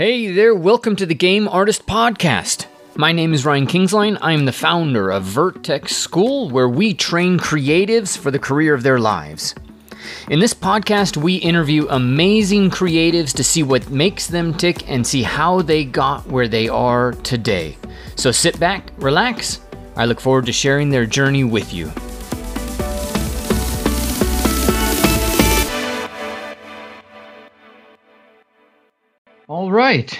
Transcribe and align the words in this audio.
Hey 0.00 0.32
there, 0.32 0.54
welcome 0.54 0.96
to 0.96 1.04
the 1.04 1.14
Game 1.14 1.46
Artist 1.46 1.84
Podcast. 1.84 2.64
My 2.96 3.12
name 3.12 3.34
is 3.34 3.44
Ryan 3.44 3.66
Kingslien. 3.66 4.16
I 4.22 4.32
am 4.32 4.46
the 4.46 4.50
founder 4.50 5.10
of 5.10 5.24
Vertex 5.24 5.94
School, 5.94 6.48
where 6.48 6.70
we 6.70 6.94
train 6.94 7.38
creatives 7.38 8.16
for 8.16 8.30
the 8.30 8.38
career 8.38 8.72
of 8.72 8.82
their 8.82 8.98
lives. 8.98 9.54
In 10.30 10.40
this 10.40 10.54
podcast, 10.54 11.18
we 11.18 11.34
interview 11.34 11.86
amazing 11.90 12.70
creatives 12.70 13.34
to 13.34 13.44
see 13.44 13.62
what 13.62 13.90
makes 13.90 14.26
them 14.26 14.54
tick 14.54 14.88
and 14.88 15.06
see 15.06 15.22
how 15.22 15.60
they 15.60 15.84
got 15.84 16.26
where 16.28 16.48
they 16.48 16.66
are 16.66 17.12
today. 17.12 17.76
So 18.16 18.32
sit 18.32 18.58
back, 18.58 18.92
relax. 18.96 19.60
I 19.96 20.06
look 20.06 20.18
forward 20.18 20.46
to 20.46 20.52
sharing 20.52 20.88
their 20.88 21.04
journey 21.04 21.44
with 21.44 21.74
you. 21.74 21.92
All 29.50 29.72
right. 29.72 30.16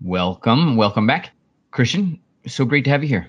Welcome. 0.00 0.76
Welcome 0.76 1.04
back. 1.04 1.32
Christian, 1.72 2.20
so 2.46 2.64
great 2.64 2.84
to 2.84 2.90
have 2.90 3.02
you 3.02 3.08
here. 3.08 3.26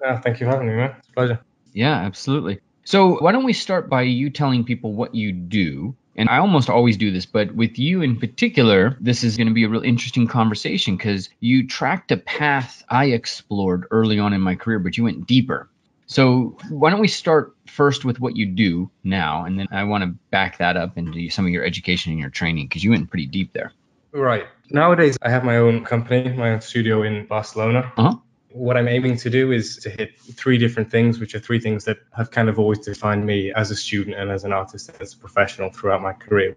Yeah, 0.00 0.18
thank 0.18 0.40
you 0.40 0.46
for 0.46 0.52
having 0.52 0.66
me, 0.66 0.76
man. 0.76 0.94
It's 0.98 1.08
a 1.08 1.12
pleasure. 1.12 1.40
Yeah, 1.74 1.92
absolutely. 1.92 2.60
So, 2.84 3.18
why 3.18 3.32
don't 3.32 3.44
we 3.44 3.52
start 3.52 3.90
by 3.90 4.00
you 4.00 4.30
telling 4.30 4.64
people 4.64 4.94
what 4.94 5.14
you 5.14 5.30
do? 5.30 5.94
And 6.16 6.30
I 6.30 6.38
almost 6.38 6.70
always 6.70 6.96
do 6.96 7.10
this, 7.10 7.26
but 7.26 7.54
with 7.54 7.78
you 7.78 8.00
in 8.00 8.18
particular, 8.18 8.96
this 8.98 9.24
is 9.24 9.36
going 9.36 9.48
to 9.48 9.52
be 9.52 9.64
a 9.64 9.68
real 9.68 9.82
interesting 9.82 10.26
conversation 10.26 10.96
because 10.96 11.28
you 11.40 11.66
tracked 11.66 12.10
a 12.10 12.16
path 12.16 12.82
I 12.88 13.08
explored 13.08 13.84
early 13.90 14.18
on 14.18 14.32
in 14.32 14.40
my 14.40 14.54
career, 14.54 14.78
but 14.78 14.96
you 14.96 15.04
went 15.04 15.26
deeper. 15.26 15.68
So, 16.06 16.56
why 16.70 16.88
don't 16.88 17.00
we 17.00 17.08
start 17.08 17.54
first 17.66 18.06
with 18.06 18.20
what 18.20 18.36
you 18.36 18.46
do 18.46 18.90
now? 19.04 19.44
And 19.44 19.58
then 19.58 19.68
I 19.70 19.84
want 19.84 20.04
to 20.04 20.14
back 20.30 20.56
that 20.56 20.78
up 20.78 20.96
into 20.96 21.28
some 21.28 21.44
of 21.44 21.50
your 21.50 21.66
education 21.66 22.10
and 22.10 22.18
your 22.18 22.30
training 22.30 22.68
because 22.68 22.82
you 22.82 22.92
went 22.92 23.10
pretty 23.10 23.26
deep 23.26 23.52
there. 23.52 23.74
Right. 24.18 24.46
Nowadays, 24.70 25.16
I 25.22 25.30
have 25.30 25.44
my 25.44 25.56
own 25.56 25.84
company, 25.84 26.32
my 26.32 26.50
own 26.50 26.60
studio 26.60 27.02
in 27.02 27.26
Barcelona. 27.26 27.92
Uh-huh. 27.96 28.16
What 28.50 28.76
I'm 28.76 28.88
aiming 28.88 29.16
to 29.18 29.30
do 29.30 29.52
is 29.52 29.76
to 29.78 29.90
hit 29.90 30.18
three 30.20 30.58
different 30.58 30.90
things, 30.90 31.20
which 31.20 31.34
are 31.34 31.38
three 31.38 31.60
things 31.60 31.84
that 31.84 31.98
have 32.16 32.30
kind 32.30 32.48
of 32.48 32.58
always 32.58 32.80
defined 32.80 33.24
me 33.24 33.52
as 33.52 33.70
a 33.70 33.76
student 33.76 34.16
and 34.16 34.30
as 34.30 34.44
an 34.44 34.52
artist 34.52 34.88
and 34.88 35.00
as 35.00 35.14
a 35.14 35.18
professional 35.18 35.70
throughout 35.70 36.02
my 36.02 36.12
career, 36.12 36.56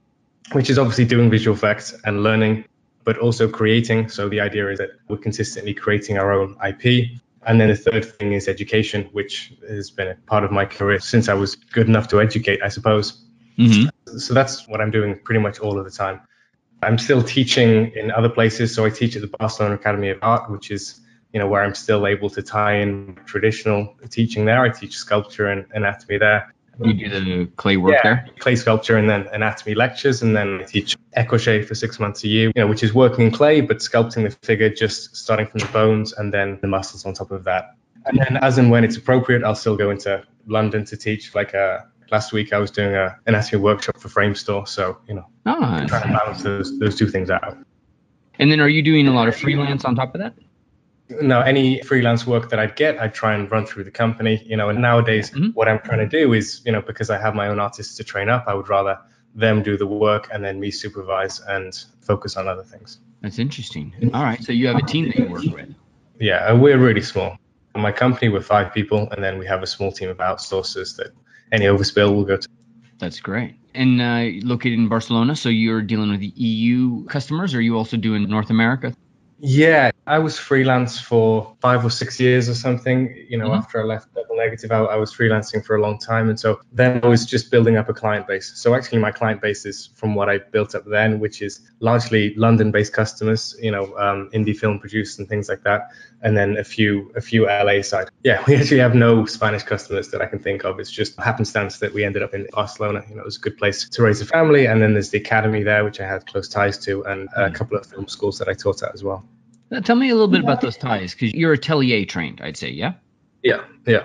which 0.53 0.69
is 0.69 0.79
obviously 0.79 1.05
doing 1.05 1.29
visual 1.29 1.55
effects 1.55 1.93
and 2.05 2.23
learning, 2.23 2.65
but 3.03 3.17
also 3.19 3.47
creating. 3.47 4.09
So 4.09 4.27
the 4.27 4.39
idea 4.39 4.69
is 4.69 4.79
that 4.79 4.89
we're 5.07 5.17
consistently 5.17 5.73
creating 5.73 6.17
our 6.17 6.31
own 6.31 6.57
IP. 6.65 7.11
And 7.45 7.59
then 7.61 7.69
the 7.69 7.75
third 7.75 8.05
thing 8.05 8.33
is 8.33 8.47
education, 8.47 9.09
which 9.11 9.53
has 9.67 9.91
been 9.91 10.07
a 10.07 10.15
part 10.25 10.43
of 10.43 10.51
my 10.51 10.65
career 10.65 10.99
since 10.99 11.29
I 11.29 11.33
was 11.33 11.55
good 11.55 11.87
enough 11.87 12.07
to 12.09 12.21
educate, 12.21 12.61
I 12.63 12.69
suppose. 12.69 13.23
Mm-hmm. 13.57 14.17
So 14.17 14.33
that's 14.33 14.67
what 14.67 14.81
I'm 14.81 14.91
doing 14.91 15.19
pretty 15.23 15.39
much 15.39 15.59
all 15.59 15.77
of 15.77 15.85
the 15.85 15.91
time. 15.91 16.21
I'm 16.81 16.97
still 16.97 17.21
teaching 17.21 17.91
in 17.95 18.11
other 18.11 18.29
places. 18.29 18.73
So 18.73 18.85
I 18.85 18.89
teach 18.89 19.15
at 19.15 19.21
the 19.21 19.27
Barcelona 19.27 19.75
Academy 19.75 20.09
of 20.09 20.19
Art, 20.21 20.49
which 20.49 20.71
is, 20.71 20.99
you 21.33 21.39
know, 21.39 21.47
where 21.47 21.63
I'm 21.63 21.75
still 21.75 22.07
able 22.07 22.29
to 22.31 22.41
tie 22.41 22.75
in 22.77 23.19
traditional 23.25 23.95
teaching 24.09 24.45
there. 24.45 24.61
I 24.61 24.69
teach 24.69 24.97
sculpture 24.97 25.47
and 25.47 25.65
anatomy 25.71 26.17
there. 26.17 26.53
You 26.79 26.93
do 26.93 27.09
the 27.09 27.45
clay 27.57 27.77
work 27.77 27.93
yeah, 27.93 28.01
there? 28.03 28.29
clay 28.39 28.55
sculpture 28.55 28.97
and 28.97 29.07
then 29.07 29.27
anatomy 29.31 29.75
lectures, 29.75 30.23
and 30.23 30.35
then 30.35 30.61
I 30.61 30.63
teach 30.63 30.97
écorché 31.15 31.63
for 31.65 31.75
six 31.75 31.99
months 31.99 32.23
a 32.23 32.27
year, 32.27 32.47
you 32.55 32.61
know, 32.61 32.65
which 32.65 32.81
is 32.81 32.91
working 32.93 33.25
in 33.25 33.31
clay 33.31 33.61
but 33.61 33.77
sculpting 33.77 34.23
the 34.23 34.35
figure, 34.43 34.69
just 34.69 35.15
starting 35.15 35.45
from 35.45 35.59
the 35.59 35.67
bones 35.67 36.13
and 36.13 36.33
then 36.33 36.57
the 36.61 36.67
muscles 36.67 37.05
on 37.05 37.13
top 37.13 37.29
of 37.29 37.43
that. 37.43 37.75
And 38.05 38.17
then, 38.17 38.37
as 38.37 38.57
and 38.57 38.71
when 38.71 38.83
it's 38.83 38.97
appropriate, 38.97 39.43
I'll 39.43 39.53
still 39.53 39.77
go 39.77 39.91
into 39.91 40.23
London 40.47 40.85
to 40.85 40.97
teach. 40.97 41.35
Like 41.35 41.53
uh, 41.53 41.81
last 42.11 42.33
week, 42.33 42.53
I 42.53 42.59
was 42.59 42.69
doing 42.71 42.93
a 42.95 43.17
anatomy 43.25 43.61
workshop 43.61 43.97
for 43.99 44.09
Framestore, 44.09 44.67
so 44.67 44.97
you 45.07 45.15
know, 45.15 45.25
Ah, 45.45 45.85
trying 45.87 46.03
to 46.03 46.17
balance 46.17 46.43
those 46.43 46.77
those 46.79 46.95
two 46.95 47.07
things 47.07 47.29
out. 47.29 47.57
and 48.39 48.51
then 48.51 48.59
are 48.59 48.69
you 48.69 48.81
doing 48.81 49.07
a 49.07 49.13
lot 49.13 49.27
of 49.27 49.35
freelance 49.35 49.85
on 49.85 49.95
top 49.95 50.13
of 50.15 50.19
that? 50.21 50.33
No, 51.21 51.41
any 51.41 51.81
freelance 51.83 52.25
work 52.25 52.49
that 52.49 52.59
I'd 52.59 52.75
get, 52.75 52.97
I'd 52.99 53.13
try 53.13 53.33
and 53.35 53.51
run 53.51 53.65
through 53.65 53.83
the 53.83 53.91
company. 53.91 54.41
You 54.45 54.55
know, 54.57 54.69
and 54.69 54.81
nowadays, 54.81 55.29
Mhm. 55.31 55.53
what 55.53 55.67
I'm 55.67 55.79
trying 55.79 55.99
to 55.99 56.07
do 56.07 56.33
is, 56.33 56.61
you 56.65 56.71
know, 56.71 56.81
because 56.81 57.09
I 57.09 57.17
have 57.19 57.35
my 57.35 57.47
own 57.47 57.59
artists 57.59 57.95
to 57.97 58.03
train 58.03 58.29
up, 58.29 58.45
I 58.47 58.53
would 58.53 58.69
rather 58.69 58.97
them 59.35 59.61
do 59.61 59.77
the 59.77 59.85
work 59.87 60.27
and 60.33 60.43
then 60.43 60.59
me 60.59 60.71
supervise 60.71 61.39
and 61.47 61.73
focus 62.01 62.35
on 62.37 62.47
other 62.47 62.63
things. 62.63 62.99
That's 63.21 63.39
interesting. 63.39 63.93
All 64.13 64.23
right, 64.23 64.41
so 64.43 64.51
you 64.51 64.67
have 64.67 64.77
a 64.77 64.81
team 64.81 65.05
that 65.07 65.17
you 65.17 65.25
work 65.29 65.43
with. 65.43 65.73
Yeah, 66.19 66.51
we're 66.53 66.77
really 66.77 67.01
small. 67.01 67.37
In 67.75 67.81
my 67.81 67.91
company, 67.91 68.27
we're 68.29 68.41
five 68.41 68.73
people, 68.73 69.07
and 69.11 69.23
then 69.23 69.37
we 69.37 69.45
have 69.45 69.63
a 69.63 69.67
small 69.67 69.91
team 69.91 70.09
of 70.09 70.17
outsourcers 70.17 70.95
that 70.97 71.11
any 71.51 71.65
overspill 71.65 72.13
will 72.13 72.25
go 72.25 72.37
to. 72.37 72.47
That's 72.99 73.19
great. 73.19 73.55
And 73.73 74.01
uh, 74.01 74.45
located 74.45 74.79
in 74.79 74.87
Barcelona, 74.87 75.35
so 75.35 75.49
you're 75.49 75.81
dealing 75.81 76.11
with 76.11 76.19
the 76.19 76.33
EU 76.35 77.05
customers, 77.05 77.53
or 77.53 77.59
are 77.59 77.61
you 77.61 77.77
also 77.77 77.97
doing 77.97 78.29
North 78.29 78.49
America? 78.49 78.93
Yeah, 79.43 79.89
I 80.05 80.19
was 80.19 80.37
freelance 80.37 80.99
for 80.99 81.55
five 81.61 81.83
or 81.83 81.89
six 81.89 82.19
years 82.19 82.47
or 82.47 82.53
something. 82.53 83.25
You 83.27 83.39
know, 83.39 83.49
Mhm. 83.49 83.57
after 83.57 83.81
I 83.81 83.85
left 83.85 84.13
Double 84.13 84.35
Negative, 84.35 84.71
I, 84.71 84.79
I 84.81 84.95
was 84.97 85.11
freelancing 85.11 85.65
for 85.65 85.75
a 85.75 85.81
long 85.81 85.97
time. 85.97 86.29
And 86.29 86.39
so 86.39 86.59
then 86.71 86.99
I 87.03 87.07
was 87.07 87.25
just 87.25 87.49
building 87.49 87.75
up 87.75 87.89
a 87.89 87.93
client 87.93 88.27
base. 88.27 88.51
So 88.55 88.75
actually, 88.75 88.99
my 88.99 89.11
client 89.11 89.41
base 89.41 89.65
is 89.65 89.89
from 89.95 90.13
what 90.13 90.29
I 90.29 90.37
built 90.37 90.75
up 90.75 90.83
then, 90.85 91.19
which 91.19 91.41
is 91.41 91.61
largely 91.79 92.35
London 92.35 92.69
based 92.71 92.93
customers, 92.93 93.55
you 93.59 93.71
know, 93.71 93.85
um, 93.97 94.29
indie 94.31 94.55
film 94.55 94.77
producers 94.77 95.17
and 95.17 95.27
things 95.27 95.49
like 95.49 95.63
that. 95.63 95.87
And 96.21 96.37
then 96.37 96.57
a 96.57 96.63
few, 96.63 97.11
a 97.15 97.21
few 97.21 97.47
LA 97.47 97.81
side. 97.81 98.09
Yeah, 98.23 98.43
we 98.47 98.55
actually 98.57 98.79
have 98.79 98.93
no 98.93 99.25
Spanish 99.25 99.63
customers 99.63 100.09
that 100.09 100.21
I 100.21 100.27
can 100.27 100.37
think 100.37 100.65
of. 100.65 100.79
It's 100.79 100.91
just 100.91 101.19
happenstance 101.19 101.79
that 101.79 101.91
we 101.95 102.03
ended 102.03 102.21
up 102.21 102.35
in 102.35 102.45
Barcelona. 102.51 103.03
You 103.09 103.15
know, 103.15 103.21
it 103.21 103.25
was 103.25 103.37
a 103.37 103.41
good 103.41 103.57
place 103.57 103.89
to 103.89 104.03
raise 104.03 104.21
a 104.21 104.25
family. 104.27 104.67
And 104.67 104.83
then 104.83 104.93
there's 104.93 105.09
the 105.09 105.17
academy 105.17 105.63
there, 105.63 105.83
which 105.83 105.99
I 105.99 106.07
had 106.07 106.27
close 106.27 106.47
ties 106.47 106.77
to, 106.85 107.03
and 107.05 107.27
a 107.35 107.49
Mm. 107.49 107.55
couple 107.55 107.77
of 107.77 107.87
film 107.87 108.07
schools 108.07 108.37
that 108.37 108.47
I 108.47 108.53
taught 108.53 108.83
at 108.83 108.93
as 108.93 109.03
well. 109.03 109.23
Uh, 109.71 109.79
tell 109.79 109.95
me 109.95 110.09
a 110.09 110.13
little 110.13 110.27
bit 110.27 110.41
about 110.41 110.61
those 110.61 110.77
ties, 110.77 111.13
because 111.13 111.33
you're 111.33 111.53
atelier 111.53 112.05
trained, 112.05 112.41
I'd 112.41 112.57
say, 112.57 112.69
yeah? 112.69 112.93
Yeah, 113.41 113.63
yeah. 113.87 114.03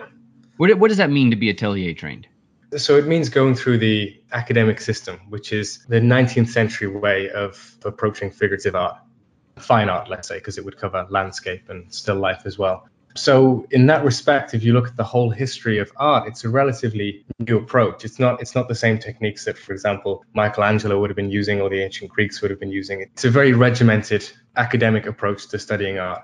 What, 0.59 0.73
what 0.79 0.89
does 0.89 0.97
that 0.99 1.11
mean 1.11 1.31
to 1.31 1.37
be 1.37 1.51
atelier 1.51 1.93
trained? 1.93 2.29
So 2.77 2.97
it 2.97 3.07
means 3.07 3.29
going 3.29 3.55
through 3.55 3.79
the 3.79 4.21
academic 4.33 4.81
system, 4.81 5.21
which 5.29 5.53
is 5.53 5.85
the 5.89 6.01
19th 6.01 6.49
century 6.49 6.89
way 6.89 7.31
of 7.31 7.77
approaching 7.85 8.31
figurative 8.31 8.75
art, 8.75 8.97
fine 9.57 9.89
art, 9.89 10.09
let's 10.09 10.29
say, 10.29 10.39
because 10.39 10.59
it 10.59 10.65
would 10.65 10.77
cover 10.79 11.07
landscape 11.11 11.69
and 11.69 11.93
still 11.93 12.17
life 12.17 12.43
as 12.45 12.59
well. 12.59 12.89
So 13.19 13.67
in 13.71 13.87
that 13.87 14.05
respect, 14.05 14.55
if 14.55 14.63
you 14.63 14.73
look 14.73 14.89
at 14.89 14.97
the 14.97 15.05
whole 15.05 15.31
history 15.31 15.79
of 15.79 15.91
art, 15.97 16.29
it's 16.29 16.45
a 16.45 16.49
relatively 16.49 17.25
new 17.39 17.59
approach. 17.59 18.05
It's 18.05 18.19
not 18.19 18.41
it's 18.41 18.55
not 18.55 18.69
the 18.69 18.75
same 18.75 18.99
techniques 18.99 19.45
that, 19.45 19.59
for 19.59 19.73
example, 19.73 20.25
Michelangelo 20.35 21.01
would 21.01 21.11
have 21.11 21.17
been 21.17 21.31
using 21.31 21.61
or 21.61 21.69
the 21.69 21.83
ancient 21.83 22.11
Greeks 22.11 22.41
would 22.43 22.51
have 22.51 22.61
been 22.61 22.73
using. 22.73 23.01
It's 23.01 23.25
a 23.25 23.31
very 23.31 23.53
regimented 23.53 24.31
academic 24.57 25.07
approach 25.07 25.49
to 25.49 25.59
studying 25.59 25.99
art 25.99 26.23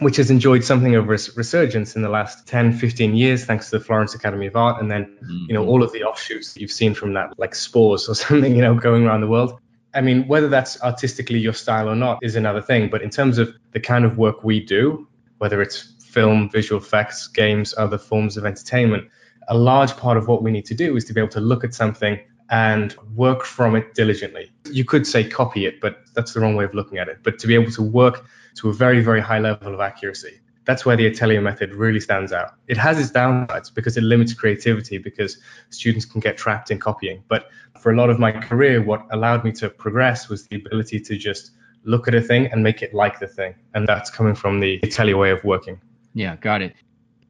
which 0.00 0.16
has 0.16 0.30
enjoyed 0.30 0.64
something 0.64 0.94
of 0.94 1.04
a 1.04 1.08
resurgence 1.08 1.96
in 1.96 2.02
the 2.02 2.08
last 2.08 2.46
10, 2.46 2.78
15 2.78 3.16
years, 3.16 3.44
thanks 3.44 3.70
to 3.70 3.78
the 3.78 3.84
Florence 3.84 4.14
Academy 4.14 4.46
of 4.46 4.54
Art, 4.54 4.80
and 4.80 4.90
then 4.90 5.18
you 5.48 5.54
know 5.54 5.62
mm-hmm. 5.62 5.70
all 5.70 5.82
of 5.82 5.92
the 5.92 6.04
offshoots 6.04 6.54
that 6.54 6.60
you've 6.60 6.70
seen 6.70 6.94
from 6.94 7.14
that, 7.14 7.38
like 7.38 7.54
spores 7.54 8.08
or 8.08 8.14
something, 8.26 8.54
you 8.54 8.62
know, 8.62 8.74
going 8.74 9.06
around 9.06 9.20
the 9.20 9.26
world. 9.26 9.58
I 9.94 10.00
mean, 10.00 10.28
whether 10.28 10.48
that's 10.48 10.80
artistically 10.82 11.38
your 11.38 11.54
style 11.54 11.88
or 11.88 11.96
not 11.96 12.18
is 12.22 12.36
another 12.36 12.62
thing. 12.62 12.90
But 12.90 13.02
in 13.02 13.10
terms 13.10 13.38
of 13.38 13.54
the 13.72 13.80
kind 13.80 14.04
of 14.04 14.18
work 14.18 14.44
we 14.44 14.60
do, 14.60 15.08
whether 15.38 15.62
it's 15.62 15.94
film, 16.18 16.50
visual 16.50 16.80
effects, 16.82 17.28
games, 17.28 17.72
other 17.78 17.96
forms 17.96 18.36
of 18.36 18.44
entertainment, 18.44 19.04
a 19.46 19.56
large 19.56 19.96
part 19.96 20.16
of 20.16 20.26
what 20.26 20.42
we 20.42 20.50
need 20.50 20.66
to 20.66 20.74
do 20.74 20.96
is 20.96 21.04
to 21.04 21.12
be 21.12 21.20
able 21.20 21.30
to 21.30 21.40
look 21.40 21.62
at 21.62 21.72
something 21.72 22.18
and 22.50 22.96
work 23.14 23.44
from 23.44 23.76
it 23.76 23.94
diligently. 23.94 24.50
You 24.68 24.84
could 24.84 25.06
say 25.06 25.22
copy 25.22 25.64
it, 25.64 25.80
but 25.80 25.98
that's 26.14 26.32
the 26.32 26.40
wrong 26.40 26.56
way 26.56 26.64
of 26.64 26.74
looking 26.74 26.98
at 26.98 27.06
it. 27.06 27.18
But 27.22 27.38
to 27.38 27.46
be 27.46 27.54
able 27.54 27.70
to 27.70 27.82
work 27.82 28.26
to 28.56 28.68
a 28.68 28.72
very, 28.72 29.00
very 29.00 29.20
high 29.20 29.38
level 29.38 29.72
of 29.72 29.78
accuracy, 29.78 30.40
that's 30.64 30.84
where 30.84 30.96
the 30.96 31.06
atelier 31.06 31.40
method 31.40 31.72
really 31.72 32.00
stands 32.00 32.32
out. 32.32 32.54
It 32.66 32.76
has 32.78 32.98
its 32.98 33.12
downsides 33.12 33.72
because 33.72 33.96
it 33.96 34.02
limits 34.02 34.34
creativity 34.34 34.98
because 34.98 35.38
students 35.70 36.04
can 36.04 36.20
get 36.20 36.36
trapped 36.36 36.72
in 36.72 36.80
copying. 36.80 37.22
But 37.28 37.48
for 37.80 37.92
a 37.92 37.96
lot 37.96 38.10
of 38.10 38.18
my 38.18 38.32
career, 38.32 38.82
what 38.82 39.06
allowed 39.12 39.44
me 39.44 39.52
to 39.52 39.70
progress 39.70 40.28
was 40.28 40.48
the 40.48 40.56
ability 40.56 40.98
to 40.98 41.16
just 41.16 41.52
look 41.84 42.08
at 42.08 42.14
a 42.14 42.20
thing 42.20 42.46
and 42.52 42.62
make 42.62 42.82
it 42.82 42.92
like 42.92 43.20
the 43.20 43.28
thing. 43.28 43.54
And 43.74 43.86
that's 43.86 44.10
coming 44.10 44.34
from 44.34 44.58
the 44.58 44.80
atelier 44.82 45.16
way 45.16 45.30
of 45.30 45.44
working. 45.44 45.80
Yeah, 46.14 46.36
got 46.36 46.62
it. 46.62 46.74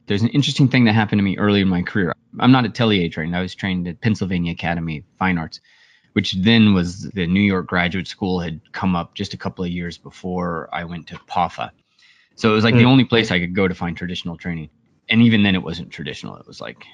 There's 0.07 0.23
an 0.23 0.29
interesting 0.29 0.69
thing 0.69 0.85
that 0.85 0.95
happened 0.95 1.19
to 1.19 1.23
me 1.23 1.37
early 1.37 1.61
in 1.61 1.69
my 1.69 1.83
career. 1.83 2.13
I'm 2.41 2.53
not 2.53 2.65
a 2.65 2.69
atelier 2.69 3.09
trained. 3.09 3.37
I 3.37 3.43
was 3.43 3.55
trained 3.55 3.87
at 3.89 4.01
Pennsylvania 4.01 4.53
Academy 4.53 4.99
of 4.99 5.05
Fine 5.19 5.39
Arts, 5.39 5.61
which 6.15 6.33
then 6.33 6.75
was 6.75 7.03
the 7.11 7.27
New 7.27 7.41
York 7.41 7.67
Graduate 7.67 8.09
School 8.09 8.41
had 8.41 8.61
come 8.73 8.97
up 8.97 9.15
just 9.15 9.35
a 9.35 9.37
couple 9.37 9.65
of 9.65 9.71
years 9.71 9.99
before 9.99 10.69
I 10.73 10.85
went 10.85 11.07
to 11.09 11.17
PAFA. 11.29 11.71
So 12.37 12.51
it 12.51 12.55
was 12.55 12.65
like 12.65 12.77
the 12.77 12.85
Mm. 12.85 12.89
only 12.89 13.05
place 13.05 13.31
I 13.31 13.41
could 13.41 13.55
go 13.55 13.69
to 13.69 13.75
find 13.75 13.97
traditional 13.97 14.37
training. 14.37 14.71
And 15.11 15.23
even 15.23 15.43
then 15.43 15.55
it 15.55 15.63
wasn't 15.63 15.91
traditional. 15.91 16.37
It 16.37 16.47
was 16.47 16.61
like 16.61 16.85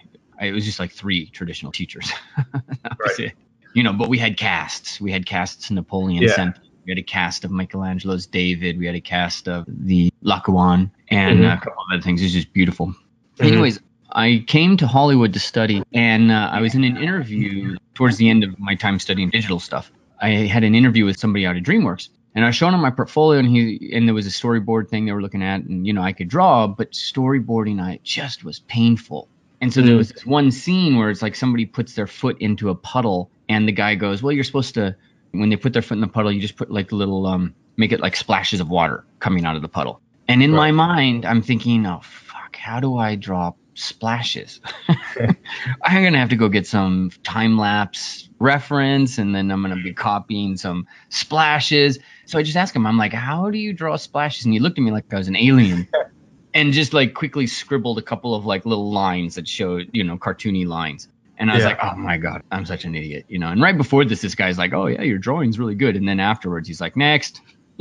it 0.40 0.52
was 0.52 0.64
just 0.64 0.80
like 0.80 0.90
three 0.90 1.26
traditional 1.30 1.70
teachers. 1.70 2.10
that 2.82 2.96
was 2.98 3.18
it. 3.18 3.34
You 3.74 3.82
know, 3.82 3.92
but 3.92 4.08
we 4.08 4.18
had 4.18 4.36
casts. 4.36 5.00
We 5.00 5.12
had 5.12 5.26
casts 5.26 5.70
Napoleon 5.70 6.22
Yeah. 6.22 6.34
sent. 6.34 6.58
We 6.84 6.90
had 6.90 6.98
a 6.98 7.02
cast 7.02 7.44
of 7.44 7.50
Michelangelo's 7.50 8.26
David. 8.26 8.78
We 8.78 8.86
had 8.86 8.94
a 8.94 9.00
cast 9.00 9.48
of 9.48 9.64
the 9.68 10.12
Laocoon 10.24 10.90
and 11.08 11.40
Mhm. 11.40 11.52
a 11.52 11.56
couple 11.56 11.82
of 11.82 11.92
other 11.92 12.02
things. 12.02 12.20
It 12.20 12.24
was 12.26 12.32
just 12.32 12.52
beautiful. 12.52 12.94
Mhm. 13.38 13.46
Anyways, 13.46 13.80
I 14.12 14.44
came 14.46 14.76
to 14.76 14.86
Hollywood 14.86 15.32
to 15.32 15.40
study, 15.40 15.82
and 15.92 16.30
uh, 16.30 16.50
I 16.52 16.60
was 16.60 16.74
in 16.74 16.84
an 16.84 16.96
interview 16.96 17.76
towards 17.94 18.16
the 18.16 18.28
end 18.28 18.44
of 18.44 18.58
my 18.58 18.74
time 18.74 18.98
studying 18.98 19.30
digital 19.30 19.58
stuff. 19.58 19.90
I 20.22 20.30
had 20.30 20.62
an 20.64 20.74
interview 20.74 21.04
with 21.04 21.18
somebody 21.18 21.46
out 21.46 21.56
of 21.56 21.62
DreamWorks, 21.62 22.08
And 22.36 22.44
I 22.44 22.48
was 22.48 22.56
showing 22.56 22.74
him 22.74 22.80
my 22.80 22.90
portfolio, 22.90 23.38
and 23.38 23.48
he 23.48 23.90
and 23.92 24.08
there 24.08 24.14
was 24.14 24.26
a 24.26 24.30
storyboard 24.30 24.88
thing 24.88 25.06
they 25.06 25.12
were 25.12 25.22
looking 25.22 25.42
at, 25.42 25.62
and 25.62 25.86
you 25.86 25.92
know 25.92 26.02
I 26.02 26.12
could 26.12 26.26
draw, 26.28 26.66
but 26.66 26.90
storyboarding 26.90 27.80
I 27.80 28.00
just 28.02 28.42
was 28.44 28.58
painful. 28.66 29.28
And 29.60 29.72
so 29.72 29.80
there 29.82 29.96
was 29.96 30.10
this 30.10 30.26
one 30.26 30.50
scene 30.50 30.96
where 30.96 31.10
it's 31.10 31.22
like 31.22 31.36
somebody 31.36 31.64
puts 31.64 31.94
their 31.94 32.08
foot 32.08 32.36
into 32.40 32.70
a 32.70 32.74
puddle, 32.74 33.30
and 33.48 33.68
the 33.68 33.72
guy 33.72 33.94
goes, 33.94 34.20
"Well, 34.20 34.32
you're 34.32 34.42
supposed 34.44 34.74
to 34.74 34.96
when 35.34 35.50
they 35.50 35.56
put 35.56 35.72
their 35.72 35.82
foot 35.82 35.94
in 35.94 36.00
the 36.00 36.08
puddle, 36.08 36.32
you 36.32 36.40
just 36.40 36.56
put 36.56 36.70
like 36.70 36.92
little 36.92 37.26
um 37.26 37.54
make 37.76 37.92
it 37.92 38.00
like 38.00 38.16
splashes 38.16 38.60
of 38.60 38.68
water 38.68 39.04
coming 39.18 39.44
out 39.44 39.56
of 39.56 39.62
the 39.62 39.68
puddle." 39.68 40.00
And 40.28 40.42
in 40.42 40.52
right. 40.52 40.70
my 40.70 40.70
mind, 40.72 41.24
I'm 41.24 41.42
thinking, 41.42 41.86
"Oh 41.86 42.00
fuck, 42.02 42.56
how 42.56 42.80
do 42.80 42.96
I 42.96 43.14
draw 43.14 43.52
splashes. 43.74 44.60
I'm 45.18 46.04
gonna 46.04 46.18
have 46.18 46.30
to 46.30 46.36
go 46.36 46.48
get 46.48 46.66
some 46.66 47.10
time 47.22 47.58
lapse 47.58 48.28
reference, 48.38 49.18
and 49.18 49.34
then 49.34 49.50
I'm 49.50 49.62
gonna 49.62 49.82
be 49.82 49.92
copying 49.92 50.56
some 50.56 50.86
splashes. 51.08 51.98
So 52.26 52.38
I 52.38 52.42
just 52.42 52.56
asked 52.56 52.74
him, 52.74 52.86
I'm 52.86 52.96
like, 52.96 53.12
"How 53.12 53.50
do 53.50 53.58
you 53.58 53.72
draw 53.72 53.96
splashes?" 53.96 54.44
And 54.44 54.54
he 54.54 54.60
looked 54.60 54.78
at 54.78 54.82
me 54.82 54.90
like 54.90 55.12
I 55.12 55.18
was 55.18 55.28
an 55.28 55.36
alien, 55.36 55.88
and 56.54 56.72
just 56.72 56.92
like 56.94 57.14
quickly 57.14 57.46
scribbled 57.46 57.98
a 57.98 58.02
couple 58.02 58.34
of 58.34 58.46
like 58.46 58.64
little 58.64 58.92
lines 58.92 59.34
that 59.34 59.48
showed, 59.48 59.90
you 59.92 60.04
know, 60.04 60.16
cartoony 60.16 60.66
lines. 60.66 61.08
And 61.38 61.50
I 61.50 61.54
was 61.54 61.62
yeah. 61.62 61.70
like, 61.70 61.78
"Oh 61.82 61.96
my 61.96 62.16
god, 62.16 62.42
I'm 62.50 62.64
such 62.64 62.84
an 62.84 62.94
idiot," 62.94 63.26
you 63.28 63.38
know. 63.38 63.48
And 63.48 63.60
right 63.60 63.76
before 63.76 64.04
this, 64.04 64.20
this 64.20 64.34
guy's 64.34 64.58
like, 64.58 64.72
"Oh 64.72 64.86
yeah, 64.86 65.02
your 65.02 65.18
drawing's 65.18 65.58
really 65.58 65.74
good," 65.74 65.96
and 65.96 66.08
then 66.08 66.20
afterwards, 66.20 66.68
he's 66.68 66.80
like, 66.80 66.96
"Next." 66.96 67.40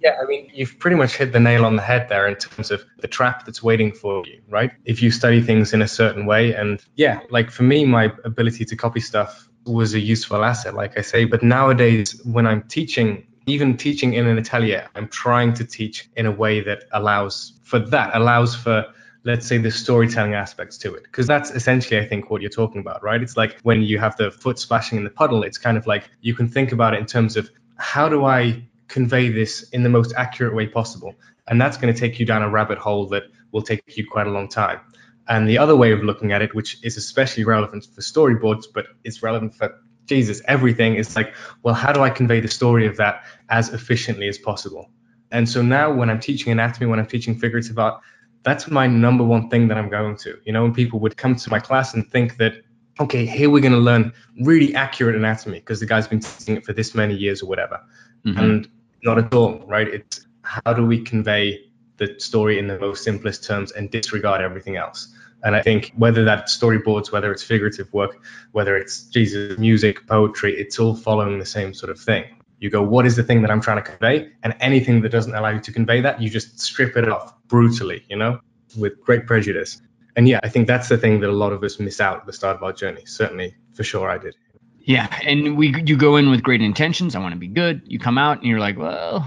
yeah, 0.00 0.16
I 0.20 0.26
mean, 0.26 0.50
you've 0.54 0.78
pretty 0.78 0.96
much 0.96 1.16
hit 1.16 1.32
the 1.32 1.40
nail 1.40 1.64
on 1.64 1.76
the 1.76 1.82
head 1.82 2.08
there 2.08 2.26
in 2.26 2.36
terms 2.36 2.70
of 2.70 2.84
the 3.00 3.08
trap 3.08 3.44
that's 3.44 3.62
waiting 3.62 3.92
for 3.92 4.26
you, 4.26 4.40
right? 4.48 4.70
If 4.84 5.02
you 5.02 5.10
study 5.10 5.40
things 5.40 5.72
in 5.74 5.82
a 5.82 5.88
certain 5.88 6.26
way. 6.26 6.54
And 6.54 6.82
yeah, 6.96 7.20
like 7.30 7.50
for 7.50 7.62
me, 7.62 7.84
my 7.84 8.12
ability 8.24 8.64
to 8.64 8.76
copy 8.76 9.00
stuff 9.00 9.48
was 9.66 9.94
a 9.94 10.00
useful 10.00 10.44
asset, 10.44 10.74
like 10.74 10.96
I 10.96 11.02
say. 11.02 11.24
But 11.24 11.42
nowadays, 11.42 12.20
when 12.24 12.46
I'm 12.46 12.62
teaching, 12.62 13.26
even 13.46 13.76
teaching 13.76 14.14
in 14.14 14.26
an 14.26 14.38
atelier, 14.38 14.88
I'm 14.94 15.08
trying 15.08 15.52
to 15.54 15.64
teach 15.64 16.08
in 16.16 16.26
a 16.26 16.32
way 16.32 16.60
that 16.60 16.84
allows 16.92 17.58
for 17.62 17.78
that, 17.78 18.14
allows 18.14 18.54
for 18.54 18.86
let's 19.26 19.46
say 19.46 19.58
the 19.58 19.70
storytelling 19.70 20.34
aspects 20.34 20.78
to 20.78 20.94
it 20.94 21.02
because 21.02 21.26
that's 21.26 21.50
essentially 21.50 22.00
i 22.00 22.06
think 22.06 22.30
what 22.30 22.40
you're 22.40 22.50
talking 22.50 22.80
about 22.80 23.02
right 23.02 23.22
it's 23.22 23.36
like 23.36 23.60
when 23.62 23.82
you 23.82 23.98
have 23.98 24.16
the 24.16 24.30
foot 24.30 24.58
splashing 24.58 24.96
in 24.96 25.04
the 25.04 25.10
puddle 25.10 25.42
it's 25.42 25.58
kind 25.58 25.76
of 25.76 25.86
like 25.86 26.08
you 26.22 26.34
can 26.34 26.48
think 26.48 26.72
about 26.72 26.94
it 26.94 27.00
in 27.00 27.06
terms 27.06 27.36
of 27.36 27.50
how 27.76 28.08
do 28.08 28.24
i 28.24 28.62
convey 28.88 29.28
this 29.28 29.68
in 29.70 29.82
the 29.82 29.88
most 29.88 30.12
accurate 30.16 30.54
way 30.54 30.66
possible. 30.66 31.14
And 31.48 31.60
that's 31.60 31.76
going 31.76 31.92
to 31.92 31.98
take 31.98 32.18
you 32.18 32.26
down 32.26 32.42
a 32.42 32.48
rabbit 32.48 32.78
hole 32.78 33.06
that 33.08 33.24
will 33.52 33.62
take 33.62 33.96
you 33.96 34.06
quite 34.06 34.26
a 34.26 34.30
long 34.30 34.48
time. 34.48 34.80
And 35.28 35.48
the 35.48 35.58
other 35.58 35.76
way 35.76 35.92
of 35.92 36.02
looking 36.02 36.32
at 36.32 36.42
it, 36.42 36.54
which 36.54 36.78
is 36.82 36.96
especially 36.96 37.44
relevant 37.44 37.86
for 37.92 38.00
storyboards, 38.00 38.64
but 38.72 38.86
it's 39.04 39.22
relevant 39.22 39.54
for 39.54 39.74
Jesus, 40.06 40.40
everything, 40.46 40.94
is 40.94 41.16
like, 41.16 41.34
well, 41.62 41.74
how 41.74 41.92
do 41.92 42.00
I 42.00 42.10
convey 42.10 42.40
the 42.40 42.48
story 42.48 42.86
of 42.86 42.96
that 42.98 43.24
as 43.48 43.70
efficiently 43.72 44.28
as 44.28 44.38
possible? 44.38 44.88
And 45.32 45.48
so 45.48 45.62
now 45.62 45.92
when 45.92 46.10
I'm 46.10 46.20
teaching 46.20 46.52
anatomy, 46.52 46.86
when 46.86 47.00
I'm 47.00 47.06
teaching 47.06 47.36
figurative 47.36 47.78
art, 47.78 48.00
that's 48.46 48.70
my 48.70 48.86
number 48.86 49.24
one 49.24 49.50
thing 49.50 49.66
that 49.66 49.76
I'm 49.76 49.90
going 49.90 50.16
to. 50.18 50.38
You 50.44 50.52
know, 50.52 50.62
when 50.62 50.72
people 50.72 51.00
would 51.00 51.16
come 51.16 51.34
to 51.34 51.50
my 51.50 51.58
class 51.58 51.94
and 51.94 52.08
think 52.08 52.36
that, 52.36 52.62
okay, 53.00 53.26
here 53.26 53.50
we're 53.50 53.60
going 53.60 53.72
to 53.72 53.78
learn 53.78 54.12
really 54.42 54.72
accurate 54.72 55.16
anatomy 55.16 55.58
because 55.58 55.80
the 55.80 55.86
guy's 55.86 56.06
been 56.06 56.20
teaching 56.20 56.56
it 56.56 56.64
for 56.64 56.72
this 56.72 56.94
many 56.94 57.14
years 57.14 57.42
or 57.42 57.46
whatever. 57.46 57.80
Mm-hmm. 58.24 58.38
And 58.38 58.68
not 59.02 59.18
at 59.18 59.34
all, 59.34 59.64
right? 59.66 59.88
It's 59.88 60.24
how 60.42 60.72
do 60.72 60.86
we 60.86 61.02
convey 61.02 61.60
the 61.96 62.14
story 62.20 62.60
in 62.60 62.68
the 62.68 62.78
most 62.78 63.02
simplest 63.02 63.42
terms 63.42 63.72
and 63.72 63.90
disregard 63.90 64.40
everything 64.40 64.76
else? 64.76 65.12
And 65.42 65.56
I 65.56 65.62
think 65.62 65.92
whether 65.96 66.24
that's 66.24 66.56
storyboards, 66.56 67.10
whether 67.10 67.32
it's 67.32 67.42
figurative 67.42 67.92
work, 67.92 68.24
whether 68.52 68.76
it's 68.76 69.02
Jesus, 69.08 69.58
music, 69.58 70.06
poetry, 70.06 70.56
it's 70.56 70.78
all 70.78 70.94
following 70.94 71.40
the 71.40 71.46
same 71.46 71.74
sort 71.74 71.90
of 71.90 71.98
thing. 71.98 72.24
You 72.58 72.70
go, 72.70 72.82
what 72.82 73.06
is 73.06 73.16
the 73.16 73.22
thing 73.22 73.42
that 73.42 73.50
I'm 73.50 73.60
trying 73.60 73.76
to 73.76 73.82
convey? 73.82 74.30
And 74.42 74.54
anything 74.60 75.02
that 75.02 75.10
doesn't 75.10 75.34
allow 75.34 75.50
you 75.50 75.60
to 75.60 75.72
convey 75.72 76.00
that, 76.00 76.22
you 76.22 76.30
just 76.30 76.58
strip 76.58 76.96
it 76.96 77.08
off 77.08 77.34
brutally, 77.48 78.04
you 78.08 78.16
know, 78.16 78.40
with 78.78 79.00
great 79.00 79.26
prejudice. 79.26 79.80
And 80.16 80.26
yeah, 80.26 80.40
I 80.42 80.48
think 80.48 80.66
that's 80.66 80.88
the 80.88 80.96
thing 80.96 81.20
that 81.20 81.28
a 81.28 81.32
lot 81.32 81.52
of 81.52 81.62
us 81.62 81.78
miss 81.78 82.00
out 82.00 82.20
at 82.20 82.26
the 82.26 82.32
start 82.32 82.56
of 82.56 82.62
our 82.62 82.72
journey. 82.72 83.04
Certainly, 83.04 83.54
for 83.74 83.84
sure, 83.84 84.08
I 84.08 84.16
did. 84.16 84.34
Yeah, 84.80 85.08
and 85.22 85.56
we 85.56 85.74
you 85.84 85.96
go 85.96 86.16
in 86.16 86.30
with 86.30 86.42
great 86.42 86.62
intentions. 86.62 87.14
I 87.14 87.18
want 87.18 87.32
to 87.32 87.38
be 87.38 87.48
good. 87.48 87.82
You 87.84 87.98
come 87.98 88.16
out 88.16 88.38
and 88.38 88.46
you're 88.46 88.60
like, 88.60 88.78
well, 88.78 89.26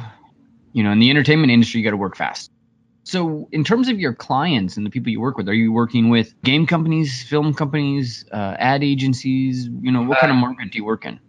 you 0.74 0.84
know, 0.84 0.92
in 0.92 1.00
the 1.00 1.10
entertainment 1.10 1.52
industry, 1.52 1.80
you 1.80 1.84
got 1.84 1.92
to 1.92 1.98
work 1.98 2.16
fast. 2.16 2.50
So, 3.04 3.50
in 3.52 3.64
terms 3.64 3.90
of 3.90 4.00
your 4.00 4.14
clients 4.14 4.78
and 4.78 4.86
the 4.86 4.90
people 4.90 5.12
you 5.12 5.20
work 5.20 5.38
with, 5.38 5.50
are 5.50 5.54
you 5.54 5.72
working 5.72 6.10
with 6.10 6.34
game 6.44 6.66
companies, 6.66 7.24
film 7.24 7.54
companies, 7.54 8.26
uh, 8.32 8.56
ad 8.58 8.84
agencies? 8.84 9.68
You 9.82 9.92
know, 9.92 10.04
what 10.04 10.20
uh, 10.20 10.22
kind 10.22 10.32
of 10.32 10.38
market 10.38 10.72
do 10.72 10.78
you 10.78 10.86
work 10.86 11.06
in? 11.06 11.20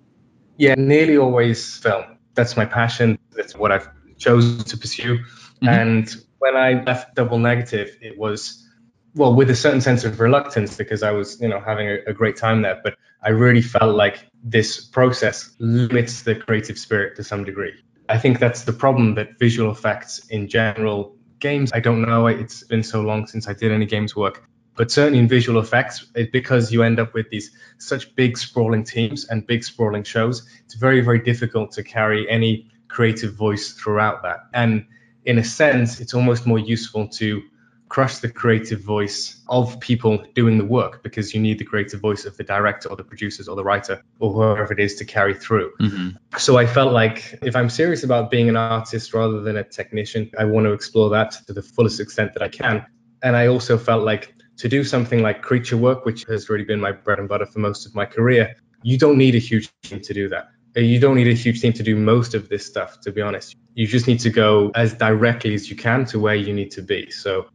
Yeah, 0.60 0.74
nearly 0.76 1.16
always 1.16 1.78
film. 1.78 2.18
That's 2.34 2.54
my 2.54 2.66
passion. 2.66 3.18
That's 3.34 3.56
what 3.56 3.72
I've 3.72 3.88
chosen 4.18 4.62
to 4.64 4.76
pursue. 4.76 5.16
Mm-hmm. 5.16 5.68
And 5.68 6.16
when 6.38 6.54
I 6.54 6.84
left 6.84 7.14
Double 7.14 7.38
Negative, 7.38 7.96
it 8.02 8.18
was 8.18 8.68
well 9.14 9.34
with 9.34 9.48
a 9.48 9.56
certain 9.56 9.80
sense 9.80 10.04
of 10.04 10.20
reluctance 10.20 10.76
because 10.76 11.02
I 11.02 11.12
was, 11.12 11.40
you 11.40 11.48
know, 11.48 11.60
having 11.60 11.88
a, 11.88 11.98
a 12.08 12.12
great 12.12 12.36
time 12.36 12.60
there. 12.60 12.78
But 12.84 12.96
I 13.22 13.30
really 13.30 13.62
felt 13.62 13.96
like 13.96 14.28
this 14.44 14.84
process 14.84 15.56
limits 15.60 16.24
the 16.24 16.34
creative 16.34 16.78
spirit 16.78 17.16
to 17.16 17.24
some 17.24 17.42
degree. 17.42 17.72
I 18.10 18.18
think 18.18 18.38
that's 18.38 18.64
the 18.64 18.74
problem 18.74 19.14
that 19.14 19.38
visual 19.38 19.72
effects 19.72 20.26
in 20.28 20.46
general, 20.46 21.16
games, 21.38 21.70
I 21.72 21.80
don't 21.80 22.02
know, 22.02 22.26
it's 22.26 22.64
been 22.64 22.82
so 22.82 23.00
long 23.00 23.26
since 23.26 23.48
I 23.48 23.54
did 23.54 23.72
any 23.72 23.86
games 23.86 24.14
work, 24.14 24.44
but 24.81 24.91
certainly 24.91 25.19
in 25.19 25.29
visual 25.29 25.61
effects, 25.61 26.06
it, 26.15 26.32
because 26.32 26.73
you 26.73 26.82
end 26.82 26.99
up 26.99 27.12
with 27.12 27.29
these 27.29 27.55
such 27.77 28.15
big 28.15 28.38
sprawling 28.38 28.82
teams 28.82 29.29
and 29.29 29.47
big 29.47 29.62
sprawling 29.62 30.03
shows, 30.03 30.49
it's 30.65 30.73
very, 30.73 31.03
very 31.03 31.19
difficult 31.19 31.71
to 31.73 31.82
carry 31.82 32.27
any 32.31 32.67
creative 32.88 33.35
voice 33.35 33.73
throughout 33.73 34.23
that. 34.23 34.38
And 34.55 34.87
in 35.27 35.37
a 35.37 35.44
sense, 35.44 36.00
it's 36.00 36.15
almost 36.15 36.47
more 36.47 36.59
useful 36.59 37.09
to 37.09 37.43
crush 37.91 38.21
the 38.21 38.31
creative 38.31 38.81
voice 38.81 39.43
of 39.50 39.79
people 39.81 40.25
doing 40.35 40.56
the 40.56 40.65
work 40.65 41.03
because 41.03 41.35
you 41.35 41.43
need 41.43 41.59
the 41.59 41.65
creative 41.67 42.00
voice 42.00 42.25
of 42.25 42.38
the 42.38 42.44
director 42.44 42.88
or 42.88 42.97
the 42.97 43.05
producers 43.05 43.49
or 43.49 43.56
the 43.56 43.65
writer 43.65 44.03
or 44.19 44.32
whoever 44.32 44.73
it 44.73 44.81
is 44.81 44.94
to 44.94 45.05
carry 45.05 45.35
through. 45.35 45.71
Mm-hmm. 45.79 46.38
So 46.38 46.56
I 46.56 46.65
felt 46.65 46.94
like 46.94 47.38
if 47.43 47.55
I'm 47.55 47.69
serious 47.69 48.03
about 48.03 48.31
being 48.31 48.49
an 48.49 48.56
artist 48.56 49.12
rather 49.12 49.43
than 49.43 49.59
a 49.59 49.65
technician, 49.65 50.31
I 50.38 50.47
want 50.47 50.65
to 50.65 50.73
explore 50.73 51.11
that 51.11 51.32
to 51.49 51.53
the 51.53 51.61
fullest 51.61 52.00
extent 52.00 52.32
that 52.32 52.43
I 52.43 52.49
can. 52.49 52.87
And 53.23 53.37
I 53.37 53.49
also 53.49 53.77
felt 53.77 54.05
like 54.05 54.32
to 54.60 54.68
do 54.68 54.84
something 54.84 55.22
like 55.22 55.40
creature 55.40 55.78
work, 55.78 56.04
which 56.04 56.24
has 56.24 56.50
really 56.50 56.64
been 56.64 56.80
my 56.80 56.92
bread 56.92 57.18
and 57.18 57.28
butter 57.28 57.46
for 57.46 57.60
most 57.60 57.86
of 57.86 57.94
my 57.94 58.04
career, 58.04 58.54
you 58.82 58.98
don't 58.98 59.16
need 59.16 59.34
a 59.34 59.38
huge 59.38 59.70
team 59.82 60.00
to 60.02 60.12
do 60.12 60.28
that. 60.28 60.48
Uh, 60.76 60.80
you 60.80 61.00
don't 61.00 61.16
need 61.16 61.28
a 61.28 61.32
huge 61.32 61.62
team 61.62 61.72
to 61.72 61.82
do 61.82 61.96
most 61.96 62.34
of 62.34 62.50
this 62.50 62.66
stuff, 62.66 63.00
to 63.00 63.10
be 63.10 63.22
honest. 63.22 63.56
You 63.74 63.86
just 63.86 64.06
need 64.06 64.20
to 64.20 64.30
go 64.30 64.70
as 64.74 64.92
directly 64.92 65.54
as 65.54 65.70
you 65.70 65.76
can 65.76 66.04
to 66.06 66.18
where 66.18 66.34
you 66.34 66.52
need 66.52 66.70
to 66.72 66.82
be. 66.82 67.10
So 67.10 67.48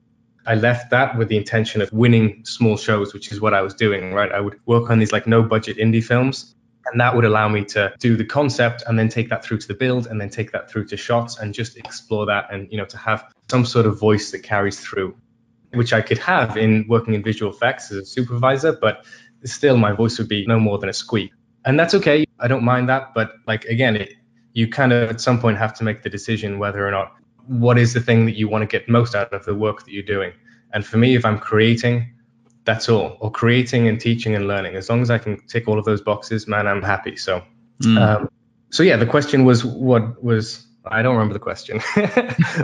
I 0.48 0.56
left 0.56 0.90
that 0.90 1.16
with 1.16 1.28
the 1.28 1.38
intention 1.38 1.82
of 1.82 1.94
winning 1.94 2.44
small 2.44 2.76
shows, 2.76 3.14
which 3.14 3.32
is 3.32 3.40
what 3.40 3.54
I 3.54 3.62
was 3.62 3.76
doing, 3.76 4.14
right? 4.14 4.32
I 4.32 4.40
would 4.40 4.60
work 4.66 4.90
on 4.90 4.98
these 4.98 5.12
like 5.12 5.28
no 5.28 5.44
budget 5.44 5.78
indie 5.78 6.04
films. 6.04 6.56
And 6.92 7.00
that 7.02 7.16
would 7.16 7.26
allow 7.26 7.48
me 7.50 7.66
to 7.66 7.94
do 8.00 8.16
the 8.16 8.26
concept 8.26 8.84
and 8.88 8.98
then 8.98 9.10
take 9.10 9.30
that 9.30 9.44
through 9.44 9.58
to 9.60 9.68
the 9.68 9.74
build 9.74 10.08
and 10.08 10.20
then 10.22 10.30
take 10.30 10.52
that 10.52 10.70
through 10.70 10.86
to 10.88 10.98
shots 10.98 11.40
and 11.40 11.54
just 11.54 11.78
explore 11.78 12.26
that 12.28 12.52
and, 12.52 12.68
you 12.72 12.78
know, 12.78 12.86
to 12.86 12.98
have 12.98 13.26
some 13.50 13.66
sort 13.66 13.86
of 13.86 14.00
voice 14.00 14.32
that 14.32 14.40
carries 14.40 14.80
through, 14.80 15.16
which 15.76 15.94
I 15.94 16.02
could 16.02 16.18
have 16.20 16.58
in 16.58 16.86
working 16.88 17.14
in 17.14 17.24
visual 17.24 17.52
effects 17.52 17.92
as 17.92 17.98
a 17.98 18.06
supervisor, 18.06 18.74
but 18.74 19.06
still 19.44 19.78
my 19.78 19.92
voice 19.92 20.18
would 20.18 20.28
be 20.28 20.46
no 20.46 20.60
more 20.60 20.78
than 20.78 20.90
a 20.90 20.94
squeak. 20.94 21.32
And 21.66 21.80
that's 21.80 21.94
okay. 21.96 22.26
I 22.40 22.48
don't 22.48 22.64
mind 22.64 22.90
that. 22.90 23.14
But 23.14 23.34
like, 23.48 23.66
again, 23.66 23.96
it, 23.96 24.14
you 24.54 24.68
kind 24.68 24.94
of 24.94 25.10
at 25.10 25.22
some 25.22 25.40
point 25.40 25.58
have 25.58 25.74
to 25.76 25.84
make 25.84 26.04
the 26.04 26.10
decision 26.10 26.60
whether 26.60 26.88
or 26.88 26.92
not 26.92 27.14
what 27.48 27.78
is 27.78 27.94
the 27.94 28.00
thing 28.00 28.26
that 28.26 28.36
you 28.36 28.48
want 28.48 28.62
to 28.62 28.68
get 28.68 28.88
most 28.90 29.16
out 29.16 29.34
of 29.34 29.46
the 29.46 29.54
work 29.54 29.86
that 29.86 29.92
you're 29.92 30.04
doing. 30.04 30.34
And 30.74 30.86
for 30.86 30.98
me, 30.98 31.16
if 31.16 31.26
I'm 31.26 31.40
creating, 31.40 32.14
that's 32.64 32.90
all. 32.90 33.18
Or 33.20 33.32
creating 33.32 33.88
and 33.88 34.00
teaching 34.00 34.36
and 34.36 34.48
learning. 34.48 34.76
As 34.76 34.90
long 34.90 35.02
as 35.02 35.10
I 35.10 35.18
can 35.18 35.40
tick 35.48 35.68
all 35.68 35.78
of 35.78 35.86
those 35.86 36.02
boxes, 36.02 36.48
man, 36.48 36.68
I'm 36.68 36.82
happy. 36.82 37.16
So, 37.16 37.44
mm. 37.82 37.98
um, 38.00 38.30
so 38.72 38.84
yeah, 38.84 38.98
the 38.98 39.06
question 39.06 39.46
was 39.46 39.64
what 39.64 40.24
was 40.24 40.66
I 40.88 41.02
don't 41.02 41.16
remember 41.16 41.34
the 41.34 41.40
question, 41.40 41.82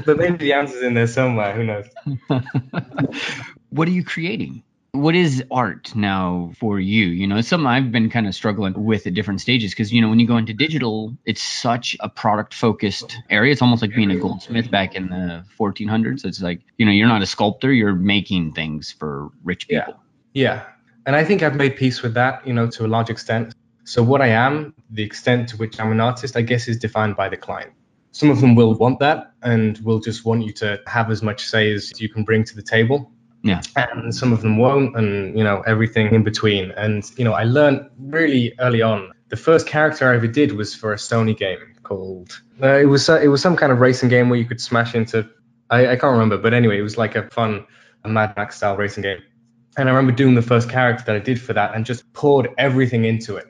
but 0.05 0.17
maybe 0.17 0.37
the 0.37 0.53
answer's 0.53 0.83
in 0.83 0.93
there 0.93 1.07
somewhere. 1.07 1.53
Who 1.53 1.63
knows? 1.63 1.85
what 3.69 3.87
are 3.87 3.91
you 3.91 4.03
creating? 4.03 4.63
what 4.93 5.15
is 5.15 5.43
art 5.49 5.95
now 5.95 6.51
for 6.57 6.79
you? 6.79 7.05
You 7.07 7.27
know, 7.27 7.37
it's 7.37 7.47
something 7.47 7.67
I've 7.67 7.91
been 7.91 8.09
kind 8.09 8.27
of 8.27 8.35
struggling 8.35 8.73
with 8.83 9.07
at 9.07 9.13
different 9.13 9.39
stages 9.39 9.71
because, 9.71 9.93
you 9.93 10.01
know, 10.01 10.09
when 10.09 10.19
you 10.19 10.27
go 10.27 10.37
into 10.37 10.53
digital, 10.53 11.15
it's 11.25 11.41
such 11.41 11.95
a 12.01 12.09
product 12.09 12.53
focused 12.53 13.17
area. 13.29 13.53
It's 13.53 13.61
almost 13.61 13.81
like 13.81 13.95
being 13.95 14.11
a 14.11 14.17
goldsmith 14.17 14.69
back 14.69 14.95
in 14.95 15.09
the 15.09 15.45
1400s. 15.57 16.25
It's 16.25 16.41
like, 16.41 16.61
you 16.77 16.85
know, 16.85 16.91
you're 16.91 17.07
not 17.07 17.21
a 17.21 17.25
sculptor, 17.25 17.71
you're 17.71 17.95
making 17.95 18.51
things 18.53 18.91
for 18.91 19.29
rich 19.43 19.69
people. 19.69 19.95
Yeah. 20.33 20.43
yeah. 20.45 20.63
And 21.05 21.15
I 21.15 21.23
think 21.23 21.41
I've 21.41 21.55
made 21.55 21.77
peace 21.77 22.01
with 22.01 22.15
that, 22.15 22.45
you 22.45 22.53
know, 22.53 22.67
to 22.71 22.85
a 22.85 22.89
large 22.89 23.09
extent. 23.09 23.55
So, 23.85 24.03
what 24.03 24.21
I 24.21 24.27
am, 24.27 24.75
the 24.91 25.03
extent 25.03 25.49
to 25.49 25.57
which 25.57 25.79
I'm 25.79 25.91
an 25.91 25.99
artist, 25.99 26.37
I 26.37 26.41
guess, 26.43 26.67
is 26.67 26.77
defined 26.77 27.15
by 27.15 27.29
the 27.29 27.37
client. 27.37 27.71
Some 28.11 28.29
of 28.29 28.41
them 28.41 28.55
will 28.55 28.73
want 28.75 28.99
that 28.99 29.33
and 29.41 29.77
will 29.79 29.99
just 29.99 30.25
want 30.25 30.43
you 30.43 30.51
to 30.53 30.79
have 30.85 31.09
as 31.11 31.21
much 31.21 31.47
say 31.47 31.71
as 31.71 31.99
you 31.99 32.09
can 32.09 32.23
bring 32.23 32.43
to 32.43 32.55
the 32.55 32.61
table 32.61 33.11
yeah. 33.43 33.61
And 33.75 34.13
some 34.13 34.33
of 34.33 34.41
them 34.41 34.57
won't, 34.57 34.95
and 34.95 35.37
you 35.37 35.43
know 35.43 35.61
everything 35.61 36.13
in 36.13 36.23
between. 36.23 36.71
And 36.71 37.09
you 37.17 37.25
know, 37.25 37.33
I 37.33 37.43
learned 37.43 37.89
really 37.99 38.53
early 38.59 38.81
on. 38.81 39.11
The 39.29 39.37
first 39.37 39.65
character 39.65 40.11
I 40.11 40.15
ever 40.15 40.27
did 40.27 40.51
was 40.53 40.75
for 40.75 40.93
a 40.93 40.97
Sony 40.97 41.37
game 41.37 41.75
called. 41.83 42.39
Uh, 42.61 42.77
it 42.77 42.85
was 42.85 43.09
uh, 43.09 43.19
it 43.19 43.27
was 43.27 43.41
some 43.41 43.55
kind 43.55 43.71
of 43.71 43.79
racing 43.79 44.09
game 44.09 44.29
where 44.29 44.37
you 44.37 44.45
could 44.45 44.61
smash 44.61 44.93
into. 44.93 45.27
I, 45.69 45.87
I 45.87 45.95
can't 45.95 46.13
remember, 46.13 46.37
but 46.37 46.53
anyway, 46.53 46.77
it 46.77 46.83
was 46.83 46.97
like 46.97 47.15
a 47.15 47.29
fun 47.29 47.65
a 48.03 48.09
Mad 48.09 48.33
Max 48.35 48.57
style 48.57 48.75
racing 48.77 49.03
game. 49.03 49.21
And 49.77 49.87
I 49.87 49.93
remember 49.93 50.11
doing 50.11 50.35
the 50.35 50.41
first 50.41 50.69
character 50.69 51.05
that 51.05 51.15
I 51.15 51.19
did 51.19 51.39
for 51.39 51.53
that 51.53 51.73
and 51.73 51.85
just 51.85 52.11
poured 52.13 52.49
everything 52.57 53.05
into 53.05 53.37
it. 53.37 53.45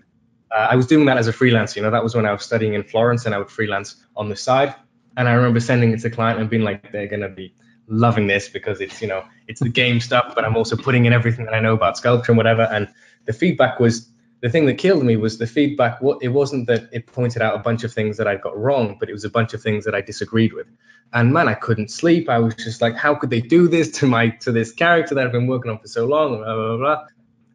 Uh, 0.53 0.67
I 0.71 0.75
was 0.75 0.87
doing 0.87 1.05
that 1.05 1.17
as 1.17 1.27
a 1.27 1.33
freelancer. 1.33 1.77
You 1.77 1.81
know, 1.83 1.91
that 1.91 2.03
was 2.03 2.15
when 2.15 2.25
I 2.25 2.31
was 2.33 2.43
studying 2.43 2.73
in 2.73 2.83
Florence 2.83 3.25
and 3.25 3.33
I 3.33 3.37
would 3.37 3.49
freelance 3.49 3.95
on 4.15 4.29
the 4.29 4.35
side. 4.35 4.75
And 5.17 5.27
I 5.27 5.33
remember 5.33 5.59
sending 5.59 5.91
it 5.91 5.99
to 6.01 6.07
a 6.07 6.11
client 6.11 6.39
and 6.39 6.49
being 6.49 6.63
like, 6.63 6.91
they're 6.91 7.07
gonna 7.07 7.29
be 7.29 7.53
loving 7.87 8.27
this 8.27 8.47
because 8.47 8.79
it's 8.79 9.01
you 9.01 9.07
know 9.07 9.23
it's 9.47 9.59
the 9.59 9.69
game 9.69 9.99
stuff, 9.99 10.33
but 10.35 10.45
I'm 10.45 10.55
also 10.55 10.75
putting 10.75 11.05
in 11.05 11.13
everything 11.13 11.45
that 11.45 11.53
I 11.53 11.59
know 11.59 11.73
about 11.73 11.97
sculpture 11.97 12.31
and 12.31 12.37
whatever. 12.37 12.63
And 12.63 12.87
the 13.25 13.33
feedback 13.33 13.79
was 13.79 14.09
the 14.41 14.49
thing 14.49 14.65
that 14.65 14.75
killed 14.75 15.03
me 15.03 15.17
was 15.17 15.37
the 15.37 15.47
feedback. 15.47 16.01
What 16.01 16.17
it 16.21 16.29
wasn't 16.29 16.67
that 16.67 16.89
it 16.91 17.05
pointed 17.05 17.41
out 17.41 17.55
a 17.55 17.59
bunch 17.59 17.83
of 17.83 17.93
things 17.93 18.17
that 18.17 18.27
I 18.27 18.35
got 18.35 18.57
wrong, 18.57 18.97
but 18.99 19.09
it 19.09 19.13
was 19.13 19.25
a 19.25 19.29
bunch 19.29 19.53
of 19.53 19.61
things 19.61 19.85
that 19.85 19.93
I 19.93 20.01
disagreed 20.01 20.53
with. 20.53 20.67
And 21.13 21.33
man, 21.33 21.47
I 21.47 21.53
couldn't 21.53 21.91
sleep. 21.91 22.29
I 22.29 22.39
was 22.39 22.55
just 22.55 22.81
like, 22.81 22.95
how 22.95 23.13
could 23.13 23.29
they 23.29 23.41
do 23.41 23.67
this 23.67 23.91
to 23.99 24.07
my 24.07 24.29
to 24.29 24.51
this 24.51 24.71
character 24.71 25.13
that 25.15 25.25
I've 25.25 25.31
been 25.31 25.47
working 25.47 25.69
on 25.71 25.79
for 25.79 25.87
so 25.87 26.05
long? 26.05 26.37
Blah, 26.37 26.55
blah, 26.55 26.77
blah. 26.77 27.05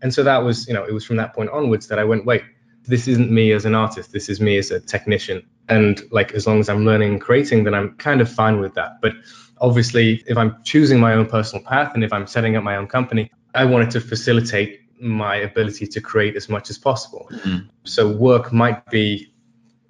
And 0.03 0.13
so 0.13 0.23
that 0.25 0.45
was, 0.45 0.69
you 0.69 0.75
know, 0.75 0.85
it 0.85 0.93
was 0.93 1.05
from 1.05 1.17
that 1.17 1.35
point 1.35 1.51
onwards 1.51 1.89
that 1.89 1.99
I 1.99 2.05
went, 2.05 2.27
wait, 2.27 2.43
this 2.87 3.09
isn't 3.09 3.31
me 3.31 3.53
as 3.53 3.65
an 3.65 3.75
artist. 3.75 4.13
This 4.13 4.29
is 4.29 4.41
me 4.41 4.59
as 4.59 4.71
a 4.71 4.81
technician. 4.81 5.47
And 5.69 6.01
like, 6.11 6.33
as 6.33 6.47
long 6.47 6.61
as 6.61 6.69
I'm 6.69 6.85
learning 6.85 7.13
and 7.13 7.21
creating, 7.21 7.65
then 7.65 7.75
I'm 7.75 7.95
kind 7.97 8.21
of 8.21 8.31
fine 8.31 8.61
with 8.61 8.75
that. 8.75 9.01
But 9.01 9.15
obviously, 9.61 10.23
if 10.27 10.37
I'm 10.37 10.57
choosing 10.63 11.01
my 11.01 11.15
own 11.15 11.27
personal 11.27 11.65
path 11.65 11.93
and 11.95 12.05
if 12.05 12.13
I'm 12.13 12.27
setting 12.27 12.57
up 12.57 12.65
my 12.65 12.77
own 12.77 12.87
company, 12.87 13.31
I 13.55 13.65
wanted 13.65 13.91
to 13.93 14.01
facilitate 14.01 14.81
my 15.01 15.37
ability 15.37 15.87
to 15.87 16.01
create 16.01 16.37
as 16.37 16.49
much 16.49 16.71
as 16.71 16.79
possible. 16.79 17.29
Mm-hmm. 17.31 17.69
So 17.85 18.11
work 18.11 18.53
might 18.53 18.85
be 18.91 19.33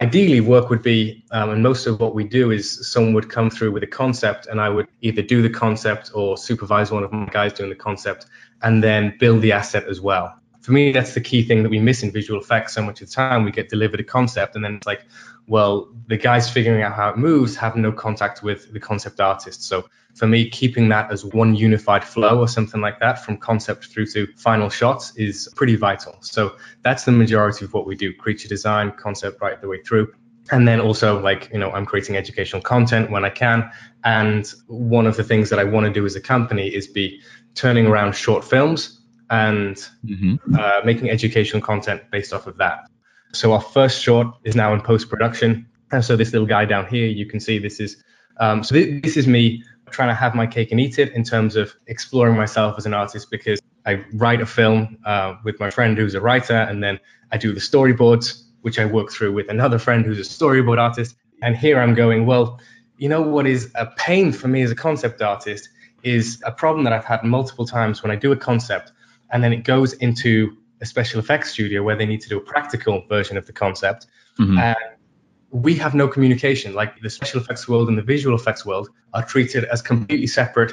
ideally 0.01 0.41
work 0.41 0.69
would 0.69 0.83
be 0.83 1.25
um, 1.31 1.51
and 1.51 1.63
most 1.63 1.87
of 1.87 2.01
what 2.01 2.15
we 2.15 2.25
do 2.25 2.51
is 2.51 2.91
someone 2.91 3.15
would 3.15 3.31
come 3.31 3.51
through 3.51 3.73
with 3.73 3.83
a 3.83 3.87
concept 3.87 4.47
and 4.47 4.61
i 4.61 4.69
would 4.69 4.87
either 5.01 5.23
do 5.23 5.41
the 5.41 5.49
concept 5.49 6.11
or 6.15 6.37
supervise 6.37 6.91
one 6.91 7.03
of 7.03 7.13
my 7.13 7.27
guys 7.27 7.53
doing 7.53 7.71
the 7.71 7.77
concept 7.77 8.27
and 8.63 8.83
then 8.83 9.17
build 9.19 9.41
the 9.41 9.53
asset 9.53 9.85
as 9.89 10.01
well 10.01 10.39
for 10.67 10.73
me 10.73 10.93
that's 10.93 11.15
the 11.15 11.21
key 11.21 11.43
thing 11.43 11.63
that 11.63 11.71
we 11.71 11.79
miss 11.79 12.03
in 12.03 12.11
visual 12.11 12.41
effects 12.41 12.75
so 12.75 12.83
much 12.83 13.01
of 13.01 13.09
the 13.09 13.15
time 13.15 13.45
we 13.45 13.51
get 13.51 13.69
delivered 13.69 14.01
a 14.01 14.05
concept 14.05 14.55
and 14.57 14.65
then 14.65 14.75
it's 14.75 14.87
like 14.87 15.07
well 15.47 15.89
the 16.09 16.17
guys 16.17 16.51
figuring 16.51 16.83
out 16.83 16.93
how 16.93 17.09
it 17.09 17.17
moves 17.17 17.57
have 17.57 17.77
no 17.77 17.93
contact 17.93 18.43
with 18.43 18.73
the 18.73 18.81
concept 18.81 19.21
artist 19.21 19.63
so 19.63 19.85
for 20.17 20.27
me, 20.27 20.49
keeping 20.49 20.89
that 20.89 21.13
as 21.13 21.25
one 21.25 21.55
unified 21.55 22.03
flow 22.03 22.39
or 22.41 22.49
something 22.49 22.81
like 22.81 22.99
that 23.01 23.23
from 23.23 23.37
concept 23.37 23.85
through 23.87 24.07
to 24.07 24.27
final 24.39 24.71
shots 24.71 25.15
is 25.17 25.49
pretty 25.57 25.77
vital. 25.77 26.17
So 26.23 26.57
that's 26.83 27.05
the 27.05 27.13
majority 27.13 27.67
of 27.67 27.75
what 27.75 27.87
we 27.87 27.97
do 27.97 28.15
creature 28.15 28.49
design, 28.49 28.93
concept 28.93 29.43
right 29.43 29.61
the 29.61 29.69
way 29.69 29.83
through. 29.83 30.15
And 30.51 30.67
then 30.67 30.81
also, 30.81 31.21
like, 31.21 31.51
you 31.53 31.59
know, 31.59 31.71
I'm 31.71 31.85
creating 31.85 32.17
educational 32.17 32.63
content 32.63 33.11
when 33.11 33.27
I 33.27 33.31
can. 33.31 33.71
And 34.05 34.51
one 34.69 35.07
of 35.07 35.17
the 35.17 35.25
things 35.25 35.51
that 35.51 35.59
I 35.59 35.65
want 35.65 35.85
to 35.87 35.93
do 35.93 36.07
as 36.07 36.17
a 36.17 36.21
company 36.21 36.69
is 36.69 36.87
be 36.87 37.21
turning 37.55 37.87
around 37.87 38.15
short 38.15 38.43
films 38.43 39.01
and 39.31 39.77
mm-hmm. 40.05 40.55
uh, 40.55 40.81
making 40.85 41.11
educational 41.11 41.63
content 41.63 42.03
based 42.11 42.33
off 42.33 42.47
of 42.47 42.57
that. 42.59 42.89
So 43.33 43.53
our 43.53 43.61
first 43.61 44.03
short 44.03 44.29
is 44.45 44.55
now 44.57 44.73
in 44.73 44.81
post 44.81 45.09
production. 45.09 45.67
And 45.93 46.05
so 46.05 46.17
this 46.17 46.33
little 46.33 46.47
guy 46.47 46.65
down 46.65 46.87
here, 46.87 47.07
you 47.07 47.27
can 47.27 47.41
see 47.41 47.59
this 47.59 47.81
is 47.81 48.03
um, 48.39 48.63
so 48.63 48.75
th- 48.75 49.03
this 49.03 49.17
is 49.17 49.27
me 49.27 49.63
trying 49.91 50.09
to 50.09 50.15
have 50.15 50.35
my 50.35 50.47
cake 50.47 50.71
and 50.71 50.81
eat 50.81 50.99
it 50.99 51.13
in 51.13 51.23
terms 51.23 51.57
of 51.57 51.75
exploring 51.87 52.37
myself 52.37 52.75
as 52.77 52.87
an 52.87 52.95
artist 52.95 53.31
because 53.31 53.61
I 53.87 54.05
write 54.15 54.41
a 54.41 54.47
film 54.47 54.99
uh, 55.05 55.37
with 55.45 55.61
my 55.61 55.71
friend 55.71 55.97
who's 55.97 56.15
a 56.15 56.21
writer, 56.21 56.57
and 56.57 56.83
then 56.83 56.99
I 57.31 57.39
do 57.39 57.53
the 57.53 57.61
storyboards, 57.61 58.43
which 58.63 58.79
I 58.79 58.85
work 58.85 59.11
through 59.11 59.33
with 59.33 59.49
another 59.49 59.79
friend 59.79 60.05
who's 60.05 60.19
a 60.19 60.23
storyboard 60.23 60.79
artist. 60.79 61.17
And 61.43 61.57
here 61.57 61.79
I'm 61.79 61.95
going, 61.95 62.27
well, 62.27 62.61
you 62.99 63.09
know 63.09 63.23
what 63.23 63.47
is 63.47 63.71
a 63.75 63.87
pain 63.87 64.33
for 64.33 64.49
me 64.49 64.63
as 64.63 64.71
a 64.71 64.75
concept 64.75 65.23
artist 65.23 65.69
is 66.03 66.43
a 66.45 66.53
problem 66.53 66.85
that 66.85 66.93
I've 66.93 67.05
had 67.05 67.23
multiple 67.23 67.67
times 67.67 68.03
when 68.03 68.11
I 68.11 68.17
do 68.17 68.33
a 68.33 68.37
concept 68.37 68.93
and 69.31 69.43
then 69.43 69.53
it 69.53 69.65
goes 69.65 69.93
into 69.95 70.57
a 70.81 70.87
special 70.87 71.21
effects 71.21 71.51
studio 71.51 71.83
where 71.83 71.97
they 71.97 72.07
need 72.07 72.21
to 72.21 72.29
do 72.29 72.37
a 72.37 72.41
practical 72.41 73.05
version 73.09 73.37
of 73.37 73.47
the 73.47 73.53
concept. 73.53 74.07
Mm-hmm. 74.39 74.59
And 74.59 74.77
we 75.51 75.75
have 75.77 75.95
no 75.95 76.09
communication. 76.09 76.75
Like 76.75 77.01
the 77.01 77.11
special 77.11 77.41
effects 77.41 77.69
world 77.69 77.89
and 77.89 77.97
the 77.97 78.03
visual 78.03 78.37
effects 78.37 78.67
world 78.67 78.89
are 79.15 79.25
treated 79.25 79.65
as 79.65 79.81
completely 79.81 80.27
separate 80.27 80.73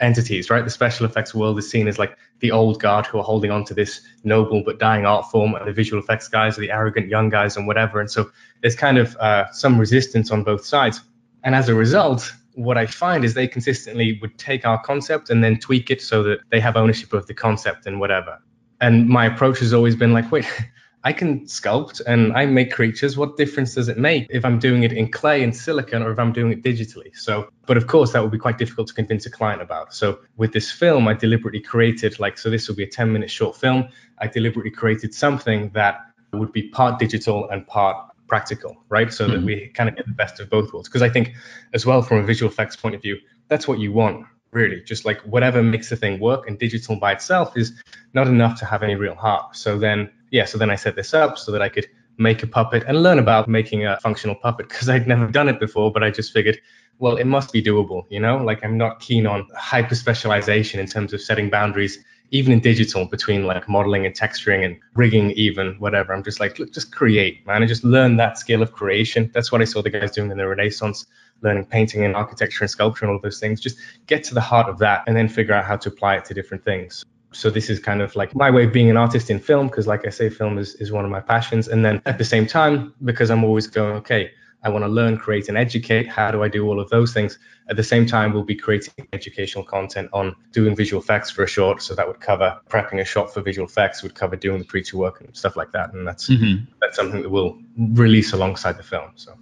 entities, 0.00 0.50
right? 0.50 0.64
The 0.64 0.70
special 0.70 1.06
effects 1.06 1.34
world 1.34 1.58
is 1.58 1.70
seen 1.70 1.88
as 1.88 1.98
like 1.98 2.16
the 2.40 2.50
old 2.50 2.80
guard 2.80 3.06
who 3.06 3.18
are 3.18 3.24
holding 3.24 3.50
on 3.50 3.64
to 3.64 3.74
this 3.74 4.00
noble 4.24 4.62
but 4.64 4.78
dying 4.78 5.06
art 5.06 5.30
form, 5.30 5.54
and 5.54 5.66
the 5.66 5.72
visual 5.72 6.02
effects 6.02 6.28
guys 6.28 6.56
are 6.56 6.60
the 6.60 6.70
arrogant 6.70 7.08
young 7.08 7.28
guys 7.28 7.56
and 7.56 7.66
whatever. 7.66 8.00
And 8.00 8.10
so 8.10 8.30
there's 8.60 8.76
kind 8.76 8.98
of 8.98 9.16
uh, 9.16 9.50
some 9.52 9.78
resistance 9.78 10.30
on 10.30 10.44
both 10.44 10.64
sides. 10.64 11.00
And 11.44 11.54
as 11.54 11.68
a 11.68 11.74
result, 11.74 12.32
what 12.58 12.76
I 12.76 12.86
find 12.86 13.24
is 13.24 13.34
they 13.34 13.46
consistently 13.46 14.18
would 14.20 14.36
take 14.36 14.66
our 14.66 14.80
concept 14.82 15.30
and 15.30 15.44
then 15.44 15.58
tweak 15.60 15.90
it 15.90 16.02
so 16.02 16.24
that 16.24 16.40
they 16.50 16.58
have 16.58 16.76
ownership 16.76 17.12
of 17.12 17.26
the 17.28 17.34
concept 17.34 17.86
and 17.86 18.00
whatever. 18.00 18.38
And 18.80 19.08
my 19.08 19.26
approach 19.26 19.60
has 19.60 19.72
always 19.72 19.94
been 19.94 20.12
like, 20.12 20.30
wait, 20.32 20.44
I 21.04 21.12
can 21.12 21.46
sculpt 21.46 22.00
and 22.04 22.32
I 22.32 22.46
make 22.46 22.72
creatures. 22.72 23.16
What 23.16 23.36
difference 23.36 23.74
does 23.74 23.88
it 23.88 23.96
make 23.96 24.26
if 24.30 24.44
I'm 24.44 24.58
doing 24.58 24.82
it 24.82 24.92
in 24.92 25.08
clay 25.08 25.44
and 25.44 25.56
silicon 25.56 26.02
or 26.02 26.10
if 26.10 26.18
I'm 26.18 26.32
doing 26.32 26.50
it 26.50 26.64
digitally? 26.64 27.16
So, 27.16 27.48
but 27.66 27.76
of 27.76 27.86
course, 27.86 28.12
that 28.12 28.22
would 28.22 28.32
be 28.32 28.38
quite 28.38 28.58
difficult 28.58 28.88
to 28.88 28.94
convince 28.94 29.24
a 29.24 29.30
client 29.30 29.62
about. 29.62 29.94
So, 29.94 30.18
with 30.36 30.52
this 30.52 30.72
film, 30.72 31.06
I 31.06 31.14
deliberately 31.14 31.60
created 31.60 32.18
like, 32.18 32.36
so 32.38 32.50
this 32.50 32.66
will 32.66 32.74
be 32.74 32.82
a 32.82 32.90
10 32.90 33.12
minute 33.12 33.30
short 33.30 33.56
film. 33.56 33.88
I 34.18 34.26
deliberately 34.26 34.72
created 34.72 35.14
something 35.14 35.70
that 35.74 36.00
would 36.32 36.52
be 36.52 36.68
part 36.70 36.98
digital 36.98 37.48
and 37.50 37.64
part 37.68 38.07
practical, 38.28 38.76
right? 38.88 39.12
So 39.12 39.24
mm-hmm. 39.24 39.34
that 39.34 39.44
we 39.44 39.68
kind 39.68 39.88
of 39.88 39.96
get 39.96 40.06
the 40.06 40.12
best 40.12 40.38
of 40.38 40.48
both 40.50 40.72
worlds. 40.72 40.88
Because 40.88 41.02
I 41.02 41.08
think, 41.08 41.34
as 41.74 41.84
well, 41.84 42.02
from 42.02 42.18
a 42.18 42.22
visual 42.22 42.50
effects 42.50 42.76
point 42.76 42.94
of 42.94 43.02
view, 43.02 43.18
that's 43.48 43.66
what 43.66 43.78
you 43.78 43.92
want, 43.92 44.26
really. 44.52 44.80
Just 44.82 45.04
like 45.04 45.20
whatever 45.22 45.62
makes 45.62 45.88
the 45.88 45.96
thing 45.96 46.20
work, 46.20 46.46
and 46.46 46.58
digital 46.58 46.96
by 46.96 47.12
itself 47.12 47.56
is 47.56 47.82
not 48.14 48.28
enough 48.28 48.58
to 48.60 48.64
have 48.64 48.82
any 48.82 48.94
real 48.94 49.14
heart. 49.14 49.56
So 49.56 49.78
then 49.78 50.10
yeah, 50.30 50.44
so 50.44 50.58
then 50.58 50.70
I 50.70 50.76
set 50.76 50.96
this 50.96 51.14
up 51.14 51.38
so 51.38 51.52
that 51.52 51.62
I 51.62 51.68
could 51.68 51.86
make 52.18 52.42
a 52.42 52.46
puppet 52.46 52.84
and 52.86 53.02
learn 53.02 53.18
about 53.18 53.48
making 53.48 53.86
a 53.86 53.98
functional 54.00 54.34
puppet 54.36 54.68
because 54.68 54.88
I'd 54.88 55.06
never 55.06 55.26
done 55.28 55.48
it 55.48 55.60
before, 55.60 55.92
but 55.92 56.02
I 56.02 56.10
just 56.10 56.32
figured, 56.32 56.58
well, 56.98 57.16
it 57.16 57.24
must 57.24 57.52
be 57.52 57.62
doable, 57.62 58.04
you 58.10 58.20
know? 58.20 58.38
Like 58.38 58.64
I'm 58.64 58.76
not 58.76 59.00
keen 59.00 59.26
on 59.26 59.46
hyper 59.56 59.94
specialization 59.94 60.80
in 60.80 60.86
terms 60.86 61.12
of 61.12 61.20
setting 61.20 61.48
boundaries, 61.48 61.98
even 62.30 62.52
in 62.52 62.60
digital 62.60 63.06
between 63.06 63.44
like 63.44 63.68
modeling 63.68 64.06
and 64.06 64.14
texturing 64.14 64.64
and 64.64 64.78
rigging, 64.94 65.30
even 65.32 65.74
whatever. 65.78 66.12
I'm 66.12 66.22
just 66.22 66.40
like, 66.40 66.58
look, 66.58 66.72
just 66.72 66.94
create, 66.94 67.46
man, 67.46 67.62
and 67.62 67.68
just 67.68 67.84
learn 67.84 68.16
that 68.16 68.38
skill 68.38 68.62
of 68.62 68.72
creation. 68.72 69.30
That's 69.32 69.50
what 69.50 69.60
I 69.60 69.64
saw 69.64 69.82
the 69.82 69.90
guys 69.90 70.10
doing 70.10 70.30
in 70.30 70.38
the 70.38 70.46
Renaissance, 70.46 71.06
learning 71.42 71.66
painting 71.66 72.04
and 72.04 72.14
architecture 72.14 72.64
and 72.64 72.70
sculpture 72.70 73.06
and 73.06 73.14
all 73.14 73.20
those 73.20 73.40
things. 73.40 73.60
Just 73.60 73.78
get 74.06 74.24
to 74.24 74.34
the 74.34 74.40
heart 74.40 74.68
of 74.68 74.78
that 74.78 75.04
and 75.06 75.16
then 75.16 75.28
figure 75.28 75.54
out 75.54 75.64
how 75.64 75.76
to 75.76 75.88
apply 75.88 76.16
it 76.16 76.24
to 76.26 76.34
different 76.34 76.64
things 76.64 77.04
so 77.32 77.50
this 77.50 77.68
is 77.68 77.78
kind 77.78 78.00
of 78.00 78.16
like 78.16 78.34
my 78.34 78.50
way 78.50 78.64
of 78.64 78.72
being 78.72 78.88
an 78.88 78.96
artist 78.96 79.30
in 79.30 79.38
film 79.38 79.66
because 79.66 79.86
like 79.86 80.06
i 80.06 80.10
say 80.10 80.30
film 80.30 80.58
is, 80.58 80.74
is 80.76 80.90
one 80.90 81.04
of 81.04 81.10
my 81.10 81.20
passions 81.20 81.68
and 81.68 81.84
then 81.84 82.00
at 82.06 82.18
the 82.18 82.24
same 82.24 82.46
time 82.46 82.94
because 83.04 83.30
i'm 83.30 83.44
always 83.44 83.66
going 83.66 83.94
okay 83.96 84.30
i 84.62 84.68
want 84.68 84.84
to 84.84 84.88
learn 84.88 85.16
create 85.16 85.48
and 85.48 85.56
educate 85.56 86.08
how 86.08 86.30
do 86.30 86.42
i 86.42 86.48
do 86.48 86.66
all 86.66 86.80
of 86.80 86.88
those 86.90 87.12
things 87.12 87.38
at 87.68 87.76
the 87.76 87.84
same 87.84 88.06
time 88.06 88.32
we'll 88.32 88.42
be 88.42 88.54
creating 88.54 88.92
educational 89.12 89.64
content 89.64 90.08
on 90.12 90.34
doing 90.52 90.74
visual 90.74 91.02
effects 91.02 91.30
for 91.30 91.42
a 91.42 91.46
short 91.46 91.82
so 91.82 91.94
that 91.94 92.06
would 92.06 92.20
cover 92.20 92.58
prepping 92.68 93.00
a 93.00 93.04
shot 93.04 93.32
for 93.32 93.40
visual 93.40 93.66
effects 93.66 94.02
would 94.02 94.14
cover 94.14 94.36
doing 94.36 94.58
the 94.58 94.64
creature 94.64 94.96
work 94.96 95.20
and 95.20 95.36
stuff 95.36 95.56
like 95.56 95.72
that 95.72 95.92
and 95.92 96.06
that's 96.06 96.28
mm-hmm. 96.28 96.64
that's 96.80 96.96
something 96.96 97.22
that 97.22 97.30
we'll 97.30 97.58
release 97.76 98.32
alongside 98.32 98.76
the 98.76 98.82
film 98.82 99.10
so 99.14 99.34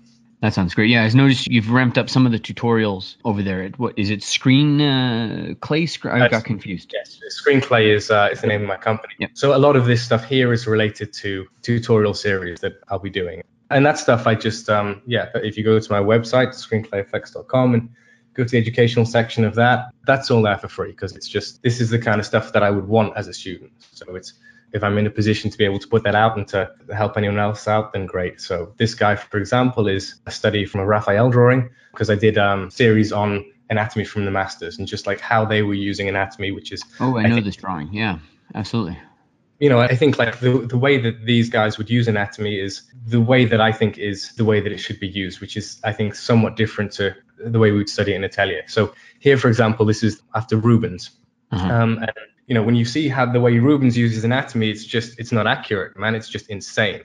that 0.43 0.53
sounds 0.53 0.75
great. 0.75 0.91
Yeah, 0.91 1.05
I've 1.05 1.15
noticed 1.15 1.47
you've 1.47 1.71
ramped 1.71 1.97
up 1.97 2.11
some 2.11 2.27
of 2.27 2.33
the 2.33 2.39
tutorials 2.39 3.17
over 3.25 3.43
there. 3.43 3.63
At 3.63 3.79
what 3.79 3.99
is 3.99 4.11
it? 4.11 4.23
Screen 4.23 4.81
uh, 4.81 5.55
Clay? 5.61 5.89
I 6.05 6.29
got 6.29 6.45
confused. 6.45 6.93
Yes, 6.95 7.19
Screen 7.29 7.61
Clay 7.61 7.91
is 7.91 8.11
uh, 8.11 8.29
is 8.31 8.43
the 8.43 8.47
name 8.47 8.63
of 8.63 8.69
my 8.69 8.77
company. 8.77 9.15
Yep. 9.19 9.31
So 9.35 9.57
a 9.57 9.59
lot 9.59 9.77
of 9.77 9.87
this 9.87 10.03
stuff 10.03 10.25
here 10.25 10.53
is 10.53 10.67
related 10.67 11.13
to 11.15 11.47
tutorial 11.63 12.13
series 12.13 12.61
that 12.61 12.75
I'll 12.89 12.99
be 12.99 13.11
doing, 13.11 13.43
and 13.71 13.85
that 13.87 13.99
stuff 13.99 14.27
I 14.27 14.35
just 14.35 14.69
um 14.69 15.03
yeah. 15.07 15.29
If 15.35 15.57
you 15.57 15.65
go 15.65 15.79
to 15.79 15.93
my 15.93 16.01
website 16.01 16.49
screenclayfx.com 16.49 17.75
and 17.75 17.89
go 18.35 18.45
to 18.45 18.51
the 18.51 18.59
educational 18.59 19.07
section 19.07 19.45
of 19.45 19.55
that, 19.55 19.87
that's 20.07 20.31
all 20.31 20.43
there 20.43 20.59
for 20.59 20.69
free 20.69 20.91
because 20.91 21.17
it's 21.17 21.29
just 21.29 21.63
this 21.63 21.81
is 21.81 21.91
the 21.91 21.99
kind 21.99 22.21
of 22.21 22.27
stuff 22.27 22.53
that 22.53 22.63
I 22.63 22.71
would 22.71 22.87
want 22.87 23.17
as 23.17 23.29
a 23.29 23.35
student. 23.35 23.73
So 23.93 24.15
it's 24.15 24.35
if 24.73 24.83
I'm 24.83 24.99
in 24.99 25.07
a 25.07 25.11
position 25.11 25.51
to 25.51 25.59
be 25.59 25.65
able 25.65 25.79
to 25.79 25.89
put 25.89 26.03
that 26.05 26.15
out 26.15 26.37
and 26.37 26.47
to 26.49 26.71
help 26.95 27.17
anyone 27.17 27.39
else 27.39 27.67
out, 27.69 27.93
then 27.93 28.05
great. 28.05 28.41
So 28.41 28.75
this 28.77 28.95
guy, 28.95 29.17
for 29.17 29.39
example, 29.39 29.89
is 29.89 30.17
a 30.27 30.31
study 30.31 30.67
from 30.67 30.81
a 30.81 30.87
Raphael 30.87 31.31
drawing 31.31 31.71
because 31.93 32.11
I 32.11 32.15
did 32.15 32.39
um 32.39 32.71
series 32.71 33.13
on 33.13 33.45
anatomy 33.69 34.05
from 34.05 34.25
the 34.25 34.31
masters 34.31 34.79
and 34.79 34.87
just 34.87 35.07
like 35.07 35.21
how 35.21 35.45
they 35.45 35.63
were 35.63 35.75
using 35.75 36.09
anatomy, 36.09 36.53
which 36.53 36.73
is 36.73 36.83
oh, 37.01 37.17
I, 37.17 37.23
I 37.23 37.27
know 37.27 37.35
think, 37.37 37.47
this 37.47 37.57
drawing. 37.57 37.93
Yeah, 37.93 38.19
absolutely. 38.55 38.99
You 39.59 39.71
know, 39.71 39.81
I 39.81 39.97
think 39.97 40.19
like 40.19 40.41
the 40.41 40.59
the 40.59 40.77
way 40.77 40.99
that 40.99 41.25
these 41.25 41.49
guys 41.49 41.79
would 41.79 41.89
use 41.89 42.09
anatomy 42.09 42.61
is 42.61 42.83
the 43.07 43.21
way 43.21 43.47
that 43.47 43.61
I 43.61 43.73
think 43.73 43.97
is 43.97 44.33
the 44.33 44.45
way 44.45 44.61
that 44.61 44.71
it 44.71 44.79
should 44.79 45.01
be 45.01 45.09
used, 45.09 45.41
which 45.41 45.57
is 45.57 45.81
I 45.83 45.93
think 45.93 46.15
somewhat 46.15 46.57
different 46.57 46.93
to 46.93 47.15
the 47.39 47.59
way 47.59 47.71
we 47.71 47.79
would 47.79 47.89
study 47.89 48.13
it 48.13 48.17
in 48.17 48.25
Atelier. 48.25 48.65
So 48.69 48.95
here, 49.19 49.39
for 49.39 49.49
example, 49.49 49.87
this 49.87 50.03
is 50.03 50.21
after 50.35 50.57
Rubens. 50.57 51.11
Uh-huh. 51.53 51.73
Um, 51.73 51.99
and 51.99 52.13
you 52.47 52.55
know, 52.55 52.63
when 52.63 52.75
you 52.75 52.85
see 52.85 53.09
how 53.09 53.27
the 53.27 53.41
way 53.41 53.59
Rubens 53.59 53.97
uses 53.97 54.25
anatomy, 54.25 54.71
it's 54.71 54.85
just 54.85 55.19
it's 55.19 55.33
not 55.33 55.47
accurate, 55.47 55.99
man. 55.99 56.15
It's 56.15 56.29
just 56.29 56.49
insane. 56.49 57.03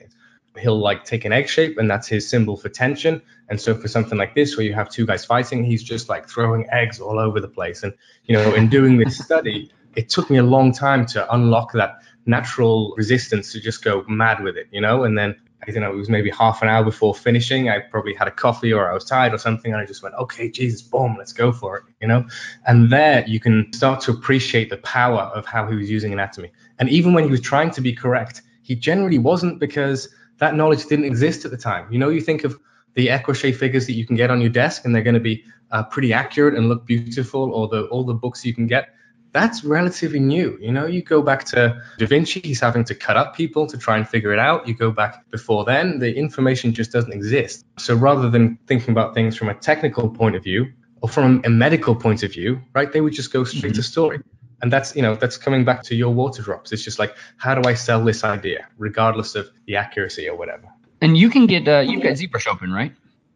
he'll 0.58 0.78
like 0.78 1.04
take 1.04 1.24
an 1.24 1.32
egg 1.32 1.48
shape 1.48 1.78
and 1.78 1.90
that's 1.90 2.06
his 2.06 2.28
symbol 2.28 2.56
for 2.56 2.68
tension. 2.68 3.22
And 3.48 3.60
so 3.60 3.74
for 3.74 3.88
something 3.88 4.18
like 4.18 4.34
this 4.34 4.56
where 4.56 4.66
you 4.66 4.74
have 4.74 4.90
two 4.90 5.06
guys 5.06 5.24
fighting, 5.24 5.64
he's 5.64 5.82
just 5.82 6.08
like 6.08 6.28
throwing 6.28 6.68
eggs 6.70 7.00
all 7.00 7.18
over 7.18 7.40
the 7.40 7.48
place. 7.48 7.82
And 7.82 7.94
you 8.24 8.36
know, 8.36 8.54
in 8.54 8.68
doing 8.68 8.98
this 8.98 9.18
study, 9.18 9.70
it 9.96 10.08
took 10.08 10.30
me 10.30 10.38
a 10.38 10.42
long 10.42 10.72
time 10.72 11.06
to 11.06 11.34
unlock 11.34 11.72
that 11.72 12.02
natural 12.26 12.94
resistance 12.96 13.52
to 13.52 13.60
just 13.60 13.82
go 13.82 14.04
mad 14.08 14.42
with 14.42 14.56
it, 14.56 14.68
you 14.70 14.80
know, 14.80 15.04
and 15.04 15.18
then 15.18 15.34
I 15.66 15.70
don't 15.70 15.82
know, 15.82 15.92
it 15.92 15.96
was 15.96 16.08
maybe 16.08 16.30
half 16.30 16.60
an 16.62 16.68
hour 16.68 16.82
before 16.82 17.14
finishing. 17.14 17.68
I 17.68 17.78
probably 17.78 18.14
had 18.14 18.26
a 18.26 18.32
coffee 18.32 18.72
or 18.72 18.90
I 18.90 18.94
was 18.94 19.04
tired 19.04 19.32
or 19.32 19.38
something, 19.38 19.72
and 19.72 19.80
I 19.80 19.86
just 19.86 20.02
went, 20.02 20.16
okay, 20.16 20.50
Jesus, 20.50 20.82
boom, 20.82 21.14
let's 21.16 21.32
go 21.32 21.52
for 21.52 21.76
it, 21.76 21.84
you 22.00 22.08
know? 22.08 22.26
And 22.66 22.90
there 22.90 23.24
you 23.28 23.38
can 23.38 23.72
start 23.72 24.00
to 24.02 24.10
appreciate 24.10 24.70
the 24.70 24.78
power 24.78 25.22
of 25.34 25.46
how 25.46 25.68
he 25.68 25.76
was 25.76 25.88
using 25.88 26.12
anatomy. 26.12 26.50
And 26.80 26.88
even 26.88 27.14
when 27.14 27.22
he 27.24 27.30
was 27.30 27.40
trying 27.40 27.70
to 27.72 27.80
be 27.80 27.92
correct, 27.92 28.42
he 28.62 28.74
generally 28.74 29.18
wasn't 29.18 29.60
because 29.60 30.08
that 30.38 30.56
knowledge 30.56 30.86
didn't 30.86 31.04
exist 31.04 31.44
at 31.44 31.52
the 31.52 31.56
time. 31.56 31.86
You 31.92 31.98
know, 31.98 32.08
you 32.08 32.20
think 32.20 32.42
of 32.42 32.58
the 32.94 33.06
écorché 33.06 33.54
figures 33.54 33.86
that 33.86 33.92
you 33.92 34.04
can 34.04 34.16
get 34.16 34.30
on 34.30 34.40
your 34.40 34.50
desk, 34.50 34.84
and 34.84 34.92
they're 34.92 35.02
going 35.02 35.14
to 35.14 35.20
be 35.20 35.44
uh, 35.70 35.84
pretty 35.84 36.12
accurate 36.12 36.54
and 36.54 36.68
look 36.68 36.86
beautiful, 36.86 37.52
or 37.52 37.68
the 37.68 37.84
all 37.84 38.04
the 38.04 38.14
books 38.14 38.44
you 38.44 38.52
can 38.52 38.66
get 38.66 38.88
that's 39.32 39.64
relatively 39.64 40.20
new. 40.20 40.58
You 40.60 40.72
know, 40.72 40.86
you 40.86 41.02
go 41.02 41.22
back 41.22 41.44
to 41.46 41.82
Da 41.98 42.06
Vinci, 42.06 42.40
he's 42.40 42.60
having 42.60 42.84
to 42.84 42.94
cut 42.94 43.16
up 43.16 43.34
people 43.34 43.66
to 43.66 43.78
try 43.78 43.96
and 43.96 44.08
figure 44.08 44.32
it 44.32 44.38
out. 44.38 44.68
You 44.68 44.74
go 44.74 44.90
back 44.90 45.30
before 45.30 45.64
then, 45.64 45.98
the 45.98 46.14
information 46.14 46.74
just 46.74 46.92
doesn't 46.92 47.12
exist. 47.12 47.64
So 47.78 47.94
rather 47.94 48.30
than 48.30 48.58
thinking 48.66 48.92
about 48.92 49.14
things 49.14 49.36
from 49.36 49.48
a 49.48 49.54
technical 49.54 50.10
point 50.10 50.36
of 50.36 50.44
view 50.44 50.72
or 51.00 51.08
from 51.08 51.42
a 51.44 51.50
medical 51.50 51.96
point 51.96 52.22
of 52.22 52.32
view, 52.32 52.60
right, 52.74 52.92
they 52.92 53.00
would 53.00 53.14
just 53.14 53.32
go 53.32 53.44
straight 53.44 53.72
mm-hmm. 53.72 53.76
to 53.76 53.82
story. 53.82 54.20
And 54.60 54.72
that's, 54.72 54.94
you 54.94 55.02
know, 55.02 55.16
that's 55.16 55.38
coming 55.38 55.64
back 55.64 55.82
to 55.84 55.96
your 55.96 56.14
water 56.14 56.42
drops. 56.42 56.70
It's 56.70 56.84
just 56.84 56.98
like, 56.98 57.16
how 57.36 57.54
do 57.54 57.68
I 57.68 57.74
sell 57.74 58.04
this 58.04 58.22
idea, 58.22 58.66
regardless 58.78 59.34
of 59.34 59.48
the 59.66 59.76
accuracy 59.76 60.28
or 60.28 60.36
whatever? 60.36 60.68
And 61.00 61.16
you 61.16 61.30
can 61.30 61.46
get, 61.46 61.66
uh, 61.66 61.80
you've 61.80 62.02
got 62.02 62.12
ZBrush 62.12 62.46
open, 62.46 62.70
right? 62.70 62.94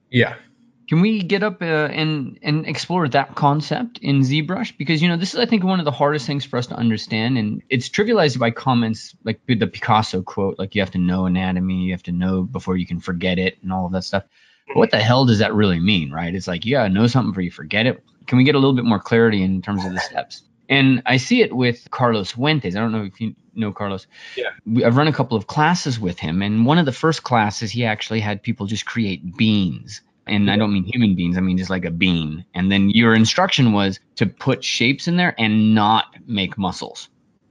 Yeah. 0.09 0.37
Can 0.89 1.01
we 1.01 1.23
get 1.23 1.43
up 1.43 1.63
uh, 1.63 1.89
and 1.91 2.39
and 2.43 2.67
explore 2.67 3.09
that 3.09 3.35
concept 3.35 3.99
in 3.99 4.21
ZBrush? 4.21 4.77
Because 4.79 5.03
you 5.03 5.09
know 5.09 5.17
this 5.17 5.35
is 5.35 5.41
I 5.41 5.47
think 5.47 5.65
one 5.65 5.81
of 5.81 5.85
the 5.85 5.91
hardest 5.91 6.27
things 6.27 6.45
for 6.45 6.59
us 6.59 6.69
to 6.69 6.77
understand, 6.77 7.39
and 7.39 7.63
it's 7.69 7.89
trivialized 7.89 8.39
by 8.39 8.53
comments 8.53 9.17
like 9.25 9.41
the 9.47 9.67
Picasso 9.67 10.23
quote, 10.23 10.59
like 10.59 10.75
you 10.75 10.83
have 10.83 10.93
to 10.93 10.99
know 10.99 11.27
anatomy, 11.27 11.83
you 11.83 11.93
have 11.93 12.05
to 12.05 12.13
know 12.13 12.43
before 12.43 12.77
you 12.77 12.87
can 12.87 13.01
forget 13.01 13.39
it, 13.39 13.59
and 13.63 13.73
all 13.73 13.87
of 13.87 13.93
that 13.93 14.05
stuff. 14.05 14.25
But 14.69 14.77
what 14.77 14.91
the 14.93 15.01
hell 15.01 15.25
does 15.27 15.41
that 15.41 15.55
really 15.55 15.81
mean, 15.81 16.13
right? 16.13 16.33
It's 16.33 16.47
like 16.47 16.65
you 16.65 16.77
gotta 16.77 16.89
know 16.89 17.09
something 17.09 17.33
before 17.33 17.43
you 17.43 17.51
forget 17.51 17.87
it. 17.87 18.03
Can 18.27 18.39
we 18.39 18.45
get 18.45 18.55
a 18.55 18.59
little 18.59 18.75
bit 18.75 18.85
more 18.85 19.01
clarity 19.01 19.43
in 19.43 19.63
terms 19.63 19.85
of 19.85 19.93
the 19.93 20.01
steps? 20.01 20.43
And 20.69 21.03
I 21.07 21.17
see 21.17 21.43
it 21.43 21.55
with 21.55 21.89
Carlos 21.91 22.33
Huante. 22.33 22.67
I 22.67 22.71
don't 22.71 22.93
know 22.93 23.05
if 23.05 23.21
you 23.21 23.35
know 23.55 23.73
Carlos. 23.73 24.07
Yeah. 24.37 24.51
I've 24.85 24.97
run 24.97 25.09
a 25.09 25.13
couple 25.13 25.37
of 25.37 25.49
classes 25.49 25.99
with 25.99 26.21
him, 26.21 26.43
and 26.43 26.65
one 26.65 26.79
of 26.79 26.87
the 26.87 26.93
first 26.93 27.25
classes 27.25 27.73
he 27.73 27.85
actually 27.85 28.21
had 28.21 28.41
people 28.41 28.67
just 28.67 28.87
create 28.87 29.37
beans 29.37 30.01
and 30.27 30.51
I 30.51 30.57
don't 30.57 30.73
mean 30.73 30.85
human 30.85 31.15
beings, 31.15 31.37
I 31.37 31.41
mean 31.41 31.59
just 31.59 31.71
like 31.71 31.85
a 31.85 31.91
bean. 31.91 32.45
And 32.55 32.71
then 32.71 32.91
your 32.91 33.15
instruction 33.15 33.73
was 33.73 34.01
to 34.17 34.27
put 34.27 34.65
shapes 34.65 35.09
in 35.09 35.17
there 35.17 35.35
and 35.39 35.75
not 35.75 36.07
make 36.27 36.59
muscles. 36.59 37.09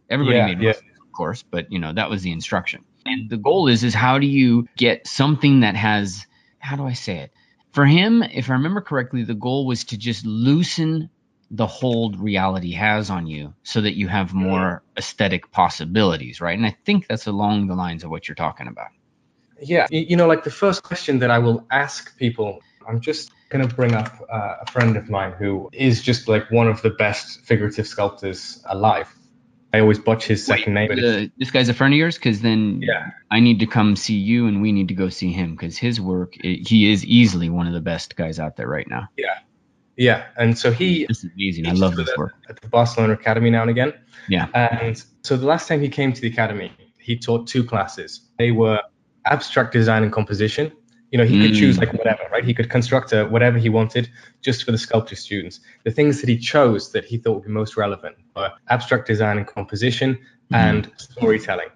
Everybody 0.10 0.38
yeah, 0.38 0.46
made 0.48 0.62
yeah. 0.62 0.70
muscles, 0.70 0.92
of 1.02 1.12
course, 1.14 1.44
but 1.44 1.72
you 1.72 1.80
know, 1.80 1.94
that 1.94 2.10
was 2.10 2.22
the 2.24 2.32
instruction. 2.32 2.84
And 3.06 3.30
the 3.30 3.38
goal 3.38 3.68
is 3.68 3.84
is 3.84 3.94
how 3.94 4.20
do 4.20 4.28
you 4.28 4.68
get 4.78 5.08
something 5.08 5.62
that 5.62 5.76
has 5.76 6.26
how 6.60 6.76
do 6.76 6.86
I 6.86 6.94
say 6.94 7.18
it? 7.18 7.32
For 7.72 7.86
him, 7.86 8.24
if 8.24 8.50
I 8.50 8.54
remember 8.54 8.82
correctly, 8.82 9.24
the 9.24 9.36
goal 9.36 9.66
was 9.66 9.84
to 9.86 9.98
just 9.98 10.26
loosen 10.26 11.10
the 11.52 11.68
hold 11.68 12.20
reality 12.20 12.72
has 12.72 13.10
on 13.10 13.28
you 13.28 13.54
so 13.64 13.82
that 13.82 13.96
you 13.96 14.08
have 14.08 14.34
more 14.34 14.82
aesthetic 14.98 15.52
possibilities, 15.52 16.42
right? 16.42 16.58
And 16.58 16.66
I 16.66 16.76
think 16.86 17.08
that's 17.08 17.28
along 17.28 17.68
the 17.68 17.76
lines 17.76 18.04
of 18.04 18.10
what 18.10 18.28
you're 18.28 18.36
talking 18.36 18.68
about. 18.68 18.88
Yeah, 19.62 19.88
you 19.90 20.16
know, 20.16 20.28
like 20.28 20.44
the 20.44 20.52
first 20.52 20.84
question 20.84 21.20
that 21.20 21.32
I 21.32 21.40
will 21.40 21.66
ask 21.72 22.18
people, 22.18 22.60
I'm 22.88 23.00
just 23.00 23.32
going 23.50 23.68
to 23.68 23.74
bring 23.74 23.94
up 23.94 24.14
uh, 24.30 24.56
a 24.62 24.72
friend 24.72 24.98
of 24.98 25.10
mine 25.10 25.32
who 25.32 25.70
is 25.72 26.02
just 26.02 26.28
like 26.28 26.52
one 26.52 26.68
of 26.68 26.82
the 26.82 26.90
best 26.90 27.42
figurative 27.42 27.88
sculptors 27.88 28.62
alive. 28.66 29.08
I 29.74 29.80
always 29.80 30.00
botch 30.00 30.26
his 30.26 30.46
second 30.46 30.74
Wait, 30.76 30.90
name. 30.90 31.26
Uh, 31.26 31.28
this 31.38 31.52
guy's 31.52 31.68
a 31.68 31.74
friend 31.74 31.94
of 31.94 31.98
yours, 31.98 32.16
because 32.16 32.42
then 32.42 32.82
yeah. 32.82 33.12
I 33.30 33.40
need 33.40 33.60
to 33.60 33.66
come 33.66 33.96
see 33.96 34.16
you, 34.16 34.48
and 34.48 34.62
we 34.62 34.72
need 34.72 34.88
to 34.88 34.94
go 34.94 35.10
see 35.10 35.32
him, 35.32 35.52
because 35.52 35.78
his 35.78 36.00
work, 36.00 36.38
it, 36.38 36.68
he 36.68 36.92
is 36.92 37.06
easily 37.06 37.50
one 37.50 37.68
of 37.68 37.74
the 37.74 37.82
best 37.82 38.16
guys 38.16 38.40
out 38.40 38.56
there 38.56 38.68
right 38.68 38.88
now. 38.90 39.10
Yeah, 39.18 39.40
yeah, 39.98 40.28
and 40.38 40.58
so 40.58 40.72
he. 40.72 41.06
This 41.06 41.26
is 41.26 41.32
amazing. 41.34 41.68
I 41.68 41.72
love 41.72 41.96
this 41.96 42.10
work. 42.18 42.34
At 42.50 42.62
the 42.62 42.70
Barcelona 42.70 43.14
Academy 43.14 43.50
now 43.50 43.62
and 43.62 43.70
again. 43.70 43.94
Yeah. 44.30 44.48
And 44.54 45.04
so 45.24 45.36
the 45.36 45.46
last 45.46 45.68
time 45.68 45.82
he 45.82 45.90
came 45.90 46.14
to 46.14 46.22
the 46.22 46.28
academy, 46.28 46.72
he 46.98 47.18
taught 47.18 47.48
two 47.48 47.64
classes. 47.64 48.22
They 48.38 48.52
were 48.52 48.80
abstract 49.26 49.74
design 49.74 50.04
and 50.04 50.12
composition. 50.12 50.72
You 51.12 51.20
know, 51.20 51.26
he 51.26 51.38
mm. 51.38 51.48
could 51.48 51.56
choose 51.56 51.78
like 51.78 51.94
whatever, 51.94 52.24
right? 52.32 52.44
He 52.44 52.54
could 52.54 52.70
construct 52.70 53.14
a, 53.14 53.26
whatever 53.26 53.58
he 53.58 53.70
wanted 53.70 54.10
just 54.42 54.64
for 54.64 54.72
the 54.72 54.78
sculpture 54.78 55.16
students. 55.16 55.60
The 55.84 55.92
things 55.92 56.20
that 56.22 56.30
he 56.30 56.38
chose 56.38 56.92
that 56.92 57.06
he 57.06 57.18
thought 57.18 57.36
would 57.36 57.46
be 57.46 57.52
most 57.52 57.78
relevant 57.78 58.18
were 58.36 58.52
abstract 58.70 59.08
design 59.08 59.38
and 59.38 59.48
composition 59.48 60.16
mm. 60.52 60.58
and 60.58 60.92
storytelling. 60.98 61.70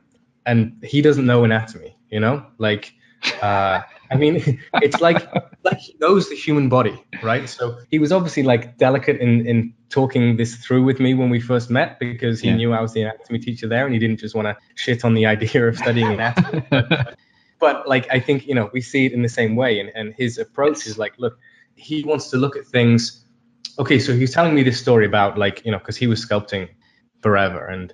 And 0.45 0.83
he 0.83 1.01
doesn't 1.01 1.25
know 1.25 1.43
anatomy, 1.43 1.95
you 2.09 2.19
know, 2.19 2.45
like, 2.57 2.93
uh, 3.41 3.81
I 4.11 4.15
mean, 4.15 4.59
it's 4.75 4.99
like 4.99 5.27
like 5.63 5.77
he 5.77 5.95
knows 5.99 6.29
the 6.29 6.35
human 6.35 6.69
body, 6.69 7.03
right? 7.21 7.47
So 7.47 7.77
he 7.89 7.99
was 7.99 8.11
obviously 8.11 8.43
like 8.43 8.77
delicate 8.77 9.19
in 9.19 9.45
in 9.45 9.73
talking 9.89 10.37
this 10.37 10.55
through 10.55 10.83
with 10.83 10.99
me 10.99 11.13
when 11.13 11.29
we 11.29 11.39
first 11.39 11.69
met 11.69 11.99
because 11.99 12.39
he 12.39 12.49
yeah. 12.49 12.55
knew 12.55 12.73
I 12.73 12.81
was 12.81 12.93
the 12.93 13.03
anatomy 13.03 13.39
teacher 13.39 13.67
there, 13.67 13.85
and 13.85 13.93
he 13.93 13.99
didn't 13.99 14.19
just 14.19 14.35
want 14.35 14.47
to 14.47 14.57
shit 14.75 15.05
on 15.05 15.13
the 15.13 15.25
idea 15.35 15.67
of 15.67 15.77
studying 15.77 16.07
anatomy 16.07 16.63
but 17.59 17.87
like 17.87 18.07
I 18.11 18.19
think 18.19 18.47
you 18.47 18.55
know 18.55 18.69
we 18.73 18.81
see 18.81 19.05
it 19.05 19.13
in 19.13 19.21
the 19.21 19.29
same 19.29 19.55
way, 19.55 19.79
and 19.79 19.91
and 19.95 20.13
his 20.15 20.37
approach 20.37 20.87
is 20.87 20.97
like, 20.97 21.13
look, 21.17 21.37
he 21.75 22.03
wants 22.03 22.29
to 22.31 22.37
look 22.37 22.55
at 22.55 22.65
things. 22.65 23.25
Okay, 23.77 23.99
so 23.99 24.13
he's 24.13 24.33
telling 24.33 24.55
me 24.55 24.63
this 24.63 24.79
story 24.79 25.05
about 25.05 25.37
like 25.37 25.63
you 25.65 25.71
know 25.71 25.79
because 25.79 25.97
he 25.97 26.07
was 26.07 26.25
sculpting 26.25 26.69
forever, 27.21 27.65
and 27.67 27.93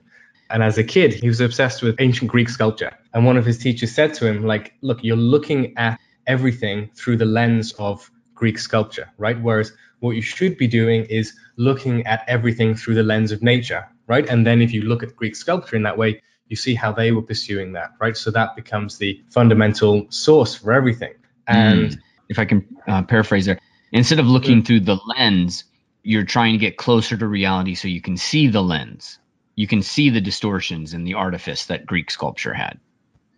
and 0.50 0.64
as 0.64 0.78
a 0.78 0.84
kid 0.84 1.14
he 1.14 1.28
was 1.28 1.42
obsessed 1.42 1.82
with 1.82 1.96
ancient 2.00 2.32
Greek 2.32 2.50
sculpture, 2.50 2.92
and 3.14 3.26
one 3.26 3.38
of 3.38 3.46
his 3.46 3.58
teachers 3.58 3.92
said 3.94 4.14
to 4.16 4.28
him 4.28 4.46
like, 4.46 4.74
look, 4.82 5.04
you're 5.04 5.18
looking 5.18 5.76
at 5.78 6.00
everything 6.28 6.90
through 6.96 7.18
the 7.18 7.26
lens 7.26 7.74
of 7.74 8.10
Greek 8.34 8.60
sculpture, 8.60 9.10
right? 9.18 9.40
Whereas 9.42 9.72
what 10.00 10.16
you 10.16 10.22
should 10.22 10.58
be 10.58 10.68
doing 10.68 11.06
is 11.06 11.34
looking 11.58 12.06
at 12.06 12.24
everything 12.28 12.76
through 12.76 12.96
the 12.96 13.04
lens 13.04 13.32
of 13.32 13.42
nature, 13.42 13.88
right? 14.08 14.28
And 14.28 14.46
then 14.46 14.62
if 14.62 14.74
you 14.74 14.82
look 14.82 15.04
at 15.04 15.16
Greek 15.16 15.36
sculpture 15.36 15.76
in 15.76 15.84
that 15.84 15.98
way, 15.98 16.22
you 16.48 16.56
see 16.56 16.76
how 16.76 16.92
they 16.92 17.12
were 17.12 17.22
pursuing 17.22 17.74
that, 17.74 17.92
right? 18.00 18.16
So 18.16 18.32
that 18.32 18.56
becomes 18.56 18.98
the 18.98 19.22
fundamental 19.30 20.06
source 20.10 20.56
for 20.56 20.74
everything. 20.74 21.14
And 21.48 21.92
mm. 21.92 22.00
if 22.30 22.40
I 22.40 22.46
can 22.46 22.66
uh, 22.88 23.04
paraphrase 23.04 23.46
there, 23.46 23.60
instead 23.92 24.20
of 24.20 24.28
looking 24.28 24.64
through 24.64 24.82
the 24.82 25.00
lens, 25.06 25.64
you're 26.04 26.24
trying 26.24 26.54
to 26.54 26.60
get 26.60 26.78
closer 26.78 27.18
to 27.18 27.28
reality 27.28 27.76
so 27.76 27.88
you 27.88 28.02
can 28.02 28.18
see 28.18 28.48
the 28.48 28.62
lens. 28.62 29.18
You 29.56 29.68
can 29.68 29.82
see 29.82 30.10
the 30.10 30.22
distortions 30.22 30.94
and 30.94 31.08
the 31.08 31.16
artifice 31.16 31.66
that 31.66 31.86
Greek 31.86 32.12
sculpture 32.12 32.54
had. 32.54 32.80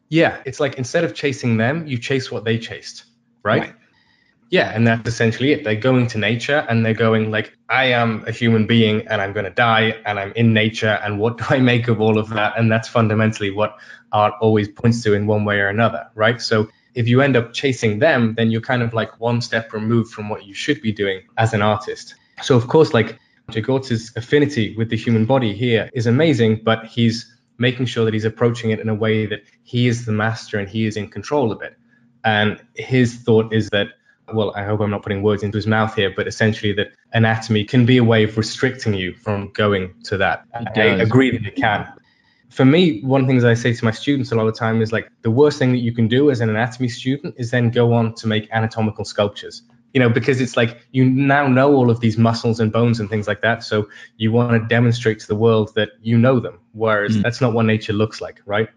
Yeah, 0.10 0.42
it's 0.46 0.60
like 0.60 0.76
instead 0.76 1.04
of 1.04 1.14
chasing 1.14 1.58
them, 1.58 1.88
you 1.88 1.98
chase 1.98 2.32
what 2.32 2.44
they 2.44 2.58
chased, 2.58 3.06
right? 3.44 3.62
right. 3.62 3.76
Yeah, 4.50 4.72
and 4.74 4.88
that's 4.88 5.08
essentially 5.08 5.52
it. 5.52 5.64
They're 5.64 5.76
going 5.76 6.08
to 6.08 6.18
nature 6.18 6.66
and 6.70 6.86
they're 6.86 6.94
going 6.94 7.32
like, 7.32 7.58
I 7.70 7.86
am 7.86 8.24
a 8.28 8.32
human 8.32 8.66
being 8.66 9.06
and 9.08 9.22
I'm 9.22 9.34
going 9.34 9.44
to 9.44 9.52
die 9.52 9.96
and 10.06 10.18
I'm 10.20 10.32
in 10.34 10.54
nature 10.54 11.00
and 11.04 11.20
what 11.20 11.38
do 11.38 11.46
I 11.50 11.60
make 11.60 11.90
of 11.90 12.00
all 12.00 12.18
of 12.18 12.30
that? 12.30 12.58
And 12.58 12.72
that's 12.72 12.88
fundamentally 12.88 13.52
what 13.52 13.78
art 14.14 14.34
always 14.40 14.70
points 14.70 15.04
to 15.04 15.14
in 15.14 15.28
one 15.28 15.44
way 15.44 15.60
or 15.60 15.68
another, 15.68 16.10
right? 16.16 16.42
So 16.42 16.70
if 16.96 17.08
you 17.10 17.22
end 17.22 17.36
up 17.36 17.54
chasing 17.54 18.00
them, 18.00 18.36
then 18.36 18.50
you're 18.50 18.62
kind 18.62 18.82
of 18.82 18.94
like 18.94 19.20
one 19.20 19.42
step 19.42 19.74
removed 19.74 20.14
from 20.14 20.30
what 20.30 20.46
you 20.46 20.54
should 20.54 20.82
be 20.82 20.94
doing 20.94 21.22
as 21.38 21.54
an 21.54 21.62
artist. 21.62 22.16
So 22.42 22.56
of 22.56 22.68
course, 22.68 22.94
like 22.94 23.20
Jagortz's 23.52 24.16
affinity 24.16 24.76
with 24.78 24.90
the 24.90 24.98
human 24.98 25.26
body 25.26 25.54
here 25.54 25.90
is 25.94 26.08
amazing, 26.08 26.62
but 26.64 26.86
he's 26.86 27.34
making 27.58 27.86
sure 27.86 28.06
that 28.06 28.14
he's 28.14 28.26
approaching 28.26 28.72
it 28.72 28.80
in 28.80 28.88
a 28.88 28.96
way 28.96 29.26
that 29.26 29.44
he 29.64 29.88
is 29.88 30.06
the 30.06 30.12
master 30.12 30.58
and 30.58 30.70
he 30.70 30.86
is 30.86 30.96
in 30.96 31.10
control 31.10 31.52
of 31.52 31.62
it. 31.62 31.78
And 32.24 32.62
his 32.76 33.16
thought 33.16 33.54
is 33.54 33.70
that 33.70 33.90
well, 34.34 34.54
I 34.56 34.64
hope 34.64 34.82
I'm 34.82 34.90
not 34.90 35.04
putting 35.04 35.24
words 35.24 35.44
into 35.44 35.58
his 35.58 35.68
mouth 35.68 35.96
here, 35.96 36.12
but 36.16 36.28
essentially 36.28 36.74
that 36.74 36.88
anatomy 37.14 37.64
can 37.64 37.86
be 37.86 37.98
a 37.98 38.04
way 38.04 38.24
of 38.24 38.38
restricting 38.38 38.94
you 38.94 39.14
from 39.14 39.52
going 39.54 39.94
to 40.06 40.18
that. 40.18 40.44
I 40.54 40.82
agree 40.82 41.32
that 41.32 41.46
it 41.46 41.56
can. 41.56 41.88
For 42.50 42.66
me, 42.66 43.02
one 43.02 43.22
of 43.22 43.28
the 43.28 43.32
things 43.32 43.44
I 43.44 43.54
say 43.54 43.74
to 43.74 43.86
my 43.86 43.92
students 43.92 44.32
a 44.32 44.36
lot 44.36 44.48
of 44.48 44.54
the 44.54 44.60
time 44.60 44.82
is 44.82 44.92
like 44.92 45.10
the 45.22 45.32
worst 45.32 45.60
thing 45.60 45.72
that 45.74 45.80
you 45.80 45.94
can 45.94 46.08
do 46.08 46.32
as 46.32 46.40
an 46.40 46.50
anatomy 46.50 46.90
student 46.90 47.36
is 47.38 47.52
then 47.52 47.70
go 47.70 47.94
on 47.94 48.16
to 48.16 48.28
make 48.28 48.50
anatomical 48.52 49.06
sculptures. 49.06 49.64
You 49.94 50.02
know, 50.02 50.10
because 50.10 50.42
it's 50.42 50.58
like 50.58 50.86
you 50.92 51.06
now 51.06 51.48
know 51.48 51.74
all 51.74 51.90
of 51.90 52.02
these 52.02 52.18
muscles 52.18 52.60
and 52.60 52.72
bones 52.72 53.00
and 53.00 53.10
things 53.10 53.28
like 53.28 53.42
that. 53.42 53.64
So 53.64 53.90
you 54.18 54.32
want 54.32 54.52
to 54.52 54.68
demonstrate 54.68 55.20
to 55.20 55.28
the 55.28 55.36
world 55.36 55.74
that 55.76 55.90
you 56.02 56.18
know 56.18 56.40
them, 56.40 56.60
whereas 56.74 57.18
mm. 57.18 57.24
that's 57.24 57.42
not 57.42 57.54
what 57.54 57.66
nature 57.66 57.94
looks 57.94 58.22
like, 58.22 58.42
right? 58.46 58.70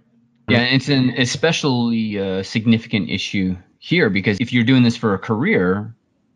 Yeah, 0.49 0.63
it's 0.63 0.89
an 0.89 1.11
especially 1.11 2.19
uh, 2.19 2.43
significant 2.43 3.11
issue 3.11 3.57
here 3.81 4.11
because 4.11 4.39
if 4.41 4.53
you're 4.53 4.65
doing 4.65 4.85
this 4.85 4.97
for 4.97 5.15
a 5.15 5.19
career, 5.19 5.93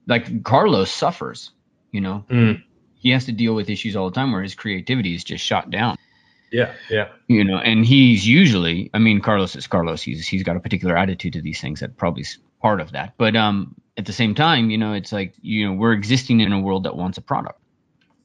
like 0.07 0.42
Carlos 0.42 0.90
suffers, 0.90 1.52
you 1.92 2.00
know, 2.00 2.24
mm. 2.28 2.61
he 2.96 3.11
has 3.11 3.26
to 3.26 3.33
deal 3.33 3.54
with 3.54 3.70
issues 3.70 3.94
all 3.94 4.09
the 4.09 4.14
time 4.14 4.33
where 4.33 4.42
his 4.42 4.54
creativity 4.54 5.14
is 5.14 5.22
just 5.22 5.44
shot 5.44 5.70
down. 5.70 5.96
Yeah, 6.50 6.72
yeah. 6.90 7.09
You 7.28 7.44
know, 7.44 7.59
and 7.59 7.85
he's 7.85 8.26
usually, 8.26 8.90
I 8.94 8.98
mean, 8.98 9.20
Carlos 9.20 9.54
is 9.57 9.66
Carlos. 9.66 10.02
He's 10.02 10.26
he's 10.26 10.42
got 10.42 10.57
a 10.57 10.61
particular 10.61 10.96
attitude 10.96 11.35
to 11.35 11.42
these 11.42 11.61
things 11.61 11.80
that 11.80 11.96
probably 11.96 12.22
is 12.22 12.38
part 12.62 12.80
of 12.80 12.92
that. 12.92 13.14
But 13.18 13.37
um, 13.37 13.74
at 13.96 14.07
the 14.07 14.12
same 14.12 14.35
time, 14.35 14.70
you 14.70 14.78
know, 14.78 14.92
it's 14.94 15.12
like 15.12 15.35
you 15.42 15.66
know 15.66 15.74
we're 15.74 15.92
existing 15.92 16.40
in 16.40 16.52
a 16.52 16.61
world 16.61 16.85
that 16.85 16.96
wants 16.96 17.18
a 17.18 17.22
product. 17.22 17.61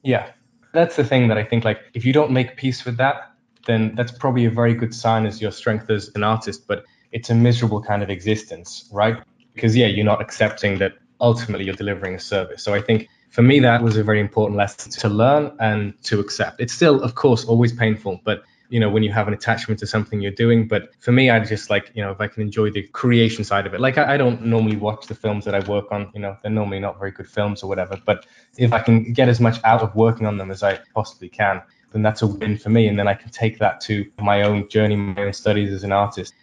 Yeah, 0.04 0.30
that's 0.74 0.96
the 0.96 1.04
thing 1.04 1.28
that 1.28 1.38
I 1.38 1.44
think 1.44 1.66
like 1.66 1.82
if 1.94 2.06
you 2.06 2.14
don't 2.14 2.32
make 2.32 2.56
peace 2.56 2.86
with 2.86 2.98
that, 2.98 3.34
then 3.66 3.96
that's 3.96 4.12
probably 4.12 4.46
a 4.46 4.52
very 4.52 4.76
good 4.76 4.94
sign 4.94 5.26
as 5.26 5.42
your 5.42 5.52
strength 5.52 5.90
as 5.90 6.12
an 6.16 6.24
artist. 6.24 6.68
But 6.68 6.86
it's 7.12 7.30
a 7.30 7.36
miserable 7.36 7.82
kind 7.82 8.04
of 8.04 8.10
existence, 8.10 8.90
right? 8.92 9.18
Because 9.54 9.76
yeah, 9.76 9.88
you're 9.88 10.06
not 10.06 10.22
accepting 10.22 10.78
that 10.80 10.94
ultimately 11.20 11.66
you're 11.66 11.76
delivering 11.76 12.16
a 12.16 12.20
service. 12.20 12.64
So 12.64 12.74
I 12.74 12.82
think 12.82 13.08
for 13.32 13.42
me, 13.42 13.60
that 13.60 13.84
was 13.84 13.98
a 13.98 14.04
very 14.04 14.20
important 14.20 14.58
lesson 14.58 14.92
to 14.92 15.10
learn 15.10 15.56
and 15.60 16.02
to 16.04 16.20
accept. 16.20 16.60
It's 16.60 16.74
still, 16.74 17.02
of 17.04 17.16
course, 17.16 17.46
always 17.46 17.74
painful, 17.74 18.22
but 18.24 18.44
you 18.70 18.80
know, 18.80 18.90
when 18.90 19.02
you 19.02 19.12
have 19.12 19.28
an 19.28 19.34
attachment 19.34 19.80
to 19.80 19.88
something 19.88 20.22
you're 20.22 20.32
doing. 20.32 20.68
But 20.68 20.90
for 21.00 21.12
me, 21.12 21.30
I 21.30 21.40
just 21.40 21.70
like, 21.70 21.92
you 21.96 22.04
know, 22.04 22.12
if 22.12 22.22
I 22.22 22.28
can 22.28 22.44
enjoy 22.44 22.70
the 22.70 22.84
creation 22.84 23.44
side 23.44 23.66
of 23.66 23.74
it. 23.74 23.82
Like, 23.82 23.98
I, 23.98 24.14
I, 24.14 24.18
don't 24.18 24.46
normally 24.46 24.78
watch 24.78 25.08
the 25.08 25.16
films 25.16 25.44
that 25.46 25.56
I 25.56 25.68
work 25.68 25.92
on, 25.92 26.12
you 26.14 26.22
know, 26.22 26.38
they're 26.42 26.52
normally 26.52 26.80
not 26.80 27.00
very 27.00 27.12
good 27.12 27.28
films 27.28 27.64
or 27.64 27.68
whatever. 27.68 28.00
But 28.06 28.28
if 28.58 28.72
I 28.72 28.80
can 28.80 29.12
get 29.12 29.28
as 29.28 29.40
much 29.40 29.60
out 29.64 29.82
of 29.82 29.96
working 29.96 30.28
on 30.28 30.38
them 30.38 30.52
as 30.52 30.62
I 30.62 30.80
possibly 30.94 31.30
can, 31.30 31.62
then 31.92 32.04
that's 32.04 32.22
a 32.22 32.28
win 32.28 32.58
for 32.58 32.70
me. 32.70 32.88
And 32.88 32.98
then 32.98 33.08
I 33.08 33.16
can 33.16 33.32
take 33.32 33.58
that 33.58 33.82
to 33.82 34.10
my 34.20 34.44
own 34.44 34.70
journey, 34.70 34.96
my 34.96 35.24
own 35.24 35.34
studies 35.34 35.74
as 35.74 35.84
an 35.84 35.92
artist. 35.92 36.34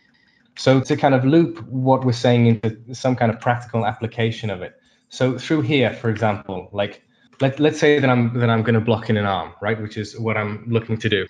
So 0.57 0.81
to 0.81 0.97
kind 0.97 1.15
of 1.15 1.25
loop 1.25 1.63
what 1.69 2.05
we're 2.05 2.13
saying 2.13 2.47
into 2.47 2.95
some 2.95 3.15
kind 3.15 3.31
of 3.31 3.41
practical 3.41 3.87
application 3.87 4.51
of 4.51 4.63
it. 4.63 4.81
So 5.09 5.39
through 5.39 5.63
here, 5.63 5.93
for 5.93 6.11
example, 6.11 6.69
like 6.73 7.03
let, 7.41 7.61
let's 7.61 7.79
say 7.79 7.99
that 7.99 8.09
I'm 8.09 8.39
that 8.41 8.49
I'm 8.49 8.63
going 8.63 8.75
to 8.75 8.81
block 8.81 9.11
in 9.11 9.17
an 9.17 9.27
arm, 9.27 9.53
right, 9.61 9.81
which 9.81 9.97
is 9.97 10.19
what 10.19 10.37
I'm 10.37 10.65
looking 10.69 10.97
to 10.99 11.09
do. 11.09 11.27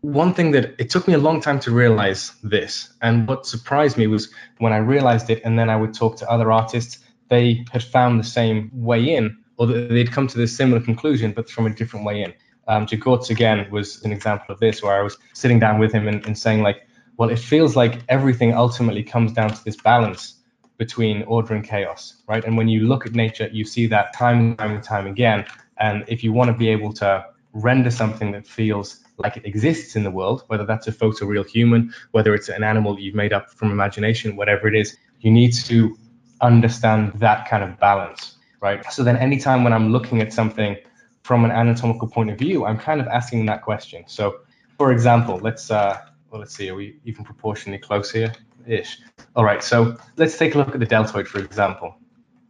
One 0.00 0.34
thing 0.34 0.50
that 0.50 0.74
it 0.78 0.90
took 0.90 1.08
me 1.08 1.14
a 1.14 1.18
long 1.18 1.40
time 1.40 1.60
to 1.60 1.70
realize 1.70 2.32
this, 2.42 2.92
and 3.00 3.26
what 3.26 3.46
surprised 3.46 3.96
me 3.96 4.06
was 4.06 4.30
when 4.58 4.72
I 4.72 4.78
realized 4.78 5.30
it, 5.30 5.40
and 5.44 5.58
then 5.58 5.70
I 5.70 5.76
would 5.76 5.94
talk 5.94 6.16
to 6.18 6.30
other 6.30 6.52
artists, 6.52 6.98
they 7.30 7.64
had 7.72 7.82
found 7.82 8.20
the 8.20 8.24
same 8.24 8.70
way 8.74 9.14
in, 9.14 9.36
or 9.56 9.66
they'd 9.66 10.12
come 10.12 10.26
to 10.26 10.36
the 10.36 10.46
similar 10.46 10.80
conclusion, 10.80 11.32
but 11.32 11.48
from 11.48 11.66
a 11.66 11.70
different 11.70 12.04
way 12.04 12.22
in. 12.22 12.34
Um, 12.66 12.86
again 13.30 13.70
was 13.70 14.02
an 14.04 14.12
example 14.12 14.52
of 14.52 14.60
this, 14.60 14.82
where 14.82 14.98
I 14.98 15.02
was 15.02 15.16
sitting 15.32 15.58
down 15.58 15.78
with 15.78 15.92
him 15.92 16.06
and, 16.08 16.24
and 16.26 16.36
saying 16.36 16.62
like, 16.62 16.86
well, 17.16 17.30
it 17.30 17.38
feels 17.38 17.76
like 17.76 18.02
everything 18.08 18.54
ultimately 18.54 19.02
comes 19.02 19.32
down 19.32 19.50
to 19.50 19.64
this 19.64 19.76
balance 19.76 20.40
between 20.78 21.22
order 21.24 21.54
and 21.54 21.64
chaos, 21.64 22.22
right? 22.26 22.44
And 22.44 22.56
when 22.56 22.68
you 22.68 22.86
look 22.88 23.06
at 23.06 23.14
nature, 23.14 23.48
you 23.52 23.64
see 23.64 23.86
that 23.86 24.12
time 24.12 24.40
and 24.40 24.58
time 24.58 24.72
and 24.72 24.82
time 24.82 25.06
again. 25.06 25.44
And 25.78 26.04
if 26.08 26.24
you 26.24 26.32
want 26.32 26.48
to 26.48 26.56
be 26.56 26.68
able 26.68 26.92
to 26.94 27.24
render 27.52 27.90
something 27.90 28.32
that 28.32 28.46
feels 28.46 29.04
like 29.18 29.36
it 29.36 29.46
exists 29.46 29.94
in 29.94 30.02
the 30.02 30.10
world, 30.10 30.42
whether 30.48 30.66
that's 30.66 30.88
a 30.88 30.92
photoreal 30.92 31.46
human, 31.48 31.92
whether 32.10 32.34
it's 32.34 32.48
an 32.48 32.64
animal 32.64 32.98
you've 32.98 33.14
made 33.14 33.32
up 33.32 33.50
from 33.50 33.70
imagination, 33.70 34.34
whatever 34.34 34.66
it 34.66 34.74
is, 34.74 34.96
you 35.20 35.30
need 35.30 35.52
to 35.52 35.96
understand 36.40 37.12
that 37.20 37.48
kind 37.48 37.62
of 37.62 37.78
balance, 37.78 38.36
right? 38.60 38.84
So 38.92 39.04
then 39.04 39.16
anytime 39.16 39.62
when 39.62 39.72
I'm 39.72 39.92
looking 39.92 40.20
at 40.20 40.32
something 40.32 40.76
from 41.22 41.44
an 41.44 41.52
anatomical 41.52 42.08
point 42.08 42.30
of 42.30 42.38
view, 42.38 42.64
I'm 42.64 42.78
kind 42.78 43.00
of 43.00 43.06
asking 43.06 43.46
that 43.46 43.62
question. 43.62 44.04
So 44.08 44.40
for 44.76 44.90
example, 44.90 45.38
let's 45.38 45.70
uh, 45.70 46.00
well, 46.34 46.40
let's 46.40 46.56
see, 46.56 46.68
are 46.68 46.74
we 46.74 46.98
even 47.04 47.24
proportionally 47.24 47.78
close 47.78 48.10
here? 48.10 48.32
Ish. 48.66 48.98
All 49.36 49.44
right, 49.44 49.62
so 49.62 49.96
let's 50.16 50.36
take 50.36 50.56
a 50.56 50.58
look 50.58 50.74
at 50.74 50.80
the 50.80 50.86
deltoid, 50.86 51.28
for 51.28 51.38
example. 51.38 51.94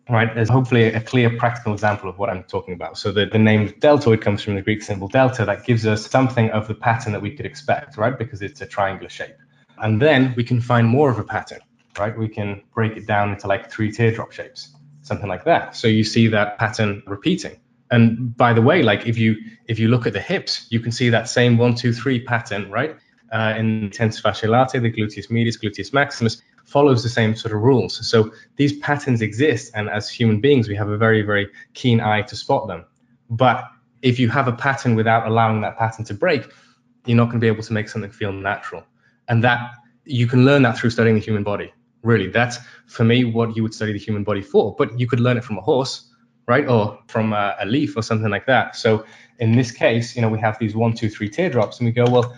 All 0.08 0.16
right, 0.16 0.34
there's 0.34 0.48
hopefully 0.48 0.84
a 0.84 1.02
clear 1.02 1.28
practical 1.36 1.74
example 1.74 2.08
of 2.08 2.16
what 2.16 2.30
I'm 2.30 2.44
talking 2.44 2.72
about. 2.72 2.96
So 2.96 3.12
the, 3.12 3.26
the 3.26 3.38
name 3.38 3.74
deltoid 3.80 4.22
comes 4.22 4.42
from 4.42 4.54
the 4.54 4.62
Greek 4.62 4.80
symbol 4.80 5.06
delta 5.06 5.44
that 5.44 5.66
gives 5.66 5.84
us 5.84 6.06
something 6.06 6.48
of 6.52 6.66
the 6.66 6.72
pattern 6.72 7.12
that 7.12 7.20
we 7.20 7.36
could 7.36 7.44
expect, 7.44 7.98
right? 7.98 8.16
Because 8.16 8.40
it's 8.40 8.62
a 8.62 8.66
triangular 8.66 9.10
shape. 9.10 9.36
And 9.76 10.00
then 10.00 10.32
we 10.34 10.44
can 10.44 10.62
find 10.62 10.88
more 10.88 11.10
of 11.10 11.18
a 11.18 11.24
pattern, 11.24 11.60
right? 11.98 12.16
We 12.16 12.28
can 12.28 12.62
break 12.74 12.96
it 12.96 13.06
down 13.06 13.32
into 13.32 13.48
like 13.48 13.70
three 13.70 13.92
teardrop 13.92 14.32
shapes, 14.32 14.74
something 15.02 15.28
like 15.28 15.44
that. 15.44 15.76
So 15.76 15.88
you 15.88 16.04
see 16.04 16.26
that 16.28 16.56
pattern 16.56 17.02
repeating. 17.06 17.60
And 17.90 18.34
by 18.34 18.54
the 18.54 18.62
way, 18.62 18.82
like 18.82 19.06
if 19.06 19.18
you 19.18 19.36
if 19.66 19.78
you 19.78 19.88
look 19.88 20.06
at 20.06 20.14
the 20.14 20.20
hips, 20.20 20.68
you 20.70 20.80
can 20.80 20.90
see 20.90 21.10
that 21.10 21.28
same 21.28 21.58
one, 21.58 21.74
two, 21.74 21.92
three 21.92 22.24
pattern, 22.24 22.70
right? 22.70 22.96
Uh, 23.34 23.54
in 23.58 23.90
fasciae 23.90 24.48
latae, 24.48 24.80
the 24.80 24.90
gluteus 24.90 25.30
medius, 25.30 25.58
gluteus 25.58 25.92
maximus, 25.92 26.40
follows 26.64 27.02
the 27.02 27.08
same 27.08 27.34
sort 27.34 27.52
of 27.54 27.60
rules. 27.60 28.08
So 28.08 28.32
these 28.56 28.78
patterns 28.78 29.20
exist, 29.20 29.72
and 29.74 29.90
as 29.90 30.08
human 30.08 30.40
beings, 30.40 30.68
we 30.68 30.76
have 30.76 30.88
a 30.88 30.96
very, 30.96 31.22
very 31.22 31.48
keen 31.74 32.00
eye 32.00 32.22
to 32.22 32.36
spot 32.36 32.68
them. 32.68 32.84
But 33.28 33.64
if 34.02 34.18
you 34.18 34.28
have 34.30 34.48
a 34.48 34.52
pattern 34.52 34.94
without 34.94 35.26
allowing 35.26 35.60
that 35.62 35.76
pattern 35.76 36.04
to 36.06 36.14
break, 36.14 36.42
you're 37.06 37.16
not 37.16 37.24
going 37.24 37.40
to 37.40 37.44
be 37.44 37.48
able 37.48 37.62
to 37.62 37.72
make 37.72 37.88
something 37.88 38.10
feel 38.10 38.32
natural. 38.32 38.84
And 39.28 39.42
that 39.44 39.60
you 40.04 40.26
can 40.26 40.44
learn 40.44 40.62
that 40.62 40.78
through 40.78 40.90
studying 40.90 41.16
the 41.16 41.20
human 41.20 41.42
body. 41.42 41.72
Really, 42.02 42.28
that's 42.28 42.58
for 42.86 43.04
me 43.04 43.24
what 43.24 43.56
you 43.56 43.62
would 43.62 43.74
study 43.74 43.92
the 43.92 43.98
human 43.98 44.24
body 44.24 44.42
for. 44.42 44.74
But 44.76 44.98
you 44.98 45.06
could 45.06 45.20
learn 45.20 45.36
it 45.38 45.44
from 45.44 45.58
a 45.58 45.62
horse, 45.62 46.10
right, 46.46 46.68
or 46.68 46.98
from 47.08 47.32
a, 47.32 47.56
a 47.60 47.66
leaf 47.66 47.96
or 47.96 48.02
something 48.02 48.30
like 48.30 48.46
that. 48.46 48.76
So 48.76 49.04
in 49.38 49.56
this 49.56 49.70
case, 49.70 50.14
you 50.14 50.22
know, 50.22 50.28
we 50.28 50.38
have 50.38 50.58
these 50.58 50.76
one, 50.76 50.92
two, 50.92 51.08
three 51.08 51.28
teardrops, 51.28 51.78
and 51.78 51.86
we 51.86 51.92
go, 51.92 52.04
well, 52.08 52.36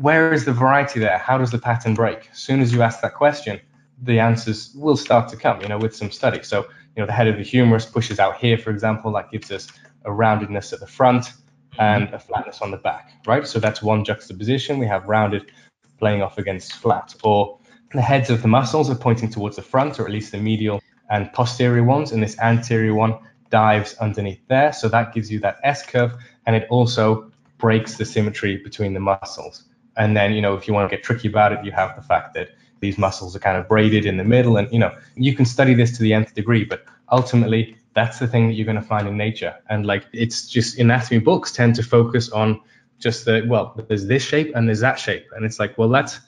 where 0.00 0.32
is 0.32 0.44
the 0.44 0.52
variety 0.52 1.00
there? 1.00 1.18
How 1.18 1.38
does 1.38 1.50
the 1.50 1.58
pattern 1.58 1.94
break? 1.94 2.28
As 2.30 2.38
soon 2.38 2.60
as 2.60 2.72
you 2.72 2.82
ask 2.82 3.00
that 3.00 3.14
question, 3.14 3.60
the 4.02 4.18
answers 4.18 4.74
will 4.74 4.96
start 4.96 5.28
to 5.30 5.36
come, 5.36 5.60
you 5.62 5.68
know, 5.68 5.78
with 5.78 5.96
some 5.96 6.10
study. 6.10 6.42
So, 6.42 6.62
you 6.94 7.02
know, 7.02 7.06
the 7.06 7.12
head 7.12 7.28
of 7.28 7.36
the 7.36 7.42
humerus 7.42 7.86
pushes 7.86 8.18
out 8.18 8.36
here, 8.36 8.58
for 8.58 8.70
example, 8.70 9.12
that 9.12 9.30
gives 9.30 9.50
us 9.50 9.68
a 10.04 10.10
roundedness 10.10 10.72
at 10.72 10.80
the 10.80 10.86
front 10.86 11.32
and 11.78 12.12
a 12.14 12.18
flatness 12.18 12.60
on 12.60 12.70
the 12.70 12.76
back, 12.76 13.12
right? 13.26 13.46
So 13.46 13.58
that's 13.58 13.82
one 13.82 14.04
juxtaposition. 14.04 14.78
We 14.78 14.86
have 14.86 15.06
rounded 15.06 15.50
playing 15.98 16.22
off 16.22 16.38
against 16.38 16.74
flat. 16.74 17.14
Or 17.22 17.58
the 17.92 18.02
heads 18.02 18.28
of 18.28 18.42
the 18.42 18.48
muscles 18.48 18.90
are 18.90 18.94
pointing 18.94 19.30
towards 19.30 19.56
the 19.56 19.62
front, 19.62 19.98
or 19.98 20.04
at 20.04 20.10
least 20.10 20.32
the 20.32 20.38
medial 20.38 20.82
and 21.10 21.32
posterior 21.32 21.84
ones, 21.84 22.12
and 22.12 22.22
this 22.22 22.38
anterior 22.38 22.94
one 22.94 23.18
dives 23.50 23.94
underneath 23.94 24.40
there. 24.48 24.72
So 24.72 24.88
that 24.88 25.14
gives 25.14 25.30
you 25.30 25.38
that 25.40 25.58
S 25.62 25.86
curve, 25.86 26.12
and 26.46 26.56
it 26.56 26.66
also 26.68 27.30
breaks 27.58 27.96
the 27.96 28.04
symmetry 28.04 28.58
between 28.58 28.92
the 28.92 29.00
muscles. 29.00 29.64
And 29.96 30.16
then, 30.16 30.32
you 30.32 30.42
know, 30.42 30.54
if 30.54 30.68
you 30.68 30.74
want 30.74 30.90
to 30.90 30.96
get 30.96 31.04
tricky 31.04 31.28
about 31.28 31.52
it, 31.52 31.64
you 31.64 31.72
have 31.72 31.96
the 31.96 32.02
fact 32.02 32.34
that 32.34 32.50
these 32.80 32.98
muscles 32.98 33.34
are 33.34 33.38
kind 33.38 33.56
of 33.56 33.66
braided 33.68 34.04
in 34.04 34.16
the 34.16 34.24
middle. 34.24 34.56
And, 34.56 34.70
you 34.70 34.78
know, 34.78 34.94
you 35.14 35.34
can 35.34 35.44
study 35.44 35.74
this 35.74 35.96
to 35.96 36.02
the 36.02 36.12
nth 36.12 36.34
degree, 36.34 36.64
but 36.64 36.84
ultimately, 37.10 37.76
that's 37.94 38.18
the 38.18 38.26
thing 38.26 38.46
that 38.46 38.54
you're 38.54 38.66
going 38.66 38.76
to 38.76 38.82
find 38.82 39.08
in 39.08 39.16
nature. 39.16 39.54
And 39.70 39.86
like, 39.86 40.04
it's 40.12 40.46
just 40.46 40.78
anatomy 40.78 41.20
books 41.20 41.50
tend 41.50 41.74
to 41.76 41.82
focus 41.82 42.28
on 42.28 42.60
just 42.98 43.24
the, 43.24 43.44
well, 43.48 43.74
there's 43.88 44.06
this 44.06 44.22
shape 44.22 44.52
and 44.54 44.68
there's 44.68 44.80
that 44.80 44.98
shape. 44.98 45.26
And 45.34 45.46
it's 45.46 45.58
like, 45.58 45.78
well, 45.78 45.88
that's, 45.88 46.20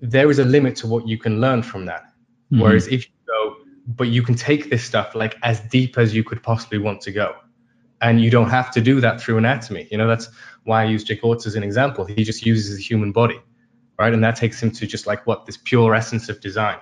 there 0.00 0.30
is 0.30 0.38
a 0.38 0.44
limit 0.44 0.76
to 0.76 0.86
what 0.86 1.08
you 1.08 1.18
can 1.18 1.40
learn 1.40 1.62
from 1.62 1.86
that. 1.86 2.04
Mm-hmm. 2.52 2.62
Whereas 2.62 2.86
if 2.86 3.06
you 3.06 3.12
go, 3.26 3.56
but 3.88 4.08
you 4.08 4.22
can 4.22 4.36
take 4.36 4.70
this 4.70 4.84
stuff 4.84 5.16
like 5.16 5.36
as 5.42 5.60
deep 5.60 5.98
as 5.98 6.14
you 6.14 6.22
could 6.22 6.42
possibly 6.42 6.78
want 6.78 7.00
to 7.02 7.10
go 7.12 7.34
and 8.00 8.20
you 8.20 8.30
don't 8.30 8.50
have 8.50 8.70
to 8.72 8.80
do 8.80 9.00
that 9.00 9.20
through 9.20 9.38
anatomy. 9.38 9.88
You 9.90 9.98
know, 9.98 10.08
that's 10.08 10.28
why 10.64 10.82
I 10.82 10.84
use 10.86 11.04
Jagorts 11.04 11.46
as 11.46 11.54
an 11.54 11.62
example. 11.62 12.04
He 12.04 12.24
just 12.24 12.44
uses 12.44 12.76
the 12.76 12.82
human 12.82 13.12
body, 13.12 13.40
right? 13.98 14.12
And 14.12 14.22
that 14.24 14.36
takes 14.36 14.62
him 14.62 14.70
to 14.72 14.86
just 14.86 15.06
like 15.06 15.26
what 15.26 15.46
this 15.46 15.56
pure 15.56 15.94
essence 15.94 16.28
of 16.28 16.40
design. 16.40 16.78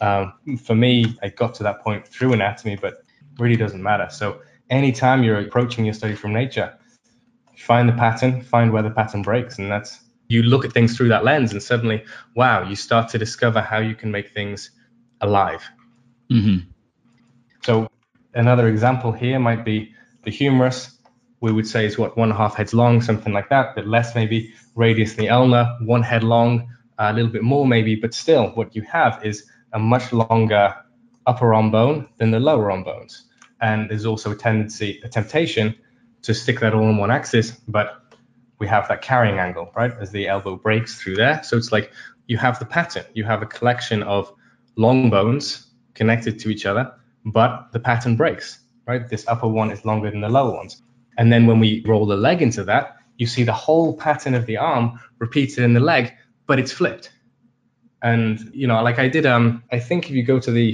Um, 0.00 0.34
for 0.64 0.74
me, 0.74 1.16
I 1.22 1.28
got 1.28 1.54
to 1.54 1.62
that 1.62 1.80
point 1.80 2.06
through 2.06 2.32
anatomy, 2.32 2.76
but 2.76 3.04
really 3.38 3.56
doesn't 3.56 3.82
matter. 3.82 4.08
So 4.10 4.40
anytime 4.70 5.22
you're 5.22 5.40
approaching 5.40 5.84
your 5.84 5.94
study 5.94 6.14
from 6.14 6.32
nature, 6.32 6.76
find 7.56 7.88
the 7.88 7.92
pattern, 7.92 8.42
find 8.42 8.72
where 8.72 8.82
the 8.82 8.90
pattern 8.90 9.22
breaks, 9.22 9.58
and 9.58 9.70
that's 9.70 10.00
you 10.28 10.42
look 10.42 10.64
at 10.64 10.72
things 10.72 10.96
through 10.96 11.08
that 11.08 11.24
lens, 11.24 11.52
and 11.52 11.62
suddenly, 11.62 12.02
wow, 12.34 12.66
you 12.66 12.74
start 12.74 13.10
to 13.10 13.18
discover 13.18 13.60
how 13.60 13.78
you 13.78 13.94
can 13.94 14.10
make 14.10 14.32
things 14.32 14.70
alive. 15.20 15.62
Mm-hmm. 16.30 16.70
So 17.62 17.88
another 18.34 18.68
example 18.68 19.12
here 19.12 19.38
might 19.38 19.64
be 19.64 19.94
the 20.24 20.30
humerus, 20.30 20.98
we 21.40 21.52
would 21.52 21.66
say 21.66 21.84
is 21.84 21.98
what 21.98 22.16
one 22.16 22.30
and 22.30 22.38
a 22.38 22.40
half 22.40 22.54
heads 22.54 22.72
long, 22.72 23.00
something 23.00 23.32
like 23.32 23.48
that, 23.48 23.74
but 23.74 23.86
less 23.86 24.14
maybe. 24.14 24.52
Radius 24.74 25.12
in 25.12 25.18
the 25.18 25.28
ulna, 25.28 25.76
one 25.82 26.02
head 26.02 26.22
long, 26.22 26.68
a 26.98 27.12
little 27.12 27.30
bit 27.30 27.42
more 27.42 27.66
maybe, 27.66 27.94
but 27.94 28.14
still 28.14 28.48
what 28.50 28.74
you 28.74 28.82
have 28.82 29.22
is 29.24 29.44
a 29.72 29.78
much 29.78 30.12
longer 30.12 30.74
upper 31.26 31.52
arm 31.52 31.70
bone 31.70 32.08
than 32.18 32.30
the 32.30 32.40
lower 32.40 32.70
arm 32.70 32.84
bones. 32.84 33.24
And 33.60 33.90
there's 33.90 34.06
also 34.06 34.32
a 34.32 34.36
tendency, 34.36 35.00
a 35.04 35.08
temptation 35.08 35.74
to 36.22 36.34
stick 36.34 36.60
that 36.60 36.74
all 36.74 36.86
on 36.86 36.96
one 36.96 37.10
axis, 37.10 37.50
but 37.68 38.02
we 38.58 38.66
have 38.68 38.88
that 38.88 39.02
carrying 39.02 39.38
angle, 39.38 39.72
right? 39.74 39.92
As 40.00 40.12
the 40.12 40.28
elbow 40.28 40.56
breaks 40.56 41.00
through 41.00 41.16
there. 41.16 41.42
So 41.42 41.56
it's 41.56 41.72
like 41.72 41.92
you 42.28 42.38
have 42.38 42.58
the 42.58 42.64
pattern, 42.64 43.04
you 43.14 43.24
have 43.24 43.42
a 43.42 43.46
collection 43.46 44.02
of 44.04 44.32
long 44.76 45.10
bones 45.10 45.66
connected 45.94 46.38
to 46.40 46.48
each 46.48 46.64
other, 46.64 46.92
but 47.24 47.68
the 47.72 47.80
pattern 47.80 48.16
breaks 48.16 48.60
right? 48.92 49.08
This 49.08 49.24
upper 49.32 49.48
one 49.48 49.70
is 49.74 49.84
longer 49.84 50.10
than 50.10 50.20
the 50.20 50.28
lower 50.38 50.54
ones. 50.60 50.82
And 51.18 51.26
then 51.32 51.46
when 51.48 51.58
we 51.60 51.70
roll 51.86 52.06
the 52.06 52.16
leg 52.16 52.42
into 52.42 52.64
that, 52.64 52.84
you 53.20 53.26
see 53.26 53.44
the 53.44 53.58
whole 53.66 53.96
pattern 53.96 54.34
of 54.34 54.44
the 54.46 54.56
arm 54.56 54.98
repeated 55.18 55.64
in 55.64 55.72
the 55.74 55.84
leg, 55.92 56.12
but 56.46 56.58
it's 56.58 56.72
flipped. 56.72 57.12
And 58.00 58.50
you 58.52 58.66
know, 58.66 58.82
like 58.82 58.98
I 58.98 59.08
did, 59.08 59.26
um, 59.26 59.62
I 59.76 59.78
think 59.88 60.00
if 60.08 60.12
you 60.16 60.24
go 60.24 60.38
to 60.40 60.50
the 60.50 60.68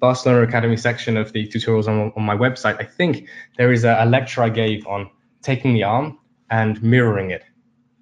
Barcelona 0.00 0.42
Academy 0.48 0.76
section 0.76 1.16
of 1.16 1.32
the 1.32 1.46
tutorials 1.46 1.88
on, 1.88 2.12
on 2.16 2.22
my 2.22 2.36
website, 2.36 2.76
I 2.80 2.84
think 2.98 3.28
there 3.58 3.72
is 3.72 3.84
a, 3.84 3.96
a 4.00 4.06
lecture 4.06 4.42
I 4.42 4.50
gave 4.50 4.86
on 4.86 5.10
taking 5.42 5.74
the 5.74 5.84
arm 5.84 6.18
and 6.48 6.82
mirroring 6.82 7.30
it. 7.30 7.44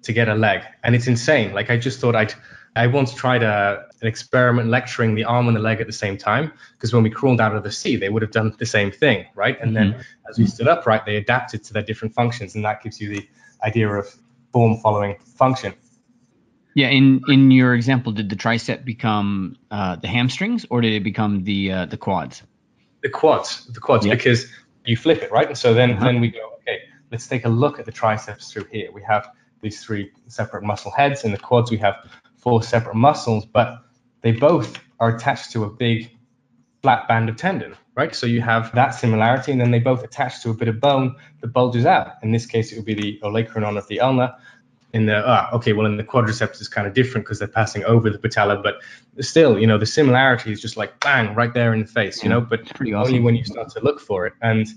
to 0.03 0.13
get 0.13 0.27
a 0.29 0.35
leg, 0.35 0.61
and 0.83 0.95
it's 0.95 1.07
insane. 1.07 1.53
Like 1.53 1.69
I 1.69 1.77
just 1.77 1.99
thought 1.99 2.15
I'd 2.15 2.33
I 2.79 2.87
once 2.87 3.13
tried 3.13 3.43
a, 3.43 3.85
an 4.01 4.07
experiment 4.07 4.69
lecturing 4.69 5.13
the 5.13 5.25
arm 5.25 5.47
and 5.47 5.57
the 5.57 5.59
leg 5.59 5.81
at 5.81 5.87
the 5.87 5.99
same 6.05 6.17
time 6.17 6.53
because 6.73 6.93
when 6.93 7.03
we 7.03 7.09
crawled 7.09 7.41
out 7.41 7.53
of 7.53 7.63
the 7.63 7.73
sea, 7.73 7.97
they 7.97 8.07
would 8.07 8.21
have 8.21 8.31
done 8.31 8.55
the 8.57 8.65
same 8.65 8.89
thing, 8.89 9.25
right? 9.35 9.59
And 9.59 9.75
mm-hmm. 9.75 9.91
then 9.91 10.05
as 10.29 10.39
we 10.39 10.45
stood 10.45 10.69
upright, 10.69 11.05
they 11.05 11.17
adapted 11.17 11.61
to 11.65 11.73
their 11.73 11.83
different 11.83 12.13
functions, 12.13 12.55
and 12.55 12.63
that 12.63 12.81
gives 12.81 13.01
you 13.01 13.09
the 13.09 13.27
idea 13.65 13.89
of 13.89 14.07
form 14.53 14.77
following 14.77 15.17
function. 15.35 15.73
Yeah, 16.73 16.87
in 16.87 17.21
in 17.27 17.51
your 17.51 17.75
example, 17.75 18.13
did 18.13 18.29
the 18.29 18.37
tricep 18.37 18.85
become 18.85 19.57
uh, 19.71 19.97
the 19.97 20.07
hamstrings 20.07 20.65
or 20.69 20.79
did 20.79 20.93
it 20.93 21.03
become 21.03 21.43
the 21.43 21.71
uh, 21.73 21.85
the 21.85 21.97
quads? 21.97 22.43
The 23.01 23.09
quads, 23.09 23.65
the 23.73 23.81
quads, 23.81 24.05
yep. 24.05 24.17
because 24.17 24.47
you 24.85 24.95
flip 24.95 25.21
it, 25.21 25.31
right? 25.33 25.47
And 25.47 25.57
so 25.57 25.73
then 25.73 25.91
uh-huh. 25.91 26.05
then 26.05 26.21
we 26.21 26.29
go, 26.29 26.53
okay, 26.61 26.79
let's 27.11 27.27
take 27.27 27.43
a 27.43 27.49
look 27.49 27.77
at 27.77 27.85
the 27.85 27.91
triceps 27.91 28.53
through 28.53 28.67
here. 28.71 28.89
We 28.93 29.03
have 29.03 29.27
these 29.61 29.83
three 29.83 30.11
separate 30.27 30.63
muscle 30.63 30.91
heads. 30.91 31.25
In 31.25 31.31
the 31.33 31.37
quads, 31.37 31.71
we 31.71 31.77
have 31.79 31.95
four 32.39 32.63
separate 32.63 32.95
muscles, 32.95 33.45
but 33.45 33.83
they 34.21 34.31
both 34.31 34.79
are 34.99 35.15
attached 35.15 35.51
to 35.51 35.63
a 35.63 35.69
big 35.69 36.11
flat 36.81 37.07
band 37.07 37.29
of 37.29 37.35
tendon, 37.35 37.75
right? 37.95 38.15
So 38.15 38.25
you 38.25 38.41
have 38.41 38.73
that 38.75 38.89
similarity, 38.91 39.51
and 39.51 39.59
then 39.59 39.71
they 39.71 39.79
both 39.79 40.03
attach 40.03 40.41
to 40.43 40.49
a 40.49 40.53
bit 40.53 40.67
of 40.67 40.79
bone 40.79 41.15
that 41.41 41.47
bulges 41.47 41.85
out. 41.85 42.13
In 42.23 42.31
this 42.31 42.45
case, 42.45 42.71
it 42.71 42.77
would 42.77 42.85
be 42.85 42.93
the 42.93 43.19
olecranon 43.23 43.77
of 43.77 43.87
the 43.87 43.99
ulna. 43.99 44.37
In 44.91 45.05
the 45.05 45.21
ah, 45.23 45.49
okay, 45.53 45.73
well, 45.73 45.85
in 45.85 45.97
the 45.97 46.03
quadriceps 46.03 46.59
is 46.59 46.67
kind 46.67 46.87
of 46.87 46.93
different 46.93 47.25
because 47.25 47.37
they're 47.37 47.47
passing 47.47 47.83
over 47.83 48.09
the 48.09 48.17
patella, 48.17 48.57
but 48.57 48.81
still, 49.19 49.59
you 49.59 49.67
know, 49.67 49.77
the 49.77 49.85
similarity 49.85 50.51
is 50.51 50.59
just 50.59 50.77
like 50.77 50.99
bang 50.99 51.35
right 51.35 51.53
there 51.53 51.73
in 51.73 51.81
the 51.81 51.85
face, 51.85 52.23
you 52.23 52.29
know. 52.29 52.41
But 52.41 52.61
awesome. 52.61 52.95
only 52.95 53.19
when 53.19 53.35
you 53.35 53.45
start 53.45 53.69
to 53.69 53.81
look 53.81 53.99
for 53.99 54.25
it, 54.25 54.33
and 54.41 54.67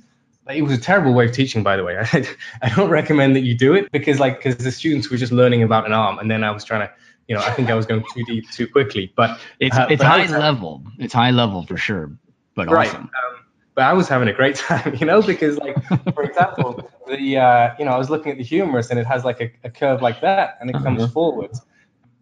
it 0.50 0.62
was 0.62 0.72
a 0.72 0.80
terrible 0.80 1.14
way 1.14 1.26
of 1.26 1.32
teaching, 1.32 1.62
by 1.62 1.76
the 1.76 1.84
way. 1.84 1.96
I, 1.96 2.26
I 2.62 2.74
don't 2.74 2.90
recommend 2.90 3.36
that 3.36 3.40
you 3.40 3.56
do 3.56 3.74
it 3.74 3.90
because, 3.90 4.20
like, 4.20 4.38
because 4.42 4.58
the 4.58 4.72
students 4.72 5.10
were 5.10 5.16
just 5.16 5.32
learning 5.32 5.62
about 5.62 5.86
an 5.86 5.92
arm, 5.92 6.18
and 6.18 6.30
then 6.30 6.44
I 6.44 6.50
was 6.50 6.64
trying 6.64 6.86
to 6.86 6.92
you 7.28 7.34
know, 7.34 7.42
I 7.42 7.50
think 7.52 7.70
I 7.70 7.74
was 7.74 7.86
going 7.86 8.04
too 8.14 8.24
deep 8.24 8.50
too 8.50 8.66
quickly. 8.66 9.12
But 9.16 9.38
it's 9.60 9.76
uh, 9.76 9.86
it's 9.90 10.02
but 10.02 10.08
high 10.08 10.38
level. 10.38 10.82
It's 10.98 11.14
high 11.14 11.30
level 11.30 11.64
for 11.66 11.76
sure. 11.76 12.10
But 12.54 12.68
right. 12.68 12.88
awesome. 12.88 13.02
Um, 13.02 13.44
but 13.74 13.84
I 13.84 13.92
was 13.94 14.08
having 14.08 14.28
a 14.28 14.32
great 14.32 14.56
time, 14.68 14.94
you 14.96 15.06
know, 15.06 15.22
because 15.22 15.56
like 15.58 15.76
for 16.14 16.22
example, 16.22 16.90
the 17.08 17.38
uh, 17.38 17.74
you 17.78 17.84
know 17.84 17.92
I 17.92 17.98
was 17.98 18.10
looking 18.10 18.32
at 18.32 18.38
the 18.38 18.44
humerus 18.44 18.90
and 18.90 18.98
it 18.98 19.06
has 19.06 19.24
like 19.24 19.40
a, 19.40 19.50
a 19.64 19.70
curve 19.70 20.02
like 20.02 20.20
that 20.20 20.58
and 20.60 20.68
it 20.70 20.76
uh-huh. 20.76 20.84
comes 20.84 21.12
forwards, 21.12 21.62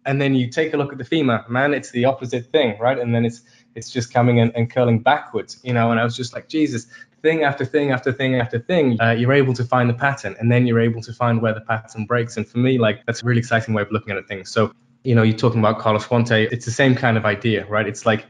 and 0.05 0.21
then 0.21 0.35
you 0.35 0.49
take 0.49 0.73
a 0.73 0.77
look 0.77 0.91
at 0.91 0.97
the 0.97 1.03
femur, 1.03 1.45
man, 1.49 1.73
it's 1.73 1.91
the 1.91 2.05
opposite 2.05 2.47
thing, 2.47 2.77
right? 2.79 2.97
And 2.97 3.13
then 3.13 3.25
it's 3.25 3.41
it's 3.75 3.89
just 3.89 4.13
coming 4.13 4.39
and, 4.39 4.51
and 4.55 4.69
curling 4.69 4.99
backwards, 4.99 5.59
you 5.63 5.73
know. 5.73 5.91
And 5.91 5.99
I 5.99 6.03
was 6.03 6.15
just 6.15 6.33
like, 6.33 6.47
Jesus, 6.49 6.87
thing 7.21 7.43
after 7.43 7.65
thing 7.65 7.91
after 7.91 8.11
thing 8.11 8.35
after 8.35 8.59
thing, 8.59 8.99
uh, 9.01 9.11
you're 9.11 9.33
able 9.33 9.53
to 9.53 9.63
find 9.63 9.89
the 9.89 9.93
pattern, 9.93 10.35
and 10.39 10.51
then 10.51 10.65
you're 10.65 10.79
able 10.79 11.01
to 11.01 11.13
find 11.13 11.41
where 11.41 11.53
the 11.53 11.61
pattern 11.61 12.05
breaks. 12.05 12.37
And 12.37 12.47
for 12.47 12.57
me, 12.57 12.77
like 12.77 13.05
that's 13.05 13.21
a 13.21 13.25
really 13.25 13.39
exciting 13.39 13.73
way 13.73 13.81
of 13.81 13.91
looking 13.91 14.15
at 14.15 14.27
things. 14.27 14.49
So 14.49 14.73
you 15.03 15.15
know, 15.15 15.23
you're 15.23 15.37
talking 15.37 15.59
about 15.59 15.79
Carlos 15.79 16.05
Huante, 16.05 16.51
it's 16.51 16.65
the 16.65 16.71
same 16.71 16.95
kind 16.95 17.17
of 17.17 17.25
idea, 17.25 17.65
right? 17.65 17.87
It's 17.87 18.05
like, 18.05 18.25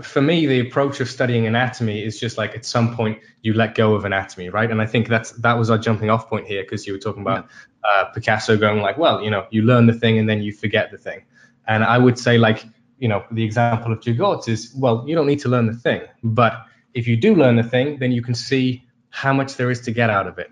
for 0.00 0.22
me, 0.22 0.46
the 0.46 0.60
approach 0.60 1.00
of 1.00 1.10
studying 1.10 1.46
anatomy 1.46 2.02
is 2.02 2.18
just 2.18 2.38
like 2.38 2.54
at 2.54 2.64
some 2.64 2.96
point 2.96 3.18
you 3.42 3.52
let 3.52 3.74
go 3.74 3.94
of 3.94 4.04
anatomy, 4.04 4.48
right? 4.48 4.70
And 4.70 4.80
I 4.80 4.86
think 4.86 5.08
that's 5.08 5.32
that 5.32 5.58
was 5.58 5.68
our 5.68 5.76
jumping 5.76 6.08
off 6.08 6.28
point 6.28 6.46
here 6.46 6.62
because 6.62 6.86
you 6.86 6.94
were 6.94 6.98
talking 6.98 7.20
about 7.20 7.48
uh, 7.84 8.06
Picasso 8.06 8.56
going 8.56 8.80
like, 8.80 8.96
well, 8.96 9.22
you 9.22 9.30
know, 9.30 9.46
you 9.50 9.62
learn 9.62 9.86
the 9.86 9.92
thing 9.92 10.18
and 10.18 10.28
then 10.28 10.42
you 10.42 10.52
forget 10.52 10.90
the 10.90 10.96
thing. 10.96 11.24
And 11.68 11.84
I 11.84 11.98
would 11.98 12.18
say 12.18 12.38
like, 12.38 12.64
you 12.98 13.08
know, 13.08 13.22
the 13.30 13.44
example 13.44 13.92
of 13.92 14.00
Jagots 14.00 14.48
is, 14.48 14.72
well, 14.74 15.04
you 15.06 15.14
don't 15.14 15.26
need 15.26 15.40
to 15.40 15.48
learn 15.48 15.66
the 15.66 15.74
thing, 15.74 16.02
but 16.22 16.64
if 16.94 17.06
you 17.06 17.16
do 17.16 17.34
learn 17.34 17.56
the 17.56 17.62
thing, 17.62 17.98
then 17.98 18.12
you 18.12 18.22
can 18.22 18.34
see 18.34 18.84
how 19.10 19.32
much 19.32 19.56
there 19.56 19.70
is 19.70 19.80
to 19.82 19.90
get 19.90 20.08
out 20.08 20.26
of 20.26 20.38
it. 20.38 20.50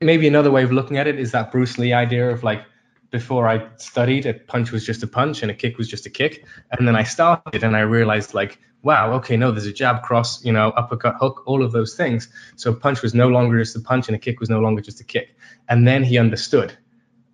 Maybe 0.00 0.28
another 0.28 0.52
way 0.52 0.62
of 0.62 0.70
looking 0.70 0.98
at 0.98 1.08
it 1.08 1.18
is 1.18 1.32
that 1.32 1.50
Bruce 1.50 1.78
Lee 1.78 1.92
idea 1.92 2.30
of 2.30 2.44
like 2.44 2.62
before 3.10 3.48
I 3.48 3.66
studied, 3.76 4.26
a 4.26 4.34
punch 4.34 4.70
was 4.70 4.84
just 4.84 5.02
a 5.02 5.06
punch 5.06 5.42
and 5.42 5.50
a 5.50 5.54
kick 5.54 5.78
was 5.78 5.88
just 5.88 6.06
a 6.06 6.10
kick. 6.10 6.44
And 6.72 6.86
then 6.86 6.94
I 6.94 7.04
started 7.04 7.64
and 7.64 7.76
I 7.76 7.80
realized 7.80 8.34
like, 8.34 8.58
wow, 8.82 9.12
okay, 9.14 9.36
no, 9.36 9.50
there's 9.50 9.66
a 9.66 9.72
jab, 9.72 10.02
cross, 10.02 10.44
you 10.44 10.52
know, 10.52 10.70
uppercut, 10.70 11.16
hook, 11.18 11.42
all 11.46 11.62
of 11.64 11.72
those 11.72 11.94
things. 11.94 12.28
So 12.56 12.70
a 12.70 12.74
punch 12.74 13.02
was 13.02 13.14
no 13.14 13.28
longer 13.28 13.58
just 13.58 13.76
a 13.76 13.80
punch 13.80 14.08
and 14.08 14.14
a 14.14 14.18
kick 14.18 14.40
was 14.40 14.50
no 14.50 14.60
longer 14.60 14.82
just 14.82 15.00
a 15.00 15.04
kick. 15.04 15.36
And 15.68 15.88
then 15.88 16.04
he 16.04 16.18
understood. 16.18 16.76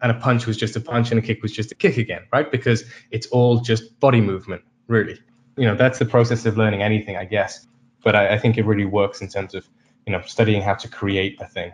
And 0.01 0.11
a 0.11 0.15
punch 0.15 0.47
was 0.47 0.57
just 0.57 0.77
a 0.77 0.81
punch 0.81 1.11
and 1.11 1.19
a 1.19 1.23
kick 1.23 1.43
was 1.43 1.53
just 1.53 1.73
a 1.73 1.75
kick 1.75 1.97
again, 1.97 2.23
right? 2.33 2.51
Because 2.51 2.85
it's 3.11 3.27
all 3.29 3.61
just 3.61 3.99
body 4.01 4.21
movement, 4.21 4.63
really. 4.87 5.19
You 5.57 5.67
know, 5.67 5.75
that's 5.75 5.99
the 5.99 6.07
process 6.07 6.47
of 6.47 6.57
learning 6.57 6.83
anything, 6.83 7.17
I 7.17 7.25
guess. 7.25 7.67
But 8.03 8.15
I, 8.15 8.35
I 8.35 8.39
think 8.39 8.59
it 8.59 8.65
really 8.65 8.85
works 8.85 9.21
in 9.21 9.29
terms 9.29 9.55
of, 9.55 9.69
you 10.07 10.13
know, 10.13 10.21
studying 10.27 10.63
how 10.63 10.75
to 10.75 10.89
create 10.89 11.41
a 11.41 11.47
thing. 11.47 11.73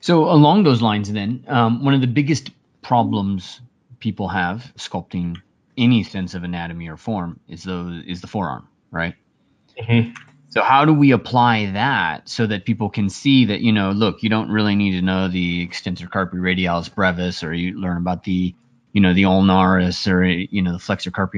So 0.00 0.30
along 0.30 0.64
those 0.64 0.82
lines, 0.82 1.12
then, 1.12 1.44
um, 1.48 1.84
one 1.84 1.94
of 1.94 2.00
the 2.00 2.06
biggest 2.06 2.50
problems 2.82 3.60
people 4.00 4.28
have 4.28 4.72
sculpting 4.76 5.36
any 5.78 6.02
sense 6.02 6.34
of 6.34 6.44
anatomy 6.44 6.88
or 6.88 6.96
form 6.96 7.40
is 7.48 7.64
the 7.64 8.02
is 8.06 8.20
the 8.20 8.26
forearm, 8.26 8.68
right? 8.90 9.14
Mm-hmm. 9.80 10.12
So 10.50 10.62
how 10.62 10.84
do 10.84 10.92
we 10.92 11.12
apply 11.12 11.70
that 11.70 12.28
so 12.28 12.46
that 12.46 12.66
people 12.66 12.90
can 12.90 13.08
see 13.08 13.46
that 13.46 13.60
you 13.60 13.72
know, 13.72 13.92
look, 13.92 14.22
you 14.22 14.28
don't 14.28 14.50
really 14.50 14.74
need 14.74 14.92
to 14.92 15.02
know 15.02 15.28
the 15.28 15.62
extensor 15.62 16.08
carpi 16.08 16.34
radialis 16.34 16.94
brevis, 16.94 17.42
or 17.42 17.54
you 17.54 17.80
learn 17.80 17.96
about 17.96 18.24
the 18.24 18.54
you 18.92 19.00
know 19.00 19.14
the 19.14 19.22
ulnaris 19.22 20.10
or 20.10 20.24
you 20.24 20.60
know 20.60 20.72
the 20.72 20.78
flexor 20.78 21.10
carpi 21.10 21.36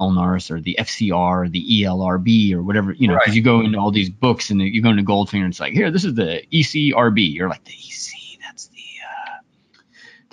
ulnaris 0.00 0.50
or 0.50 0.60
the 0.60 0.76
FCR 0.78 1.44
or 1.44 1.48
the 1.48 1.82
ELRB 1.82 2.52
or 2.52 2.62
whatever 2.62 2.92
you 2.92 3.06
know 3.06 3.14
because 3.14 3.28
right. 3.28 3.36
you 3.36 3.42
go 3.42 3.60
into 3.60 3.78
all 3.78 3.92
these 3.92 4.10
books 4.10 4.50
and 4.50 4.60
you 4.60 4.82
go 4.82 4.90
into 4.90 5.04
Goldfinger 5.04 5.44
and 5.44 5.52
it's 5.52 5.60
like 5.60 5.72
here 5.72 5.90
this 5.90 6.04
is 6.04 6.14
the 6.14 6.42
ECRB 6.52 7.32
you're 7.32 7.48
like 7.48 7.64
the 7.64 7.72
EC 7.72 8.17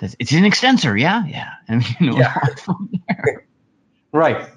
it's 0.00 0.32
an 0.32 0.44
extensor, 0.44 0.96
yeah, 0.96 1.24
yeah. 1.26 1.54
And 1.68 1.84
you 2.00 2.10
know, 2.10 2.18
yeah. 2.18 2.38
right. 4.12 4.48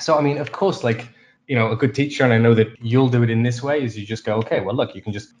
So 0.00 0.16
I 0.16 0.22
mean, 0.22 0.38
of 0.38 0.52
course, 0.52 0.84
like 0.84 1.08
you 1.46 1.56
know, 1.56 1.70
a 1.70 1.76
good 1.76 1.94
teacher, 1.94 2.24
and 2.24 2.32
I 2.32 2.38
know 2.38 2.54
that 2.54 2.68
you'll 2.80 3.08
do 3.08 3.22
it 3.22 3.30
in 3.30 3.42
this 3.42 3.62
way, 3.62 3.82
is 3.82 3.96
you 3.96 4.04
just 4.04 4.24
go, 4.24 4.36
okay, 4.36 4.60
well, 4.60 4.74
look, 4.74 4.94
you 4.94 5.02
can 5.02 5.12
just 5.12 5.32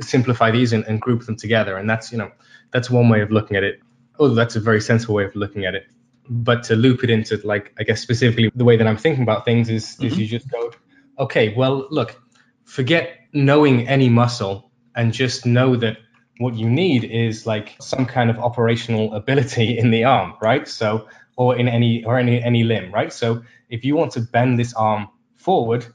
simplify 0.00 0.50
these 0.50 0.72
and, 0.72 0.84
and 0.84 1.00
group 1.00 1.24
them 1.24 1.36
together, 1.36 1.76
and 1.76 1.88
that's 1.88 2.12
you 2.12 2.18
know, 2.18 2.30
that's 2.72 2.90
one 2.90 3.08
way 3.08 3.20
of 3.20 3.30
looking 3.30 3.56
at 3.56 3.64
it. 3.64 3.80
Oh, 4.18 4.28
that's 4.28 4.56
a 4.56 4.60
very 4.60 4.80
sensible 4.80 5.14
way 5.14 5.24
of 5.24 5.34
looking 5.34 5.64
at 5.64 5.74
it. 5.74 5.86
But 6.28 6.64
to 6.64 6.76
loop 6.76 7.04
it 7.04 7.10
into 7.10 7.40
like, 7.44 7.72
I 7.78 7.84
guess 7.84 8.00
specifically 8.00 8.50
the 8.54 8.64
way 8.64 8.76
that 8.76 8.86
I'm 8.86 8.96
thinking 8.96 9.22
about 9.22 9.44
things 9.44 9.70
is 9.70 9.84
mm-hmm. 9.86 10.06
is 10.06 10.18
you 10.18 10.26
just 10.26 10.50
go, 10.50 10.72
okay, 11.18 11.54
well, 11.54 11.86
look, 11.90 12.20
forget 12.64 13.18
knowing 13.32 13.88
any 13.88 14.08
muscle 14.08 14.70
and 14.94 15.12
just 15.12 15.46
know 15.46 15.76
that 15.76 15.98
what 16.38 16.54
you 16.54 16.68
need 16.68 17.04
is 17.04 17.46
like 17.46 17.76
some 17.80 18.06
kind 18.06 18.30
of 18.30 18.38
operational 18.38 19.14
ability 19.14 19.78
in 19.82 19.90
the 19.90 20.04
arm, 20.04 20.34
right? 20.40 20.66
So 20.66 21.08
or 21.36 21.56
in 21.56 21.68
any 21.68 22.04
or 22.04 22.18
any 22.18 22.42
any 22.42 22.64
limb, 22.64 22.92
right? 22.92 23.12
So 23.12 23.42
if 23.68 23.84
you 23.84 23.96
want 23.96 24.12
to 24.12 24.20
bend 24.20 24.58
this 24.58 24.74
arm 24.74 25.08
forward, 25.36 25.86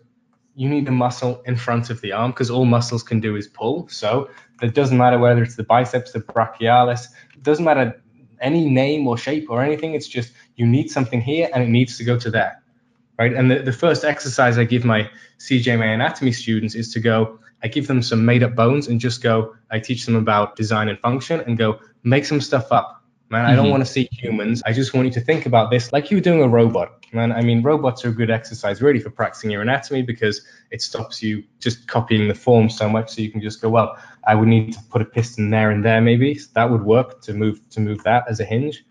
you 0.56 0.70
need 0.70 0.88
a 0.88 0.92
muscle 0.92 1.42
in 1.46 1.56
front 1.56 1.90
of 1.90 2.02
the 2.02 2.12
arm 2.12 2.32
because 2.32 2.50
all 2.50 2.66
muscles 2.66 3.04
can 3.04 3.20
do 3.20 3.36
is 3.36 3.48
pull. 3.48 3.88
So 3.90 4.30
it 4.62 4.74
doesn't 4.74 4.98
matter 4.98 5.18
whether 5.18 5.44
it's 5.44 5.56
the 5.56 5.64
biceps, 5.64 6.12
the 6.12 6.20
brachialis, 6.20 7.08
it 7.36 7.44
doesn't 7.44 7.66
matter 7.66 8.02
any 8.40 8.70
name 8.70 9.08
or 9.08 9.18
shape 9.18 9.50
or 9.50 9.64
anything. 9.64 9.96
It's 9.96 10.08
just 10.08 10.32
you 10.56 10.66
need 10.66 10.92
something 10.92 11.22
here 11.22 11.50
and 11.54 11.64
it 11.64 11.70
needs 11.70 11.98
to 11.98 12.04
go 12.04 12.18
to 12.20 12.30
there. 12.30 12.62
Right. 13.18 13.34
And 13.34 13.52
the, 13.52 13.60
the 13.60 13.72
first 13.72 14.04
exercise 14.04 14.58
I 14.58 14.64
give 14.64 14.84
my 14.84 15.10
CGMA 15.40 15.94
anatomy 15.94 16.32
students 16.32 16.74
is 16.74 16.92
to 16.94 17.00
go, 17.00 17.40
I 17.64 17.68
give 17.68 17.88
them 17.88 18.02
some 18.02 18.26
made 18.26 18.44
up 18.44 18.56
bones 18.56 18.88
and 18.88 19.00
just 19.00 19.24
go, 19.24 19.56
I 19.72 19.80
teach 19.80 20.06
them 20.06 20.16
about 20.16 20.56
design 20.56 20.90
and 20.90 21.00
function 21.00 21.40
and 21.42 21.58
go, 21.58 21.80
make 22.04 22.26
some 22.26 22.42
stuff 22.42 22.72
up. 22.72 23.04
Man, 23.30 23.46
I 23.46 23.56
don't 23.56 23.66
mm-hmm. 23.66 23.72
want 23.72 23.86
to 23.86 23.92
see 23.92 24.08
humans. 24.12 24.62
I 24.64 24.74
just 24.74 24.94
want 24.94 25.08
you 25.08 25.14
to 25.14 25.22
think 25.22 25.48
about 25.48 25.72
this 25.72 25.92
like 25.92 26.12
you 26.12 26.18
are 26.18 26.22
doing 26.22 26.44
a 26.44 26.48
robot. 26.48 27.04
Man, 27.14 27.32
I 27.32 27.42
mean, 27.42 27.64
robots 27.64 28.06
are 28.06 28.10
a 28.10 28.14
good 28.14 28.30
exercise 28.30 28.82
really 28.82 29.00
for 29.00 29.10
practicing 29.10 29.50
your 29.50 29.62
anatomy 29.62 30.04
because 30.04 30.46
it 30.72 30.82
stops 30.82 31.24
you 31.24 31.44
just 31.60 31.88
copying 31.88 32.28
the 32.28 32.36
form 32.36 32.70
so 32.70 32.88
much. 32.90 33.16
So 33.16 33.22
you 33.22 33.32
can 33.32 33.42
just 33.42 33.62
go, 33.62 33.70
well, 33.70 33.98
I 34.28 34.36
would 34.36 34.48
need 34.48 34.74
to 34.74 34.80
put 34.90 35.02
a 35.02 35.06
piston 35.06 35.50
there 35.50 35.72
and 35.72 35.84
there 35.84 36.02
maybe. 36.02 36.36
So 36.36 36.50
that 36.54 36.70
would 36.70 36.84
work 36.84 37.22
to 37.22 37.34
move 37.34 37.60
to 37.72 37.80
move 37.80 38.04
that 38.04 38.26
as 38.30 38.40
a 38.40 38.46
hinge. 38.46 38.86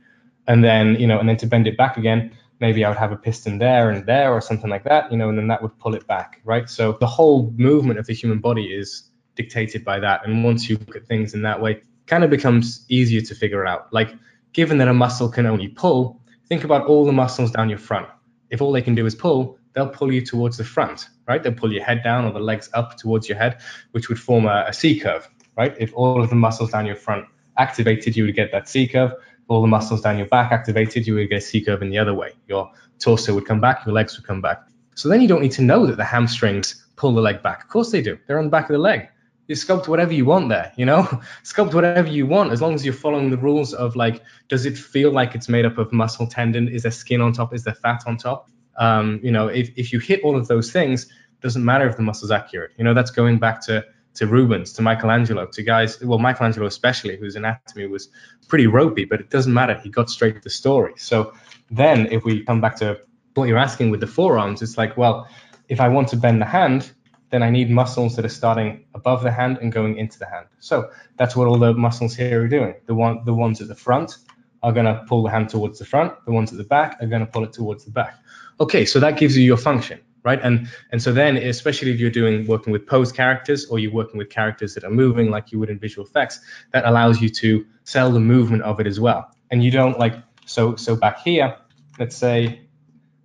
And 0.48 0.64
then, 0.64 0.96
you 0.96 1.06
know, 1.06 1.20
and 1.20 1.28
then 1.28 1.36
to 1.36 1.46
bend 1.46 1.68
it 1.68 1.76
back 1.76 1.96
again, 1.96 2.36
maybe 2.62 2.84
I 2.84 2.88
would 2.88 2.96
have 2.96 3.10
a 3.10 3.16
piston 3.16 3.58
there 3.58 3.90
and 3.90 4.06
there 4.06 4.32
or 4.32 4.40
something 4.40 4.70
like 4.70 4.84
that, 4.84 5.10
you 5.10 5.18
know, 5.18 5.28
and 5.28 5.36
then 5.36 5.48
that 5.48 5.60
would 5.62 5.76
pull 5.80 5.96
it 5.96 6.06
back, 6.06 6.40
right? 6.44 6.70
So 6.70 6.96
the 7.00 7.08
whole 7.08 7.52
movement 7.56 7.98
of 7.98 8.06
the 8.06 8.14
human 8.14 8.38
body 8.38 8.66
is 8.66 9.10
dictated 9.34 9.84
by 9.84 9.98
that. 9.98 10.24
And 10.24 10.44
once 10.44 10.70
you 10.70 10.78
look 10.78 10.94
at 10.94 11.04
things 11.08 11.34
in 11.34 11.42
that 11.42 11.60
way, 11.60 11.82
kind 12.06 12.22
of 12.22 12.30
becomes 12.30 12.86
easier 12.88 13.20
to 13.20 13.34
figure 13.34 13.66
out. 13.66 13.92
Like, 13.92 14.14
given 14.52 14.78
that 14.78 14.86
a 14.86 14.94
muscle 14.94 15.28
can 15.28 15.44
only 15.44 15.68
pull, 15.68 16.20
think 16.46 16.62
about 16.62 16.86
all 16.86 17.04
the 17.04 17.12
muscles 17.12 17.50
down 17.50 17.68
your 17.68 17.78
front. 17.78 18.06
If 18.50 18.62
all 18.62 18.70
they 18.70 18.82
can 18.82 18.94
do 18.94 19.06
is 19.06 19.14
pull, 19.16 19.58
they'll 19.72 19.88
pull 19.88 20.12
you 20.12 20.24
towards 20.24 20.56
the 20.56 20.64
front, 20.64 21.08
right? 21.26 21.42
They'll 21.42 21.54
pull 21.54 21.72
your 21.72 21.82
head 21.82 22.04
down 22.04 22.26
or 22.26 22.32
the 22.32 22.38
legs 22.38 22.70
up 22.74 22.96
towards 22.96 23.28
your 23.28 23.38
head, 23.38 23.60
which 23.90 24.08
would 24.08 24.20
form 24.20 24.46
a, 24.46 24.66
a 24.68 24.72
C 24.72 25.00
curve, 25.00 25.28
right? 25.56 25.74
If 25.80 25.92
all 25.94 26.22
of 26.22 26.30
the 26.30 26.36
muscles 26.36 26.70
down 26.70 26.86
your 26.86 26.94
front 26.94 27.26
activated, 27.58 28.16
you 28.16 28.24
would 28.24 28.36
get 28.36 28.52
that 28.52 28.68
C 28.68 28.86
curve 28.86 29.12
all 29.52 29.62
the 29.62 29.68
muscles 29.68 30.00
down 30.00 30.18
your 30.18 30.26
back 30.26 30.52
activated, 30.52 31.06
you 31.06 31.14
would 31.14 31.28
get 31.28 31.38
a 31.38 31.40
C 31.40 31.60
curve 31.60 31.82
in 31.82 31.90
the 31.90 31.98
other 31.98 32.14
way. 32.14 32.32
Your 32.48 32.70
torso 32.98 33.34
would 33.34 33.46
come 33.46 33.60
back, 33.60 33.84
your 33.86 33.94
legs 33.94 34.16
would 34.16 34.26
come 34.26 34.40
back. 34.40 34.62
So 34.94 35.08
then 35.08 35.20
you 35.20 35.28
don't 35.28 35.40
need 35.40 35.52
to 35.52 35.62
know 35.62 35.86
that 35.86 35.96
the 35.96 36.04
hamstrings 36.04 36.84
pull 36.96 37.14
the 37.14 37.20
leg 37.20 37.42
back. 37.42 37.62
Of 37.64 37.68
course 37.68 37.90
they 37.90 38.02
do. 38.02 38.18
They're 38.26 38.38
on 38.38 38.44
the 38.44 38.50
back 38.50 38.64
of 38.64 38.74
the 38.74 38.78
leg. 38.78 39.08
you 39.48 39.54
sculpt 39.54 39.88
whatever 39.88 40.12
you 40.12 40.24
want 40.24 40.48
there, 40.48 40.72
you 40.76 40.84
know? 40.84 41.02
sculpt 41.44 41.74
whatever 41.74 42.08
you 42.08 42.26
want 42.26 42.52
as 42.52 42.60
long 42.60 42.74
as 42.74 42.84
you're 42.84 42.94
following 42.94 43.30
the 43.30 43.36
rules 43.36 43.72
of 43.74 43.96
like, 43.96 44.22
does 44.48 44.66
it 44.66 44.76
feel 44.76 45.10
like 45.10 45.34
it's 45.34 45.48
made 45.48 45.64
up 45.64 45.78
of 45.78 45.92
muscle 45.92 46.26
tendon? 46.26 46.68
Is 46.68 46.82
there 46.82 46.92
skin 46.92 47.20
on 47.20 47.32
top? 47.32 47.54
Is 47.54 47.64
there 47.64 47.74
fat 47.74 48.02
on 48.06 48.16
top? 48.16 48.48
Um, 48.76 49.20
you 49.22 49.30
know, 49.30 49.48
if, 49.48 49.70
if 49.76 49.92
you 49.92 49.98
hit 49.98 50.22
all 50.22 50.36
of 50.36 50.48
those 50.48 50.70
things, 50.72 51.06
doesn't 51.40 51.64
matter 51.64 51.88
if 51.88 51.96
the 51.96 52.02
muscle's 52.02 52.30
accurate. 52.30 52.70
You 52.78 52.84
know, 52.84 52.94
that's 52.94 53.10
going 53.10 53.38
back 53.38 53.60
to 53.66 53.84
to 54.14 54.26
Rubens, 54.26 54.72
to 54.74 54.82
Michelangelo, 54.82 55.46
to 55.46 55.62
guys, 55.62 56.00
well, 56.02 56.18
Michelangelo 56.18 56.66
especially, 56.66 57.16
whose 57.16 57.36
anatomy 57.36 57.86
was 57.86 58.08
pretty 58.48 58.66
ropey, 58.66 59.04
but 59.04 59.20
it 59.20 59.30
doesn't 59.30 59.54
matter. 59.54 59.78
He 59.82 59.88
got 59.88 60.10
straight 60.10 60.34
to 60.34 60.40
the 60.40 60.50
story. 60.50 60.92
So 60.96 61.32
then 61.70 62.06
if 62.12 62.24
we 62.24 62.44
come 62.44 62.60
back 62.60 62.76
to 62.76 63.00
what 63.34 63.48
you're 63.48 63.58
asking 63.58 63.90
with 63.90 64.00
the 64.00 64.06
forearms, 64.06 64.60
it's 64.60 64.76
like, 64.76 64.96
well, 64.96 65.26
if 65.68 65.80
I 65.80 65.88
want 65.88 66.08
to 66.08 66.16
bend 66.16 66.40
the 66.40 66.46
hand, 66.46 66.92
then 67.30 67.42
I 67.42 67.48
need 67.48 67.70
muscles 67.70 68.14
that 68.16 68.26
are 68.26 68.30
starting 68.30 68.84
above 68.94 69.22
the 69.22 69.32
hand 69.32 69.56
and 69.62 69.72
going 69.72 69.96
into 69.96 70.18
the 70.18 70.26
hand. 70.26 70.46
So 70.60 70.90
that's 71.16 71.34
what 71.34 71.48
all 71.48 71.58
the 71.58 71.72
muscles 71.72 72.14
here 72.14 72.42
are 72.42 72.48
doing. 72.48 72.74
The 72.86 72.94
one, 72.94 73.24
the 73.24 73.32
ones 73.32 73.62
at 73.62 73.68
the 73.68 73.74
front 73.74 74.18
are 74.62 74.72
going 74.72 74.84
to 74.84 75.02
pull 75.08 75.22
the 75.22 75.30
hand 75.30 75.48
towards 75.48 75.78
the 75.78 75.86
front. 75.86 76.12
The 76.26 76.32
ones 76.32 76.52
at 76.52 76.58
the 76.58 76.64
back 76.64 76.98
are 77.00 77.06
going 77.06 77.24
to 77.24 77.26
pull 77.26 77.44
it 77.44 77.54
towards 77.54 77.86
the 77.86 77.90
back. 77.90 78.18
Okay, 78.60 78.84
so 78.84 79.00
that 79.00 79.16
gives 79.16 79.36
you 79.36 79.42
your 79.42 79.56
function, 79.56 80.00
right? 80.24 80.40
And 80.42 80.68
and 80.90 81.02
so 81.02 81.12
then, 81.12 81.36
especially 81.36 81.90
if 81.90 82.00
you're 82.00 82.10
doing 82.10 82.46
working 82.46 82.72
with 82.72 82.86
pose 82.86 83.12
characters 83.12 83.66
or 83.66 83.78
you're 83.78 83.92
working 83.92 84.18
with 84.18 84.30
characters 84.30 84.74
that 84.74 84.84
are 84.84 84.90
moving 84.90 85.30
like 85.30 85.52
you 85.52 85.58
would 85.58 85.70
in 85.70 85.78
visual 85.78 86.06
effects, 86.06 86.40
that 86.72 86.84
allows 86.84 87.20
you 87.20 87.28
to 87.28 87.64
sell 87.84 88.10
the 88.10 88.20
movement 88.20 88.62
of 88.62 88.80
it 88.80 88.86
as 88.86 89.00
well. 89.00 89.34
And 89.50 89.62
you 89.62 89.70
don't 89.70 89.98
like 89.98 90.14
so 90.46 90.76
so 90.76 90.96
back 90.96 91.20
here. 91.20 91.56
Let's 91.98 92.16
say 92.16 92.60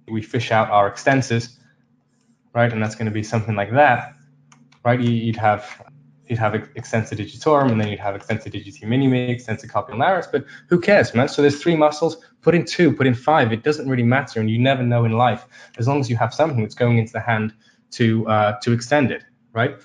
we 0.07 0.21
fish 0.21 0.51
out 0.51 0.69
our 0.69 0.89
extensors 0.91 1.57
right? 2.57 2.73
And 2.73 2.81
that's 2.81 2.95
going 2.95 3.05
to 3.05 3.11
be 3.11 3.21
something 3.21 3.55
like 3.55 3.71
that, 3.73 4.15
right? 4.83 4.99
You'd 4.99 5.35
have 5.35 5.63
you'd 6.27 6.39
have 6.39 6.55
extensor 6.55 7.15
digitorum, 7.15 7.71
and 7.71 7.79
then 7.79 7.87
you'd 7.89 7.99
have 7.99 8.15
extensor 8.15 8.49
digiti 8.49 8.83
minimi, 8.83 9.29
extensor 9.29 9.67
carpi 9.67 10.31
but 10.31 10.43
who 10.67 10.81
cares, 10.81 11.13
man? 11.13 11.27
So 11.27 11.43
there's 11.43 11.61
three 11.61 11.75
muscles. 11.75 12.17
Put 12.41 12.55
in 12.55 12.65
two, 12.65 12.93
put 12.93 13.07
in 13.07 13.13
five. 13.13 13.51
It 13.51 13.63
doesn't 13.63 13.89
really 13.89 14.03
matter, 14.03 14.39
and 14.39 14.49
you 14.49 14.59
never 14.59 14.83
know 14.83 15.05
in 15.05 15.13
life 15.13 15.45
as 15.77 15.87
long 15.87 15.99
as 15.99 16.09
you 16.09 16.15
have 16.17 16.33
something 16.33 16.61
that's 16.61 16.75
going 16.75 16.97
into 16.97 17.13
the 17.13 17.19
hand 17.19 17.53
to 17.91 18.27
uh, 18.27 18.59
to 18.61 18.71
extend 18.71 19.11
it, 19.11 19.23
right? 19.53 19.77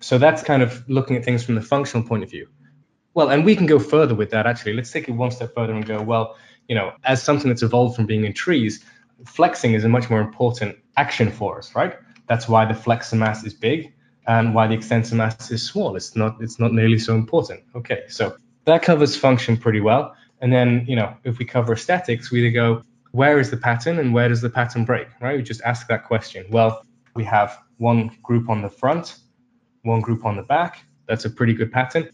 So 0.00 0.18
that's 0.18 0.42
kind 0.42 0.62
of 0.62 0.88
looking 0.88 1.16
at 1.16 1.24
things 1.24 1.44
from 1.44 1.54
the 1.54 1.62
functional 1.62 2.06
point 2.06 2.24
of 2.24 2.30
view. 2.30 2.48
Well, 3.14 3.30
and 3.30 3.44
we 3.44 3.54
can 3.54 3.66
go 3.66 3.78
further 3.78 4.14
with 4.14 4.30
that 4.30 4.46
actually. 4.46 4.72
Let's 4.74 4.90
take 4.90 5.08
it 5.08 5.12
one 5.12 5.30
step 5.30 5.54
further 5.54 5.74
and 5.74 5.86
go, 5.86 6.02
well, 6.02 6.36
you 6.68 6.74
know, 6.74 6.92
as 7.04 7.22
something 7.22 7.48
that's 7.48 7.62
evolved 7.62 7.94
from 7.96 8.06
being 8.06 8.24
in 8.24 8.32
trees, 8.32 8.84
flexing 9.26 9.74
is 9.74 9.84
a 9.84 9.88
much 9.88 10.10
more 10.10 10.20
important 10.20 10.76
action 10.96 11.30
for 11.30 11.58
us, 11.58 11.74
right? 11.74 11.96
That's 12.26 12.48
why 12.48 12.64
the 12.64 12.74
flexor 12.74 13.16
mass 13.16 13.44
is 13.44 13.54
big 13.54 13.92
and 14.26 14.54
why 14.54 14.66
the 14.66 14.74
extensor 14.74 15.14
mass 15.14 15.50
is 15.50 15.64
small. 15.64 15.96
It's 15.96 16.16
not 16.16 16.36
it's 16.40 16.58
not 16.58 16.72
nearly 16.72 16.98
so 16.98 17.14
important. 17.14 17.60
Okay, 17.74 18.02
so 18.08 18.36
that 18.64 18.82
covers 18.82 19.16
function 19.16 19.56
pretty 19.56 19.80
well. 19.80 20.14
And 20.42 20.52
then, 20.52 20.84
you 20.86 20.96
know, 20.96 21.16
if 21.24 21.38
we 21.38 21.44
cover 21.44 21.72
aesthetics, 21.72 22.30
we 22.30 22.40
either 22.40 22.52
go, 22.52 22.82
where 23.12 23.38
is 23.38 23.50
the 23.50 23.56
pattern 23.56 23.98
and 23.98 24.12
where 24.12 24.28
does 24.28 24.42
the 24.42 24.50
pattern 24.50 24.84
break? 24.84 25.08
Right? 25.20 25.36
We 25.36 25.42
just 25.42 25.62
ask 25.62 25.86
that 25.86 26.04
question. 26.04 26.44
Well, 26.50 26.84
we 27.14 27.24
have 27.24 27.58
one 27.78 28.10
group 28.22 28.50
on 28.50 28.60
the 28.60 28.68
front, 28.68 29.16
one 29.82 30.00
group 30.00 30.24
on 30.24 30.36
the 30.36 30.42
back. 30.42 30.84
That's 31.08 31.24
a 31.24 31.30
pretty 31.30 31.54
good 31.54 31.72
pattern. 31.72 32.10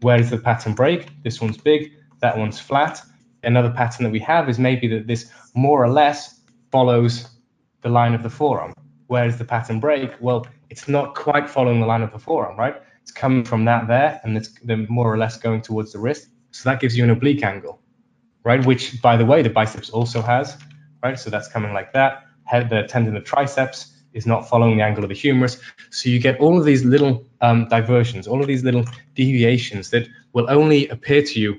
Where 0.00 0.18
does 0.18 0.30
the 0.30 0.38
pattern 0.38 0.74
break? 0.74 1.08
This 1.22 1.40
one's 1.40 1.56
big, 1.56 1.92
that 2.20 2.38
one's 2.38 2.60
flat. 2.60 3.00
Another 3.42 3.70
pattern 3.70 4.04
that 4.04 4.10
we 4.10 4.20
have 4.20 4.48
is 4.48 4.58
maybe 4.58 4.86
that 4.88 5.06
this 5.06 5.30
more 5.54 5.82
or 5.82 5.90
less 5.90 6.40
follows 6.70 7.28
the 7.82 7.88
line 7.88 8.14
of 8.14 8.22
the 8.22 8.30
forearm. 8.30 8.72
Where 9.08 9.26
does 9.26 9.38
the 9.38 9.44
pattern 9.44 9.80
break? 9.80 10.12
Well, 10.20 10.46
it's 10.70 10.88
not 10.88 11.14
quite 11.14 11.48
following 11.48 11.80
the 11.80 11.86
line 11.86 12.02
of 12.02 12.12
the 12.12 12.18
forearm, 12.18 12.58
right? 12.58 12.76
It's 13.02 13.12
coming 13.12 13.44
from 13.44 13.64
that 13.66 13.86
there, 13.86 14.20
and 14.24 14.36
it's 14.36 14.50
more 14.88 15.12
or 15.12 15.18
less 15.18 15.36
going 15.36 15.60
towards 15.60 15.92
the 15.92 15.98
wrist. 15.98 16.28
So 16.54 16.70
that 16.70 16.80
gives 16.80 16.96
you 16.96 17.02
an 17.02 17.10
oblique 17.10 17.42
angle, 17.42 17.80
right? 18.44 18.64
Which, 18.64 19.02
by 19.02 19.16
the 19.16 19.26
way, 19.26 19.42
the 19.42 19.50
biceps 19.50 19.90
also 19.90 20.22
has, 20.22 20.56
right? 21.02 21.18
So 21.18 21.28
that's 21.28 21.48
coming 21.48 21.72
like 21.72 21.92
that. 21.94 22.22
Head, 22.44 22.70
the 22.70 22.84
tendon 22.84 23.16
of 23.16 23.24
the 23.24 23.28
triceps 23.28 23.92
is 24.12 24.24
not 24.24 24.48
following 24.48 24.76
the 24.76 24.84
angle 24.84 25.02
of 25.02 25.08
the 25.08 25.16
humerus. 25.16 25.58
So 25.90 26.08
you 26.08 26.20
get 26.20 26.38
all 26.38 26.56
of 26.56 26.64
these 26.64 26.84
little 26.84 27.26
um, 27.40 27.66
diversions, 27.68 28.28
all 28.28 28.40
of 28.40 28.46
these 28.46 28.62
little 28.62 28.84
deviations 29.16 29.90
that 29.90 30.06
will 30.32 30.48
only 30.48 30.86
appear 30.88 31.22
to 31.22 31.40
you 31.40 31.58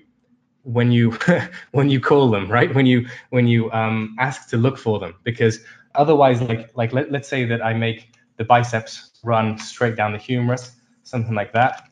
when 0.63 0.93
you 0.93 1.11
when 1.73 1.89
you 1.89 1.99
call 1.99 2.31
them, 2.31 2.49
right? 2.49 2.73
When 2.73 2.85
you 2.85 3.05
when 3.31 3.47
you 3.47 3.69
um, 3.73 4.15
ask 4.17 4.47
to 4.51 4.57
look 4.57 4.77
for 4.77 4.97
them, 4.99 5.13
because 5.23 5.59
otherwise, 5.95 6.41
like 6.41 6.71
like 6.75 6.93
let, 6.93 7.11
let's 7.11 7.27
say 7.27 7.43
that 7.43 7.61
I 7.61 7.73
make 7.73 8.15
the 8.37 8.45
biceps 8.45 9.11
run 9.25 9.57
straight 9.59 9.97
down 9.97 10.13
the 10.13 10.19
humerus, 10.19 10.71
something 11.03 11.35
like 11.35 11.51
that, 11.51 11.89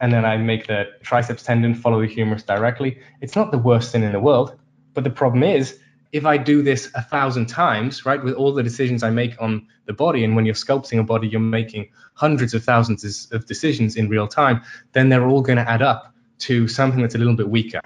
and 0.00 0.12
then 0.12 0.24
I 0.24 0.36
make 0.36 0.66
the 0.66 0.86
triceps 1.02 1.42
tendon 1.42 1.74
follow 1.74 2.00
the 2.00 2.06
humerus 2.06 2.42
directly. 2.42 2.98
It's 3.20 3.36
not 3.36 3.50
the 3.50 3.58
worst 3.58 3.92
thing 3.92 4.02
in 4.02 4.12
the 4.12 4.20
world, 4.20 4.58
but 4.94 5.04
the 5.04 5.10
problem 5.10 5.42
is 5.42 5.78
if 6.12 6.24
I 6.24 6.36
do 6.36 6.62
this 6.62 6.90
a 6.94 7.02
thousand 7.02 7.46
times, 7.46 8.06
right, 8.06 8.22
with 8.22 8.34
all 8.34 8.52
the 8.52 8.62
decisions 8.62 9.02
I 9.02 9.10
make 9.10 9.40
on 9.40 9.66
the 9.86 9.92
body, 9.92 10.24
and 10.24 10.36
when 10.36 10.46
you're 10.46 10.54
sculpting 10.54 10.98
a 10.98 11.02
body, 11.02 11.28
you're 11.28 11.40
making 11.40 11.88
hundreds 12.14 12.54
of 12.54 12.64
thousands 12.64 13.28
of 13.32 13.46
decisions 13.46 13.96
in 13.96 14.08
real 14.08 14.26
time, 14.26 14.62
then 14.92 15.08
they're 15.08 15.26
all 15.26 15.42
going 15.42 15.58
to 15.58 15.68
add 15.68 15.82
up 15.82 16.14
to 16.38 16.68
something 16.68 17.00
that's 17.02 17.14
a 17.14 17.18
little 17.18 17.34
bit 17.34 17.50
weaker. 17.50 17.80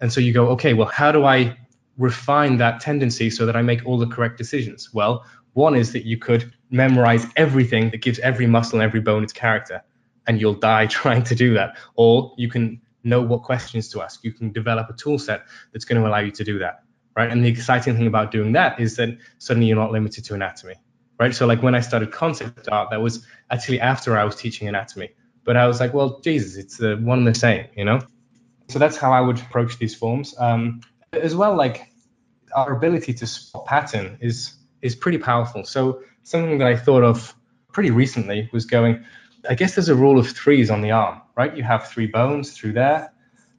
And 0.00 0.12
so 0.12 0.20
you 0.20 0.32
go, 0.32 0.48
okay, 0.48 0.74
well, 0.74 0.88
how 0.88 1.10
do 1.10 1.24
I 1.24 1.56
refine 1.96 2.56
that 2.58 2.80
tendency 2.80 3.28
so 3.28 3.44
that 3.44 3.56
I 3.56 3.62
make 3.62 3.84
all 3.84 3.98
the 3.98 4.06
correct 4.06 4.38
decisions? 4.38 4.94
Well, 4.94 5.24
one 5.54 5.74
is 5.74 5.92
that 5.92 6.06
you 6.06 6.16
could 6.16 6.52
memorize 6.70 7.26
everything 7.36 7.90
that 7.90 7.98
gives 7.98 8.18
every 8.20 8.46
muscle 8.46 8.78
and 8.78 8.84
every 8.84 9.00
bone 9.00 9.24
its 9.24 9.32
character, 9.32 9.82
and 10.28 10.40
you'll 10.40 10.54
die 10.54 10.86
trying 11.00 11.24
to 11.24 11.34
do 11.34 11.54
that. 11.54 11.76
Or 11.96 12.32
you 12.36 12.48
can 12.48 12.80
know 13.02 13.20
what 13.20 13.42
questions 13.42 13.88
to 13.90 14.02
ask. 14.02 14.22
You 14.22 14.32
can 14.32 14.52
develop 14.52 14.88
a 14.88 14.92
tool 14.92 15.18
set 15.18 15.46
that's 15.72 15.84
going 15.84 16.00
to 16.00 16.06
allow 16.06 16.18
you 16.18 16.30
to 16.32 16.44
do 16.44 16.58
that. 16.60 16.82
Right. 17.16 17.30
And 17.30 17.44
the 17.44 17.48
exciting 17.48 17.96
thing 17.96 18.06
about 18.06 18.30
doing 18.30 18.52
that 18.52 18.78
is 18.78 18.94
that 18.96 19.18
suddenly 19.38 19.66
you're 19.66 19.76
not 19.76 19.90
limited 19.90 20.24
to 20.26 20.34
anatomy. 20.34 20.76
Right. 21.18 21.34
So 21.34 21.46
like 21.46 21.64
when 21.64 21.74
I 21.74 21.80
started 21.80 22.12
concept 22.12 22.68
art, 22.70 22.90
that 22.90 23.00
was 23.00 23.26
actually 23.50 23.80
after 23.80 24.16
I 24.16 24.22
was 24.22 24.36
teaching 24.36 24.68
anatomy. 24.68 25.10
But 25.42 25.56
I 25.56 25.66
was 25.66 25.80
like, 25.80 25.94
well, 25.94 26.20
Jesus, 26.20 26.56
it's 26.56 26.80
uh, 26.80 26.96
one 27.00 27.18
and 27.18 27.26
the 27.26 27.34
same, 27.34 27.66
you 27.74 27.84
know? 27.84 28.00
So 28.68 28.78
that's 28.78 28.96
how 28.96 29.12
I 29.12 29.20
would 29.20 29.40
approach 29.40 29.78
these 29.78 29.96
forms. 29.96 30.34
Um, 30.38 30.82
as 31.12 31.34
well, 31.34 31.56
like 31.56 31.90
our 32.54 32.76
ability 32.76 33.14
to 33.14 33.26
spot 33.26 33.66
pattern 33.66 34.18
is 34.20 34.54
is 34.82 34.94
pretty 34.94 35.18
powerful. 35.18 35.64
So 35.64 36.02
something 36.22 36.58
that 36.58 36.68
I 36.68 36.76
thought 36.76 37.02
of 37.02 37.34
pretty 37.72 37.90
recently 37.90 38.48
was 38.52 38.64
going, 38.64 39.04
I 39.48 39.54
guess 39.54 39.74
there's 39.74 39.88
a 39.88 39.94
rule 39.94 40.18
of 40.18 40.28
threes 40.30 40.70
on 40.70 40.80
the 40.80 40.90
arm, 40.90 41.20
right? 41.36 41.56
You 41.56 41.62
have 41.62 41.88
three 41.88 42.06
bones 42.06 42.52
through 42.56 42.72
there, 42.72 43.12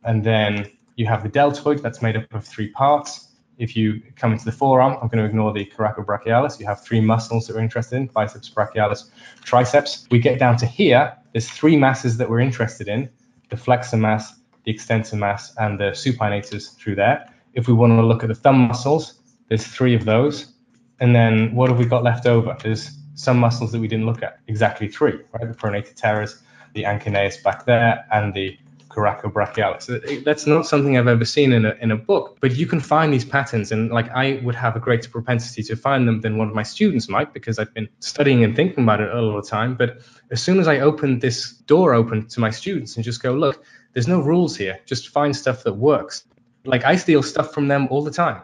and 0.03 0.23
then 0.23 0.69
you 0.95 1.05
have 1.05 1.23
the 1.23 1.29
deltoid 1.29 1.81
that's 1.81 2.01
made 2.01 2.17
up 2.17 2.33
of 2.33 2.45
three 2.45 2.69
parts. 2.69 3.27
If 3.57 3.75
you 3.75 4.01
come 4.15 4.31
into 4.31 4.45
the 4.45 4.51
forearm, 4.51 4.93
I'm 5.01 5.07
going 5.07 5.19
to 5.19 5.25
ignore 5.25 5.53
the 5.53 5.65
coracobrachialis. 5.65 6.59
You 6.59 6.65
have 6.65 6.81
three 6.83 7.01
muscles 7.01 7.47
that 7.47 7.55
we're 7.55 7.61
interested 7.61 7.97
in, 7.97 8.07
biceps, 8.07 8.49
brachialis, 8.49 9.09
triceps. 9.43 10.07
We 10.11 10.19
get 10.19 10.39
down 10.39 10.57
to 10.57 10.65
here, 10.65 11.15
there's 11.33 11.49
three 11.49 11.77
masses 11.77 12.17
that 12.17 12.29
we're 12.29 12.39
interested 12.39 12.87
in, 12.87 13.09
the 13.49 13.57
flexor 13.57 13.97
mass, 13.97 14.33
the 14.63 14.71
extensor 14.71 15.15
mass, 15.15 15.53
and 15.57 15.79
the 15.79 15.91
supinators 15.91 16.75
through 16.77 16.95
there. 16.95 17.31
If 17.53 17.67
we 17.67 17.73
want 17.73 17.93
to 17.93 18.01
look 18.01 18.23
at 18.23 18.29
the 18.29 18.35
thumb 18.35 18.67
muscles, 18.67 19.19
there's 19.47 19.65
three 19.65 19.95
of 19.95 20.05
those. 20.05 20.53
And 20.99 21.15
then 21.15 21.53
what 21.55 21.69
have 21.69 21.79
we 21.79 21.85
got 21.85 22.03
left 22.03 22.25
over? 22.25 22.55
There's 22.61 22.91
some 23.19 23.37
muscles 23.37 23.73
that 23.73 23.81
we 23.81 23.87
didn't 23.87 24.05
look 24.05 24.23
at, 24.23 24.39
exactly 24.47 24.87
three, 24.87 25.19
right? 25.33 25.47
The 25.47 25.53
pronator 25.53 25.93
teres, 25.93 26.41
the 26.73 26.83
anconeus 26.83 27.43
back 27.43 27.65
there, 27.65 28.05
and 28.13 28.33
the 28.33 28.57
coracobrachialis. 28.87 30.23
That's 30.23 30.47
not 30.47 30.65
something 30.65 30.97
I've 30.97 31.07
ever 31.07 31.25
seen 31.25 31.51
in 31.51 31.65
a, 31.65 31.75
in 31.81 31.91
a 31.91 31.97
book, 31.97 32.37
but 32.39 32.55
you 32.55 32.65
can 32.65 32.79
find 32.79 33.13
these 33.13 33.25
patterns. 33.25 33.73
And 33.73 33.91
like 33.91 34.09
I 34.11 34.39
would 34.43 34.55
have 34.55 34.77
a 34.77 34.79
greater 34.79 35.09
propensity 35.09 35.63
to 35.63 35.75
find 35.75 36.07
them 36.07 36.21
than 36.21 36.37
one 36.37 36.47
of 36.47 36.55
my 36.55 36.63
students 36.63 37.09
might 37.09 37.33
because 37.33 37.59
I've 37.59 37.73
been 37.73 37.89
studying 37.99 38.43
and 38.45 38.55
thinking 38.55 38.85
about 38.85 39.01
it 39.01 39.11
all 39.11 39.35
the 39.35 39.47
time. 39.47 39.75
But 39.75 39.99
as 40.31 40.41
soon 40.41 40.59
as 40.59 40.69
I 40.69 40.79
open 40.79 41.19
this 41.19 41.51
door 41.51 41.93
open 41.93 42.25
to 42.29 42.39
my 42.39 42.51
students 42.51 42.95
and 42.95 43.03
just 43.03 43.21
go, 43.21 43.33
look, 43.33 43.63
there's 43.93 44.07
no 44.07 44.21
rules 44.21 44.55
here, 44.55 44.79
just 44.85 45.09
find 45.09 45.35
stuff 45.35 45.63
that 45.63 45.73
works. 45.73 46.23
Like 46.63 46.85
I 46.85 46.95
steal 46.95 47.21
stuff 47.21 47.53
from 47.53 47.67
them 47.67 47.87
all 47.91 48.03
the 48.03 48.11
time, 48.11 48.41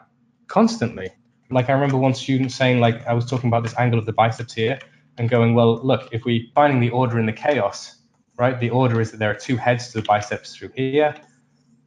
constantly. 0.48 1.12
Like 1.50 1.70
I 1.70 1.74
remember 1.74 1.98
one 1.98 2.14
student 2.14 2.52
saying, 2.52 2.80
like 2.80 3.06
I 3.06 3.14
was 3.14 3.26
talking 3.26 3.48
about 3.48 3.64
this 3.64 3.78
angle 3.78 4.00
of 4.00 4.06
the 4.06 4.14
biceps 4.14 4.54
here 4.54 4.80
and 5.18 5.30
going, 5.30 5.54
well, 5.54 5.80
look, 5.84 6.10
if 6.12 6.26
we 6.26 6.52
finding 6.56 6.80
the 6.80 6.90
order 6.90 7.20
in 7.20 7.26
the 7.26 7.34
chaos, 7.34 7.96
right? 8.38 8.60
The 8.60 8.70
order 8.70 9.00
is 9.00 9.12
that 9.12 9.18
there 9.18 9.32
are 9.32 9.36
two 9.36 9.56
heads 9.56 9.92
to 9.92 10.02
the 10.02 10.04
biceps 10.04 10.56
through 10.56 10.72
here 10.76 11.16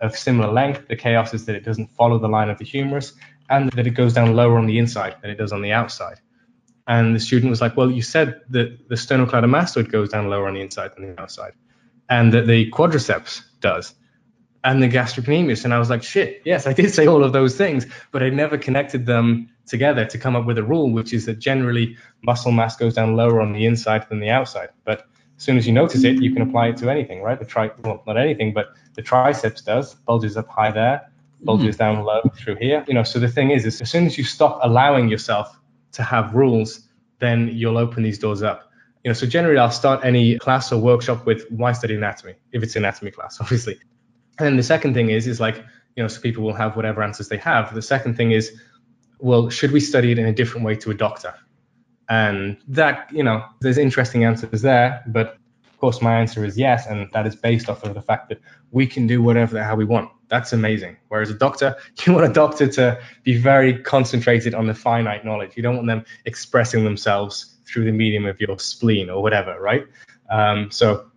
of 0.00 0.16
similar 0.16 0.52
length. 0.52 0.88
The 0.88 0.96
chaos 0.96 1.34
is 1.34 1.44
that 1.46 1.56
it 1.56 1.64
doesn't 1.64 1.88
follow 1.88 2.18
the 2.18 2.28
line 2.28 2.50
of 2.50 2.58
the 2.58 2.64
humerus 2.64 3.12
and 3.50 3.70
that 3.72 3.86
it 3.86 3.90
goes 3.90 4.12
down 4.12 4.34
lower 4.34 4.58
on 4.58 4.66
the 4.66 4.78
inside 4.78 5.16
than 5.20 5.30
it 5.30 5.36
does 5.36 5.52
on 5.52 5.62
the 5.62 5.72
outside. 5.72 6.20
And 6.86 7.14
the 7.14 7.20
student 7.20 7.50
was 7.50 7.60
like, 7.60 7.76
well, 7.76 7.90
you 7.90 8.02
said 8.02 8.40
that 8.50 8.88
the 8.88 8.94
sternocleidomastoid 8.94 9.90
goes 9.90 10.08
down 10.08 10.28
lower 10.28 10.48
on 10.48 10.54
the 10.54 10.62
inside 10.62 10.92
than 10.96 11.14
the 11.14 11.20
outside, 11.20 11.52
and 12.08 12.32
that 12.32 12.46
the 12.46 12.70
quadriceps 12.70 13.42
does, 13.60 13.94
and 14.68 14.82
the 14.82 14.88
gastrocnemius. 14.88 15.64
And 15.64 15.72
I 15.72 15.78
was 15.78 15.88
like, 15.88 16.02
shit, 16.02 16.42
yes, 16.44 16.66
I 16.66 16.74
did 16.74 16.92
say 16.92 17.06
all 17.06 17.24
of 17.24 17.32
those 17.32 17.56
things, 17.56 17.86
but 18.12 18.22
I 18.22 18.28
never 18.28 18.58
connected 18.58 19.06
them 19.06 19.48
together 19.66 20.04
to 20.04 20.18
come 20.18 20.36
up 20.36 20.44
with 20.44 20.58
a 20.58 20.62
rule, 20.62 20.90
which 20.92 21.14
is 21.14 21.24
that 21.24 21.38
generally 21.38 21.96
muscle 22.22 22.52
mass 22.52 22.76
goes 22.76 22.94
down 22.94 23.16
lower 23.16 23.40
on 23.40 23.54
the 23.54 23.64
inside 23.64 24.06
than 24.10 24.20
the 24.20 24.28
outside. 24.28 24.68
But 24.84 25.06
As 25.38 25.44
soon 25.44 25.56
as 25.56 25.66
you 25.66 25.72
notice 25.72 26.04
it, 26.04 26.20
you 26.20 26.34
can 26.34 26.42
apply 26.42 26.68
it 26.68 26.76
to 26.78 26.90
anything, 26.90 27.22
right? 27.22 27.38
The 27.38 27.46
tri 27.46 27.70
well, 27.82 28.02
not 28.06 28.18
anything, 28.18 28.52
but 28.52 28.66
the 28.94 29.02
triceps 29.02 29.62
does. 29.62 29.94
Bulges 29.94 30.36
up 30.36 30.48
high 30.48 30.70
there, 30.70 31.10
bulges 31.40 31.76
mm. 31.76 31.78
down 31.78 32.04
low 32.04 32.20
through 32.36 32.56
here. 32.56 32.84
You 32.88 32.94
know, 32.94 33.04
so 33.04 33.18
the 33.18 33.28
thing 33.28 33.50
is, 33.50 33.64
is 33.64 33.80
as 33.80 33.90
soon 33.90 34.04
as 34.04 34.18
you 34.18 34.24
stop 34.24 34.58
allowing 34.62 35.08
yourself 35.08 35.58
to 35.92 36.02
have 36.02 36.34
rules, 36.34 36.86
then 37.20 37.48
you'll 37.48 37.78
open 37.78 38.02
these 38.02 38.18
doors 38.18 38.42
up. 38.42 38.70
You 39.02 39.08
know, 39.10 39.14
so 39.14 39.26
generally 39.26 39.58
I'll 39.58 39.70
start 39.70 40.04
any 40.04 40.38
class 40.38 40.72
or 40.72 40.78
workshop 40.78 41.24
with 41.24 41.46
why 41.50 41.72
study 41.72 41.94
anatomy, 41.94 42.34
if 42.52 42.62
it's 42.62 42.76
anatomy 42.76 43.12
class, 43.12 43.40
obviously. 43.44 43.78
And 44.38 44.46
then 44.46 44.56
the 44.56 44.62
second 44.62 44.94
thing 44.94 45.10
is, 45.10 45.26
is 45.26 45.40
like, 45.40 45.56
you 45.96 46.02
know, 46.02 46.08
so 46.08 46.20
people 46.20 46.44
will 46.44 46.54
have 46.54 46.76
whatever 46.76 47.02
answers 47.02 47.28
they 47.28 47.38
have. 47.38 47.74
The 47.74 47.82
second 47.82 48.16
thing 48.16 48.30
is, 48.30 48.52
well, 49.18 49.50
should 49.50 49.72
we 49.72 49.80
study 49.80 50.12
it 50.12 50.18
in 50.18 50.26
a 50.26 50.32
different 50.32 50.64
way 50.64 50.76
to 50.76 50.90
a 50.90 50.94
doctor? 50.94 51.34
And 52.08 52.56
that, 52.68 53.10
you 53.12 53.22
know, 53.22 53.44
there's 53.60 53.78
interesting 53.78 54.24
answers 54.24 54.62
there, 54.62 55.02
but 55.08 55.38
of 55.66 55.78
course 55.78 56.00
my 56.00 56.18
answer 56.18 56.44
is 56.44 56.56
yes, 56.56 56.86
and 56.86 57.08
that 57.12 57.26
is 57.26 57.36
based 57.36 57.68
off 57.68 57.84
of 57.84 57.94
the 57.94 58.02
fact 58.02 58.28
that 58.30 58.40
we 58.70 58.86
can 58.86 59.06
do 59.06 59.22
whatever 59.22 59.54
the 59.54 59.62
hell 59.62 59.76
we 59.76 59.84
want. 59.84 60.10
That's 60.28 60.52
amazing. 60.52 60.96
Whereas 61.08 61.30
a 61.30 61.34
doctor, 61.34 61.76
you 62.06 62.12
want 62.12 62.26
a 62.26 62.32
doctor 62.32 62.68
to 62.68 63.00
be 63.24 63.36
very 63.36 63.82
concentrated 63.82 64.54
on 64.54 64.66
the 64.66 64.74
finite 64.74 65.24
knowledge. 65.24 65.56
You 65.56 65.62
don't 65.62 65.76
want 65.76 65.88
them 65.88 66.04
expressing 66.24 66.84
themselves 66.84 67.56
through 67.66 67.84
the 67.84 67.92
medium 67.92 68.24
of 68.24 68.40
your 68.40 68.58
spleen 68.58 69.10
or 69.10 69.22
whatever, 69.22 69.60
right? 69.60 69.86
Um, 70.30 70.70
so 70.70 71.10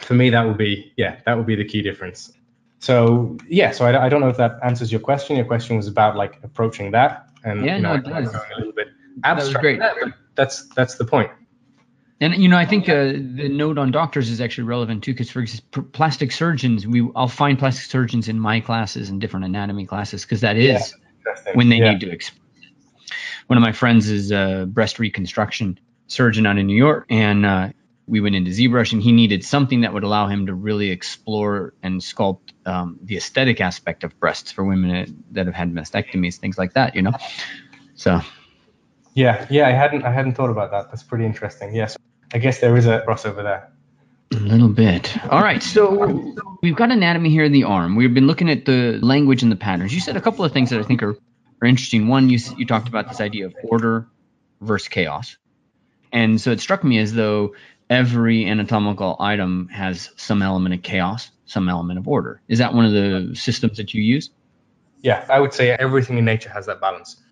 for 0.00 0.14
me, 0.14 0.30
that 0.30 0.46
would 0.46 0.58
be 0.58 0.92
yeah, 0.96 1.20
that 1.26 1.36
would 1.36 1.46
be 1.46 1.54
the 1.54 1.64
key 1.64 1.82
difference. 1.82 2.32
So 2.82 3.36
yeah, 3.48 3.70
so 3.70 3.86
I, 3.86 4.06
I 4.06 4.08
don't 4.08 4.20
know 4.20 4.28
if 4.28 4.36
that 4.38 4.58
answers 4.64 4.90
your 4.90 5.00
question. 5.00 5.36
Your 5.36 5.44
question 5.44 5.76
was 5.76 5.86
about 5.86 6.16
like 6.16 6.40
approaching 6.42 6.90
that, 6.90 7.28
and 7.44 7.64
yeah, 7.64 7.76
you 7.76 7.82
know, 7.82 7.94
no, 7.94 8.00
it 8.00 8.24
does. 8.24 8.34
a 8.34 8.58
little 8.58 8.72
bit 8.72 8.88
abstract. 9.22 9.78
That 9.78 9.94
great. 9.94 10.14
That's 10.34 10.66
that's 10.70 10.96
the 10.96 11.04
point. 11.04 11.30
And 12.20 12.34
you 12.34 12.48
know, 12.48 12.56
I 12.56 12.66
think 12.66 12.88
uh, 12.88 13.12
the 13.12 13.48
note 13.48 13.78
on 13.78 13.92
doctors 13.92 14.28
is 14.28 14.40
actually 14.40 14.64
relevant 14.64 15.04
too, 15.04 15.12
because 15.12 15.30
for 15.30 15.38
example, 15.38 15.84
plastic 15.92 16.32
surgeons, 16.32 16.84
we 16.84 17.08
I'll 17.14 17.28
find 17.28 17.56
plastic 17.56 17.88
surgeons 17.88 18.26
in 18.26 18.40
my 18.40 18.58
classes 18.58 19.10
and 19.10 19.20
different 19.20 19.44
anatomy 19.44 19.86
classes 19.86 20.24
because 20.24 20.40
that 20.40 20.56
is 20.56 20.92
yeah, 21.24 21.52
when 21.54 21.68
they 21.68 21.76
yeah. 21.76 21.92
need 21.92 22.00
to 22.00 22.10
express. 22.10 22.40
One 23.46 23.58
of 23.58 23.62
my 23.62 23.72
friends 23.72 24.10
is 24.10 24.32
a 24.32 24.66
breast 24.68 24.98
reconstruction 24.98 25.78
surgeon 26.08 26.46
out 26.46 26.58
in 26.58 26.66
New 26.66 26.74
York, 26.76 27.06
and 27.10 27.46
uh, 27.46 27.68
we 28.06 28.20
went 28.20 28.34
into 28.34 28.50
ZBrush, 28.50 28.92
and 28.92 29.02
he 29.02 29.12
needed 29.12 29.44
something 29.44 29.82
that 29.82 29.92
would 29.92 30.04
allow 30.04 30.26
him 30.26 30.46
to 30.46 30.54
really 30.54 30.90
explore 30.90 31.74
and 31.82 32.00
sculpt 32.00 32.52
um, 32.66 32.98
the 33.02 33.16
aesthetic 33.16 33.60
aspect 33.60 34.04
of 34.04 34.18
breasts 34.18 34.52
for 34.52 34.64
women 34.64 35.24
that 35.32 35.46
have 35.46 35.54
had 35.54 35.72
mastectomies, 35.72 36.36
things 36.36 36.58
like 36.58 36.74
that. 36.74 36.94
You 36.94 37.02
know, 37.02 37.12
so. 37.94 38.20
Yeah, 39.14 39.46
yeah, 39.50 39.68
I 39.68 39.72
hadn't 39.72 40.04
I 40.04 40.12
hadn't 40.12 40.34
thought 40.34 40.50
about 40.50 40.70
that. 40.70 40.90
That's 40.90 41.02
pretty 41.02 41.26
interesting. 41.26 41.74
Yes. 41.74 41.96
I 42.32 42.38
guess 42.38 42.60
there 42.60 42.76
is 42.76 42.86
a 42.86 43.04
crossover 43.06 43.42
there. 43.42 43.70
A 44.32 44.36
little 44.36 44.68
bit. 44.68 45.14
All 45.26 45.42
right. 45.42 45.62
So 45.62 46.34
we've 46.62 46.74
got 46.74 46.90
anatomy 46.90 47.28
here 47.28 47.44
in 47.44 47.52
the 47.52 47.64
arm. 47.64 47.96
We've 47.96 48.14
been 48.14 48.26
looking 48.26 48.48
at 48.48 48.64
the 48.64 48.98
language 49.02 49.42
and 49.42 49.52
the 49.52 49.56
patterns. 49.56 49.92
You 49.92 50.00
said 50.00 50.16
a 50.16 50.20
couple 50.20 50.44
of 50.44 50.52
things 50.52 50.70
that 50.70 50.80
I 50.80 50.82
think 50.84 51.02
are, 51.02 51.14
are 51.60 51.68
interesting. 51.68 52.08
One, 52.08 52.30
you, 52.30 52.38
you 52.56 52.66
talked 52.66 52.88
about 52.88 53.08
this 53.08 53.20
idea 53.20 53.46
of 53.46 53.54
order 53.64 54.08
versus 54.62 54.88
chaos. 54.88 55.36
And 56.10 56.40
so 56.40 56.50
it 56.50 56.60
struck 56.60 56.82
me 56.82 56.98
as 56.98 57.12
though 57.12 57.54
every 57.92 58.46
anatomical 58.46 59.16
item 59.20 59.68
has 59.68 60.10
some 60.16 60.40
element 60.40 60.74
of 60.74 60.82
chaos, 60.82 61.30
some 61.44 61.68
element 61.68 61.98
of 61.98 62.08
order. 62.08 62.40
Is 62.48 62.58
that 62.58 62.72
one 62.72 62.86
of 62.86 62.92
the 62.92 63.36
systems 63.36 63.76
that 63.76 63.92
you 63.92 64.02
use? 64.02 64.30
Yeah, 65.02 65.26
I 65.28 65.38
would 65.38 65.52
say 65.52 65.70
everything 65.72 66.16
in 66.16 66.24
nature 66.24 66.48
has 66.48 66.64
that 66.66 66.80
balance. 66.80 67.22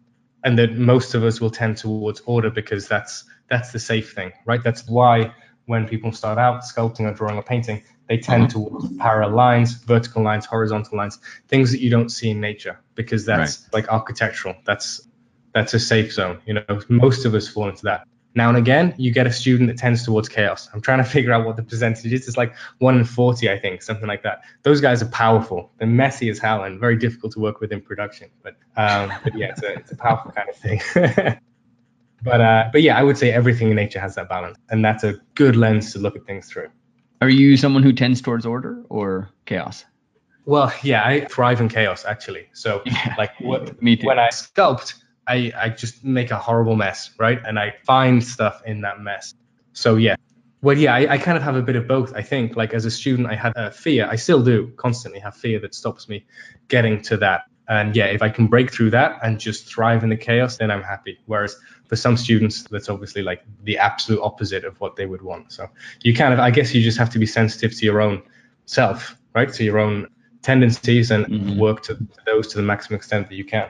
And 0.45 0.59
that 0.59 0.77
most 0.77 1.15
of 1.15 1.25
us 1.25 1.41
will 1.41 1.51
tend 1.51 1.79
towards 1.79 2.21
order 2.27 2.51
because 2.51 2.89
that's 2.89 3.25
that's 3.49 3.73
the 3.73 3.79
safe 3.79 4.13
thing, 4.13 4.33
right? 4.47 4.63
That's 4.63 4.87
why 4.87 5.35
when 5.67 5.89
people 5.89 6.13
start 6.13 6.39
out 6.39 6.63
sculpting 6.63 7.01
or 7.01 7.13
drawing 7.13 7.37
or 7.37 7.43
painting, 7.43 7.83
they 8.09 8.19
tend 8.19 8.49
mm-hmm. 8.49 8.69
towards 8.69 8.97
parallel 8.99 9.35
lines, 9.35 9.75
vertical 9.75 10.23
lines, 10.23 10.47
horizontal 10.47 10.97
lines, 10.97 11.19
things 11.49 11.73
that 11.73 11.81
you 11.81 11.91
don't 11.91 12.11
see 12.11 12.31
in 12.31 12.41
nature 12.41 12.79
because 12.95 13.25
that's 13.25 13.63
right. 13.63 13.75
like 13.75 13.89
architectural. 13.89 14.55
That's 14.65 15.07
that's 15.55 15.75
a 15.75 15.79
safe 15.79 16.13
zone. 16.13 16.41
You 16.47 16.55
know, 16.55 16.81
most 16.89 17.25
of 17.25 17.35
us 17.35 17.49
fall 17.49 17.69
into 17.69 17.83
that. 17.85 18.07
Now 18.35 18.49
and 18.49 18.57
again, 18.57 18.95
you 18.97 19.13
get 19.13 19.27
a 19.27 19.33
student 19.33 19.69
that 19.69 19.79
tends 19.79 20.05
towards 20.05 20.29
chaos. 20.29 20.69
I'm 20.73 20.81
trying 20.81 20.99
to 20.99 21.05
figure 21.17 21.33
out 21.33 21.45
what 21.45 21.57
the 21.57 21.63
percentage 21.63 22.13
is. 22.13 22.29
It's 22.29 22.37
like 22.37 22.55
one 22.79 22.99
in 22.99 23.05
40, 23.05 23.51
I 23.51 23.59
think, 23.59 23.83
something 23.83 24.07
like 24.07 24.23
that. 24.23 24.43
Those 24.63 24.81
guys 24.81 25.03
are 25.03 25.09
powerful. 25.09 25.73
They're 25.79 25.89
messy 25.89 26.29
as 26.29 26.39
hell 26.39 26.65
and 26.65 26.79
very 26.79 26.97
difficult 26.97 27.33
to 27.35 27.41
work 27.41 27.61
with 27.61 27.73
in 27.73 27.81
production. 27.81 28.31
But, 28.43 28.57
um, 28.77 29.13
but 29.25 29.37
yeah, 29.37 29.49
it's 29.49 29.63
a, 29.63 29.73
it's 29.75 29.93
a 29.93 29.97
powerful 29.97 30.33
kind 30.33 30.49
of 30.49 30.57
thing. 30.57 31.39
But 32.23 32.41
uh, 32.41 32.69
but 32.73 32.83
yeah, 32.83 32.99
I 32.99 33.03
would 33.03 33.17
say 33.17 33.33
everything 33.33 33.71
in 33.71 33.77
nature 33.77 34.01
has 34.01 34.15
that 34.17 34.29
balance, 34.29 34.59
and 34.69 34.85
that's 34.85 35.05
a 35.05 35.15
good 35.35 35.57
lens 35.57 35.93
to 35.93 35.99
look 35.99 36.17
at 36.17 36.27
things 36.27 36.49
through. 36.49 36.69
Are 37.23 37.29
you 37.29 37.57
someone 37.57 37.83
who 37.83 37.93
tends 37.93 38.21
towards 38.21 38.47
order 38.47 38.83
or 38.89 39.31
chaos? 39.47 39.85
Well, 40.47 40.73
yeah, 40.83 41.07
I 41.07 41.27
thrive 41.27 41.61
in 41.61 41.69
chaos 41.69 42.05
actually. 42.05 42.49
So 42.53 42.83
yeah, 42.87 43.15
like 43.19 43.39
what, 43.41 43.81
when 43.83 44.19
I 44.19 44.29
sculpt, 44.29 44.95
I 45.27 45.53
I 45.57 45.69
just 45.71 46.05
make 46.05 46.31
a 46.31 46.39
horrible 46.39 46.77
mess, 46.77 47.11
right? 47.19 47.41
And 47.47 47.59
I 47.59 47.75
find 47.85 48.23
stuff 48.23 48.63
in 48.67 48.81
that 48.83 49.01
mess. 49.01 49.35
So 49.73 49.97
yeah. 49.97 50.17
Well, 50.63 50.77
yeah, 50.77 50.95
I, 50.95 51.15
I 51.15 51.19
kind 51.19 51.39
of 51.39 51.43
have 51.43 51.57
a 51.57 51.63
bit 51.63 51.75
of 51.77 51.89
both. 51.89 52.15
I 52.15 52.21
think, 52.21 52.55
like 52.55 52.75
as 52.75 52.85
a 52.85 52.91
student, 52.91 53.29
I 53.29 53.35
had 53.35 53.55
a 53.57 53.71
fear. 53.71 54.07
I 54.11 54.17
still 54.17 54.43
do 54.43 54.71
constantly 54.77 55.19
have 55.21 55.35
fear 55.35 55.59
that 55.61 55.75
stops 55.75 56.07
me 56.07 56.27
getting 56.69 57.01
to 57.03 57.17
that 57.17 57.45
and 57.71 57.95
yeah, 57.95 58.07
if 58.07 58.21
I 58.21 58.29
can 58.29 58.49
break 58.49 58.73
through 58.73 58.91
that 58.91 59.21
and 59.23 59.39
just 59.39 59.65
thrive 59.65 60.03
in 60.03 60.11
the 60.11 60.17
chaos, 60.17 60.57
then 60.57 60.73
I'm 60.73 60.83
happy. 60.83 61.21
Whereas 61.27 61.57
for 61.87 61.95
some 61.95 62.17
students, 62.17 62.65
that's 62.65 62.89
obviously 62.89 63.23
like 63.23 63.45
the 63.63 63.79
absolute 63.79 64.21
opposite 64.21 64.65
of 64.65 64.79
what 64.81 64.97
they 64.97 65.07
would 65.07 65.23
want. 65.23 65.53
So 65.53 65.69
you 66.03 66.13
kind 66.13 66.35
of, 66.35 66.41
I 66.41 66.51
guess 66.51 66.75
you 66.75 66.83
just 66.83 66.99
have 66.99 67.11
to 67.11 67.21
be 67.21 67.27
sensitive 67.27 67.73
to 67.79 67.87
your 67.87 68.01
own 68.01 68.25
self, 68.67 69.17
right? 69.37 69.53
To 69.53 69.63
your 69.63 69.79
own 69.79 70.09
tendencies 70.43 71.13
and 71.13 71.27
mm-hmm. 71.27 71.61
work 71.61 71.83
to, 71.85 71.95
to, 71.95 72.09
those 72.27 72.49
to 72.49 72.57
the 72.57 72.65
maximum 72.65 72.97
extent 72.97 73.29
that 73.29 73.37
you 73.37 73.45
can. 73.45 73.69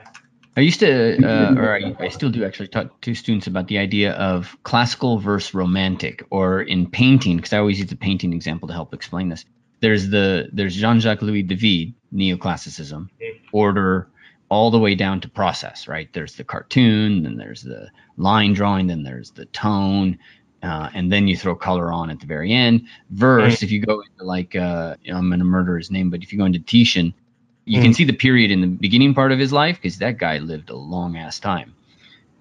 I 0.57 0.61
used 0.61 0.81
to, 0.81 1.17
uh, 1.25 1.55
or 1.55 1.75
I, 1.75 1.95
I, 1.97 2.09
still 2.09 2.29
do 2.29 2.43
actually 2.43 2.67
talk 2.67 2.99
to 3.01 3.15
students 3.15 3.47
about 3.47 3.67
the 3.67 3.77
idea 3.77 4.11
of 4.13 4.57
classical 4.63 5.17
versus 5.17 5.53
romantic, 5.53 6.25
or 6.29 6.61
in 6.61 6.89
painting, 6.89 7.37
because 7.37 7.53
I 7.53 7.57
always 7.57 7.79
use 7.79 7.89
the 7.89 7.95
painting 7.95 8.33
example 8.33 8.67
to 8.67 8.73
help 8.73 8.93
explain 8.93 9.29
this 9.29 9.45
there's 9.81 10.09
the 10.09 10.49
there's 10.53 10.75
Jean-Jacques 10.75 11.21
Louis 11.21 11.43
David 11.43 11.93
neoclassicism 12.13 13.09
order 13.51 14.07
all 14.49 14.71
the 14.71 14.79
way 14.79 14.95
down 14.95 15.19
to 15.21 15.29
process 15.29 15.87
right 15.87 16.11
there's 16.13 16.35
the 16.35 16.43
cartoon 16.43 17.23
then 17.23 17.37
there's 17.37 17.63
the 17.63 17.89
line 18.17 18.53
drawing 18.53 18.87
then 18.87 19.03
there's 19.03 19.31
the 19.31 19.45
tone 19.47 20.17
uh, 20.63 20.89
and 20.93 21.11
then 21.11 21.27
you 21.27 21.35
throw 21.35 21.55
color 21.55 21.91
on 21.91 22.09
at 22.09 22.19
the 22.19 22.25
very 22.25 22.53
end 22.53 22.85
verse 23.09 23.59
mm. 23.59 23.63
if 23.63 23.71
you 23.71 23.79
go 23.79 24.01
into 24.01 24.23
like 24.23 24.55
uh, 24.55 24.95
i'm 25.09 25.29
going 25.29 25.39
to 25.39 25.45
murder 25.45 25.77
his 25.77 25.89
name 25.89 26.09
but 26.09 26.21
if 26.21 26.31
you 26.31 26.37
go 26.37 26.45
into 26.45 26.59
titian 26.59 27.13
you 27.65 27.79
mm. 27.79 27.83
can 27.83 27.93
see 27.93 28.03
the 28.03 28.13
period 28.13 28.51
in 28.51 28.61
the 28.61 28.67
beginning 28.67 29.13
part 29.13 29.31
of 29.31 29.39
his 29.39 29.53
life 29.53 29.77
because 29.77 29.97
that 29.99 30.17
guy 30.17 30.39
lived 30.39 30.69
a 30.69 30.75
long 30.75 31.17
ass 31.17 31.39
time 31.39 31.73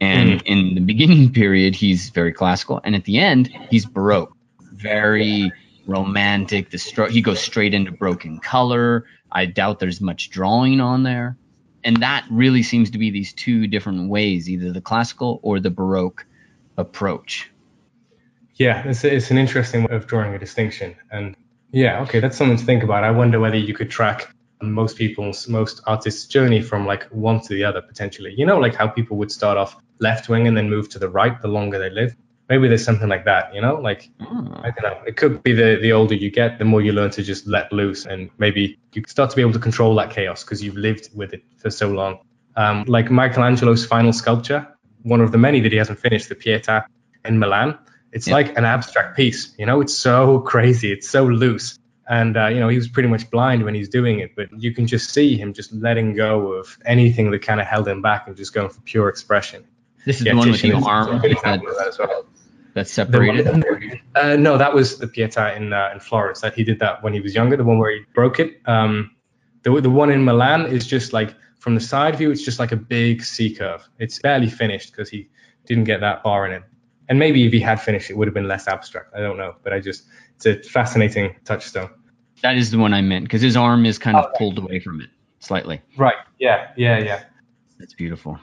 and 0.01 0.41
mm. 0.41 0.43
in 0.47 0.75
the 0.75 0.81
beginning 0.81 1.33
period 1.43 1.75
he's 1.75 2.11
very 2.11 2.33
classical 2.33 2.81
and 2.85 2.95
at 2.95 3.05
the 3.05 3.19
end 3.19 3.49
he's 3.71 3.87
baroque 3.87 4.35
very 4.81 5.53
romantic. 5.87 6.71
The 6.71 6.79
stro- 6.79 7.11
he 7.11 7.21
goes 7.21 7.41
straight 7.41 7.75
into 7.75 7.93
broken 7.93 8.39
color. 8.39 9.05
I 9.33 9.47
doubt 9.47 9.79
there's 9.79 10.01
much 10.01 10.31
drawing 10.31 10.81
on 10.81 11.03
there, 11.03 11.37
and 11.85 12.03
that 12.03 12.25
really 12.31 12.63
seems 12.63 12.91
to 12.91 12.99
be 12.99 13.11
these 13.11 13.33
two 13.33 13.67
different 13.67 14.09
ways, 14.09 14.49
either 14.49 14.73
the 14.73 14.81
classical 14.81 15.41
or 15.43 15.61
the 15.61 15.71
baroque 15.71 16.27
approach. 16.77 17.51
Yeah, 18.55 18.83
it's, 18.87 19.05
it's 19.05 19.31
an 19.31 19.39
interesting 19.39 19.85
way 19.85 19.95
of 19.95 20.07
drawing 20.07 20.35
a 20.35 20.39
distinction, 20.39 20.97
and 21.11 21.37
yeah, 21.73 22.01
okay, 22.03 22.21
that's 22.21 22.37
something 22.37 22.57
to 22.57 22.65
think 22.65 22.83
about. 22.83 23.05
I 23.05 23.11
wonder 23.11 23.39
whether 23.39 23.57
you 23.57 23.75
could 23.75 23.91
track 23.91 24.35
most 24.63 24.97
people's 24.97 25.49
most 25.49 25.81
artists' 25.87 26.27
journey 26.27 26.61
from 26.61 26.87
like 26.87 27.05
one 27.05 27.41
to 27.41 27.55
the 27.55 27.65
other 27.65 27.83
potentially. 27.83 28.35
You 28.37 28.47
know, 28.47 28.59
like 28.59 28.75
how 28.75 28.89
people 28.89 29.17
would 29.19 29.33
start 29.33 29.57
off 29.57 29.77
left 29.99 30.29
wing 30.29 30.47
and 30.47 30.57
then 30.57 30.69
move 30.69 30.89
to 30.91 30.99
the 30.99 31.09
right 31.09 31.41
the 31.41 31.49
longer 31.49 31.79
they 31.79 31.91
live 31.91 32.17
maybe 32.51 32.67
there's 32.67 32.85
something 32.85 33.09
like 33.09 33.25
that, 33.25 33.55
you 33.55 33.63
know, 33.63 33.77
like 33.77 34.11
mm. 34.21 34.61
I 34.65 34.71
don't 34.71 34.83
know. 34.83 35.01
It 35.07 35.17
could 35.17 35.43
be 35.43 35.53
the 35.55 35.79
the 35.81 35.93
older 35.93 36.15
you 36.15 36.31
get, 36.31 36.59
the 36.59 36.65
more 36.67 36.83
you 36.83 36.93
learn 36.93 37.11
to 37.13 37.23
just 37.23 37.47
let 37.47 37.73
loose, 37.73 38.05
and 38.05 38.29
maybe 38.37 38.79
you 38.93 39.05
start 39.07 39.31
to 39.31 39.37
be 39.37 39.43
able 39.43 39.53
to 39.53 39.61
control 39.61 39.95
that 39.95 40.11
chaos 40.11 40.45
because 40.45 40.63
you've 40.63 40.77
lived 40.77 41.09
with 41.15 41.33
it 41.33 41.43
for 41.59 41.71
so 41.71 41.89
long. 41.89 42.19
Um, 42.57 42.85
like 42.87 43.11
Michelangelo's 43.11 43.87
final 43.87 44.13
sculpture, 44.13 44.67
one 45.03 45.21
of 45.21 45.31
the 45.31 45.39
many 45.39 45.61
that 45.61 45.73
he 45.73 45.79
hasn't 45.79 46.01
finished, 46.01 46.29
the 46.29 46.35
Pietà 46.35 46.85
in 47.25 47.39
Milan. 47.39 47.79
It's 48.13 48.27
yeah. 48.27 48.35
like 48.35 48.59
an 48.59 48.65
abstract 48.65 49.17
piece, 49.17 49.55
you 49.57 49.67
know. 49.67 49.81
It's 49.81 49.95
so 49.95 50.41
crazy, 50.53 50.93
it's 50.93 51.09
so 51.09 51.25
loose, 51.25 51.79
and 52.11 52.37
uh, 52.37 52.49
you 52.49 52.59
know 52.59 52.69
he 52.69 52.77
was 52.77 52.89
pretty 52.89 53.09
much 53.09 53.31
blind 53.31 53.65
when 53.65 53.75
he's 53.75 53.89
doing 53.89 54.19
it, 54.19 54.35
but 54.35 54.49
you 54.61 54.75
can 54.75 54.87
just 54.87 55.15
see 55.15 55.37
him 55.37 55.55
just 55.55 55.73
letting 55.73 56.15
go 56.15 56.53
of 56.53 56.77
anything 56.85 57.31
that 57.31 57.41
kind 57.41 57.61
of 57.61 57.67
held 57.67 57.89
him 57.89 58.03
back 58.03 58.27
and 58.27 58.37
just 58.37 58.53
going 58.53 58.69
for 58.69 58.81
pure 58.83 59.09
expression. 59.09 59.65
This 60.05 60.21
is 60.21 60.27
yeah, 60.27 60.33
the 60.33 60.39
one 60.39 60.51
with 60.51 60.61
the 60.61 60.73
arm. 60.73 61.21
That, 61.21 61.97
well. 61.99 62.27
That's 62.75 62.91
separated. 62.91 64.01
uh, 64.17 64.37
no, 64.37 64.59
that 64.59 64.75
was 64.75 64.99
the 64.99 65.07
Pietà 65.07 65.57
in 65.57 65.73
uh, 65.73 65.91
in 65.93 66.01
Florence. 66.01 66.41
That 66.41 66.55
he 66.55 66.65
did 66.65 66.81
that 66.81 67.03
when 67.03 67.15
he 67.15 67.21
was 67.21 67.35
younger. 67.35 67.57
The 67.57 67.65
one 67.65 67.79
where 67.79 67.93
he 67.93 68.01
broke 68.13 68.41
it. 68.41 68.61
Um, 68.67 69.15
the 69.63 69.81
the 69.81 69.91
one 69.91 70.11
in 70.11 70.25
Milan 70.25 70.67
is 70.67 70.87
just 70.87 71.13
like 71.13 71.35
from 71.61 71.77
the 71.77 71.81
side 71.81 72.17
view. 72.17 72.33
It's 72.33 72.43
just 72.45 72.59
like 72.59 72.73
a 72.73 72.77
big 72.77 73.23
C 73.23 73.55
curve. 73.55 73.89
It's 74.01 74.19
barely 74.19 74.51
finished 74.51 74.91
because 74.91 75.09
he 75.09 75.29
didn't 75.65 75.85
get 75.85 76.01
that 76.01 76.25
far 76.25 76.45
in 76.47 76.53
it. 76.53 76.63
And 77.09 77.19
maybe 77.19 77.47
if 77.47 77.53
he 77.53 77.61
had 77.61 77.81
finished, 77.81 78.11
it 78.11 78.17
would 78.17 78.27
have 78.27 78.35
been 78.35 78.49
less 78.49 78.67
abstract. 78.67 79.15
I 79.15 79.21
don't 79.21 79.37
know, 79.37 79.55
but 79.63 79.73
I 79.73 79.81
just 79.81 80.05
it's 80.37 80.47
a 80.47 80.69
fascinating 80.69 81.37
touchstone. 81.45 81.91
That 82.43 82.57
is 82.57 82.71
the 82.71 82.79
one 82.79 82.95
I 82.95 83.03
meant 83.03 83.25
because 83.25 83.43
his 83.43 83.57
arm 83.57 83.87
is 83.87 83.99
kind 83.99 84.17
of 84.17 84.35
pulled 84.35 84.59
away 84.59 84.81
from 84.81 85.01
it 85.01 85.11
slightly. 85.41 85.83
Right. 85.97 86.17
Yeah. 86.39 86.71
Yeah. 86.77 86.99
Yeah. 86.99 87.23
That's 87.79 87.95
beautiful. 87.95 88.39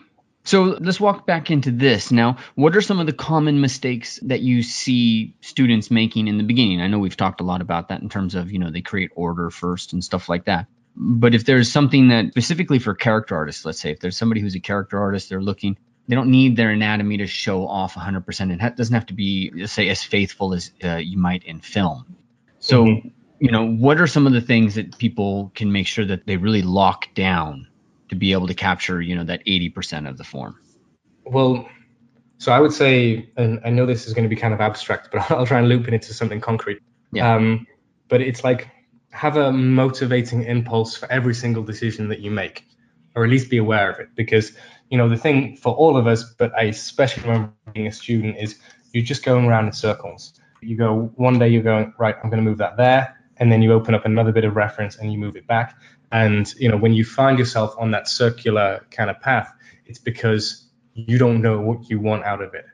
So 0.48 0.78
let's 0.80 1.00
walk 1.00 1.28
back 1.28 1.52
into 1.52 1.72
this. 1.72 2.10
Now, 2.10 2.38
what 2.56 2.74
are 2.76 2.82
some 2.82 3.00
of 3.00 3.06
the 3.06 3.12
common 3.12 3.60
mistakes 3.60 4.18
that 4.24 4.40
you 4.40 4.64
see 4.64 5.36
students 5.42 5.92
making 5.92 6.30
in 6.30 6.38
the 6.38 6.44
beginning? 6.44 6.80
I 6.80 6.88
know 6.88 7.00
we've 7.00 7.18
talked 7.18 7.42
a 7.42 7.44
lot 7.44 7.62
about 7.62 7.90
that 7.90 8.02
in 8.02 8.08
terms 8.08 8.34
of, 8.34 8.50
you 8.50 8.58
know, 8.58 8.72
they 8.72 8.80
create 8.80 9.12
order 9.14 9.50
first 9.50 9.92
and 9.92 10.02
stuff 10.02 10.30
like 10.30 10.46
that. 10.46 10.68
But 10.96 11.36
if 11.36 11.44
there's 11.44 11.70
something 11.70 12.08
that 12.08 12.32
specifically 12.32 12.80
for 12.80 12.96
character 12.96 13.36
artists, 13.36 13.66
let's 13.66 13.82
say 13.82 13.92
if 13.92 14.00
there's 14.00 14.16
somebody 14.16 14.40
who's 14.40 14.56
a 14.56 14.62
character 14.62 14.98
artist, 14.98 15.28
they're 15.28 15.42
looking, 15.42 15.78
they 16.08 16.16
don't 16.16 16.32
need 16.32 16.56
their 16.56 16.70
anatomy 16.70 17.18
to 17.18 17.28
show 17.28 17.68
off 17.68 17.96
100%. 17.96 18.64
It 18.64 18.76
doesn't 18.78 18.94
have 18.94 19.08
to 19.08 19.14
be, 19.14 19.68
say, 19.68 19.90
as 19.90 20.02
faithful 20.02 20.54
as 20.54 20.72
uh, 20.82 20.96
you 20.96 21.18
might 21.18 21.44
in 21.44 21.60
film. 21.60 22.16
So, 22.60 22.86
mm-hmm. 22.86 23.10
You 23.40 23.52
know, 23.52 23.68
what 23.68 24.00
are 24.02 24.08
some 24.08 24.26
of 24.26 24.34
the 24.34 24.42
things 24.42 24.76
that 24.76 24.98
people 24.98 25.52
can 25.56 25.72
make 25.72 25.88
sure 25.88 26.06
that 26.06 26.26
they 26.26 26.38
really 26.38 26.62
lock 26.62 27.14
down 27.14 27.68
to 28.10 28.16
be 28.16 28.32
able 28.32 28.48
to 28.48 28.54
capture, 28.54 29.02
you 29.02 29.16
know, 29.16 29.24
that 29.26 29.46
80% 29.46 30.10
of 30.10 30.18
the 30.18 30.24
form? 30.24 30.60
Well, 31.26 31.68
so 32.40 32.52
I 32.52 32.60
would 32.60 32.74
say, 32.74 33.30
and 33.38 33.60
I 33.66 33.70
know 33.70 33.86
this 33.86 34.08
is 34.08 34.14
going 34.14 34.24
to 34.24 34.30
be 34.30 34.40
kind 34.40 34.54
of 34.54 34.62
abstract, 34.62 35.10
but 35.12 35.30
I'll 35.32 35.46
try 35.46 35.60
and 35.60 35.68
loop 35.68 35.88
it 35.88 35.94
into 35.94 36.14
something 36.14 36.42
concrete. 36.42 36.80
Yeah. 37.12 37.36
Um, 37.36 37.68
but 38.10 38.22
it's 38.22 38.44
like 38.44 38.70
have 39.12 39.38
a 39.38 39.52
motivating 39.52 40.44
impulse 40.44 40.96
for 40.96 41.12
every 41.12 41.34
single 41.34 41.64
decision 41.64 42.10
that 42.10 42.20
you 42.20 42.32
make, 42.32 42.66
or 43.16 43.24
at 43.24 43.30
least 43.30 43.50
be 43.50 43.58
aware 43.58 43.92
of 43.92 44.00
it. 44.00 44.10
Because, 44.16 44.54
you 44.90 44.98
know, 44.98 45.10
the 45.10 45.18
thing 45.18 45.58
for 45.58 45.74
all 45.74 45.98
of 45.98 46.08
us, 46.08 46.24
but 46.38 46.54
I 46.56 46.64
especially 46.64 47.24
remember 47.24 47.52
being 47.74 47.88
a 47.88 47.92
student, 47.92 48.38
is 48.40 48.60
you're 48.94 49.04
just 49.04 49.24
going 49.24 49.46
around 49.46 49.68
in 49.68 49.74
circles. 49.74 50.34
You 50.62 50.78
go, 50.78 51.12
one 51.16 51.40
day 51.40 51.50
you're 51.50 51.64
going, 51.64 51.94
right, 52.00 52.16
I'm 52.24 52.30
going 52.30 52.44
to 52.44 52.50
move 52.50 52.58
that 52.60 52.78
there. 52.78 53.17
And 53.40 53.52
then 53.52 53.62
you 53.62 53.72
open 53.74 53.94
up 53.94 54.06
another 54.06 54.32
bit 54.32 54.46
of 54.46 54.56
reference 54.56 54.96
and 54.98 55.12
you 55.12 55.18
move 55.18 55.36
it 55.36 55.48
back. 55.48 55.76
And, 56.12 56.54
you 56.56 56.70
know, 56.70 56.78
when 56.78 56.94
you 56.94 57.04
find 57.04 57.38
yourself 57.38 57.76
on 57.78 57.92
that 57.92 58.08
circular 58.08 58.86
kind 58.92 59.10
of 59.10 59.20
path, 59.22 59.52
it's 59.86 60.00
because 60.00 60.68
you 60.94 61.18
don't 61.18 61.42
know 61.42 61.60
what 61.60 61.90
you 61.90 62.00
want 62.00 62.24
out 62.24 62.42
of 62.42 62.54
it. 62.54 62.66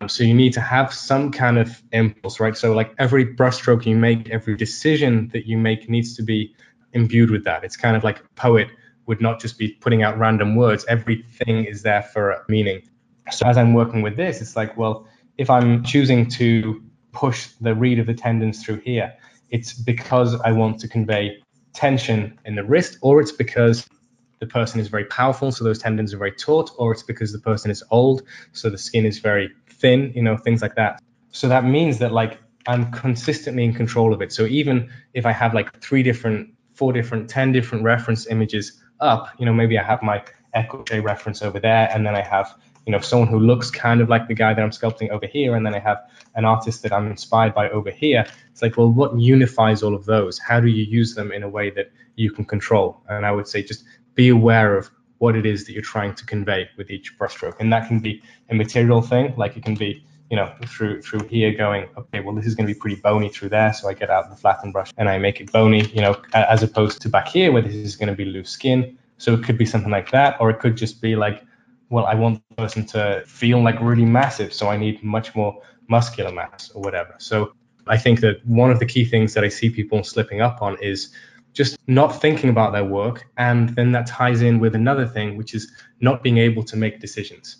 Um, 0.00 0.08
so 0.08 0.24
you 0.24 0.34
need 0.34 0.52
to 0.54 0.60
have 0.60 0.92
some 0.92 1.30
kind 1.30 1.58
of 1.58 1.82
impulse, 1.92 2.40
right? 2.40 2.56
So 2.56 2.72
like 2.72 2.94
every 2.98 3.26
brushstroke 3.26 3.86
you 3.86 3.96
make, 3.96 4.30
every 4.30 4.56
decision 4.56 5.28
that 5.32 5.46
you 5.46 5.58
make 5.58 5.88
needs 5.88 6.16
to 6.16 6.22
be 6.22 6.54
imbued 6.92 7.30
with 7.30 7.44
that. 7.44 7.64
It's 7.64 7.76
kind 7.76 7.96
of 7.96 8.04
like 8.04 8.20
a 8.20 8.28
poet 8.36 8.68
would 9.06 9.20
not 9.20 9.40
just 9.40 9.58
be 9.58 9.70
putting 9.80 10.02
out 10.02 10.18
random 10.18 10.54
words. 10.56 10.84
Everything 10.88 11.64
is 11.64 11.82
there 11.82 12.02
for 12.02 12.30
a 12.30 12.44
meaning. 12.48 12.82
So 13.30 13.46
as 13.46 13.56
I'm 13.56 13.74
working 13.74 14.02
with 14.02 14.16
this, 14.16 14.40
it's 14.40 14.56
like, 14.56 14.76
well, 14.76 15.06
if 15.36 15.50
I'm 15.50 15.82
choosing 15.82 16.28
to 16.30 16.82
push 17.12 17.48
the 17.60 17.74
read 17.74 17.98
of 17.98 18.06
the 18.06 18.14
tendons 18.14 18.62
through 18.62 18.80
here, 18.80 19.14
it's 19.50 19.72
because 19.72 20.40
I 20.40 20.52
want 20.52 20.80
to 20.80 20.88
convey 20.88 21.38
tension 21.74 22.38
in 22.44 22.54
the 22.54 22.64
wrist, 22.64 22.98
or 23.02 23.20
it's 23.20 23.32
because 23.32 23.88
the 24.40 24.46
person 24.46 24.80
is 24.80 24.88
very 24.88 25.04
powerful, 25.04 25.50
so 25.50 25.64
those 25.64 25.78
tendons 25.78 26.14
are 26.14 26.18
very 26.18 26.32
taut, 26.32 26.70
or 26.78 26.92
it's 26.92 27.02
because 27.02 27.32
the 27.32 27.38
person 27.38 27.70
is 27.70 27.82
old, 27.90 28.22
so 28.52 28.70
the 28.70 28.78
skin 28.78 29.04
is 29.04 29.18
very 29.18 29.50
thin, 29.68 30.12
you 30.14 30.22
know, 30.22 30.36
things 30.36 30.62
like 30.62 30.74
that. 30.76 31.00
So 31.30 31.48
that 31.48 31.64
means 31.64 31.98
that 31.98 32.12
like 32.12 32.38
I'm 32.66 32.90
consistently 32.92 33.64
in 33.64 33.72
control 33.72 34.12
of 34.12 34.20
it. 34.22 34.32
So 34.32 34.44
even 34.46 34.90
if 35.14 35.24
I 35.26 35.32
have 35.32 35.54
like 35.54 35.80
three 35.80 36.02
different, 36.02 36.50
four 36.74 36.92
different, 36.92 37.28
10 37.28 37.52
different 37.52 37.84
reference 37.84 38.26
images 38.26 38.80
up, 39.00 39.28
you 39.38 39.46
know, 39.46 39.52
maybe 39.52 39.78
I 39.78 39.82
have 39.82 40.02
my 40.02 40.22
écorché 40.54 41.02
reference 41.02 41.42
over 41.42 41.58
there, 41.58 41.88
and 41.92 42.06
then 42.06 42.14
I 42.14 42.22
have, 42.22 42.54
you 42.88 42.92
know, 42.92 43.00
someone 43.00 43.28
who 43.28 43.38
looks 43.38 43.70
kind 43.70 44.00
of 44.00 44.08
like 44.08 44.28
the 44.28 44.34
guy 44.34 44.54
that 44.54 44.62
I'm 44.62 44.70
sculpting 44.70 45.10
over 45.10 45.26
here, 45.26 45.54
and 45.54 45.66
then 45.66 45.74
I 45.74 45.78
have 45.78 45.98
an 46.36 46.46
artist 46.46 46.82
that 46.84 46.90
I'm 46.90 47.10
inspired 47.10 47.54
by 47.54 47.68
over 47.68 47.90
here. 47.90 48.24
It's 48.50 48.62
like, 48.62 48.78
well, 48.78 48.90
what 48.90 49.18
unifies 49.18 49.82
all 49.82 49.94
of 49.94 50.06
those? 50.06 50.38
How 50.38 50.58
do 50.58 50.68
you 50.68 50.84
use 50.84 51.14
them 51.14 51.30
in 51.30 51.42
a 51.42 51.50
way 51.50 51.68
that 51.68 51.92
you 52.16 52.30
can 52.30 52.46
control? 52.46 52.98
And 53.10 53.26
I 53.26 53.32
would 53.32 53.46
say 53.46 53.62
just 53.62 53.84
be 54.14 54.30
aware 54.30 54.74
of 54.74 54.90
what 55.18 55.36
it 55.36 55.44
is 55.44 55.66
that 55.66 55.74
you're 55.74 55.82
trying 55.82 56.14
to 56.14 56.24
convey 56.24 56.70
with 56.78 56.90
each 56.90 57.18
brushstroke. 57.18 57.56
And 57.60 57.70
that 57.74 57.88
can 57.88 58.00
be 58.00 58.22
a 58.48 58.54
material 58.54 59.02
thing, 59.02 59.34
like 59.36 59.54
it 59.58 59.64
can 59.64 59.74
be, 59.74 60.02
you 60.30 60.36
know, 60.38 60.50
through 60.64 61.02
through 61.02 61.28
here 61.28 61.52
going, 61.52 61.90
okay, 61.98 62.20
well, 62.20 62.34
this 62.34 62.46
is 62.46 62.54
going 62.54 62.66
to 62.66 62.72
be 62.72 62.80
pretty 62.80 62.96
bony 62.96 63.28
through 63.28 63.50
there. 63.50 63.74
So 63.74 63.90
I 63.90 63.92
get 63.92 64.08
out 64.08 64.30
the 64.30 64.36
flatten 64.36 64.72
brush 64.72 64.92
and 64.96 65.10
I 65.10 65.18
make 65.18 65.42
it 65.42 65.52
bony, 65.52 65.84
you 65.88 66.00
know, 66.00 66.16
as 66.32 66.62
opposed 66.62 67.02
to 67.02 67.10
back 67.10 67.28
here 67.28 67.52
where 67.52 67.60
this 67.60 67.74
is 67.74 67.96
going 67.96 68.08
to 68.08 68.14
be 68.14 68.24
loose 68.24 68.48
skin. 68.48 68.96
So 69.18 69.34
it 69.34 69.44
could 69.44 69.58
be 69.58 69.66
something 69.66 69.90
like 69.90 70.10
that, 70.12 70.40
or 70.40 70.48
it 70.48 70.58
could 70.60 70.74
just 70.74 71.02
be 71.02 71.16
like, 71.16 71.44
well, 71.90 72.06
I 72.06 72.14
want 72.14 72.42
the 72.48 72.54
person 72.56 72.86
to 72.86 73.22
feel 73.26 73.62
like 73.62 73.80
really 73.80 74.04
massive. 74.04 74.52
So 74.52 74.68
I 74.68 74.76
need 74.76 75.02
much 75.02 75.34
more 75.34 75.60
muscular 75.88 76.32
mass 76.32 76.70
or 76.74 76.82
whatever. 76.82 77.14
So 77.18 77.52
I 77.86 77.96
think 77.96 78.20
that 78.20 78.44
one 78.46 78.70
of 78.70 78.78
the 78.78 78.86
key 78.86 79.04
things 79.04 79.34
that 79.34 79.44
I 79.44 79.48
see 79.48 79.70
people 79.70 80.04
slipping 80.04 80.40
up 80.40 80.60
on 80.60 80.76
is 80.82 81.14
just 81.54 81.78
not 81.86 82.20
thinking 82.20 82.50
about 82.50 82.72
their 82.72 82.84
work. 82.84 83.26
And 83.38 83.70
then 83.70 83.92
that 83.92 84.06
ties 84.06 84.42
in 84.42 84.58
with 84.60 84.74
another 84.74 85.06
thing, 85.06 85.36
which 85.36 85.54
is 85.54 85.72
not 86.00 86.22
being 86.22 86.38
able 86.38 86.62
to 86.64 86.76
make 86.76 87.00
decisions. 87.00 87.56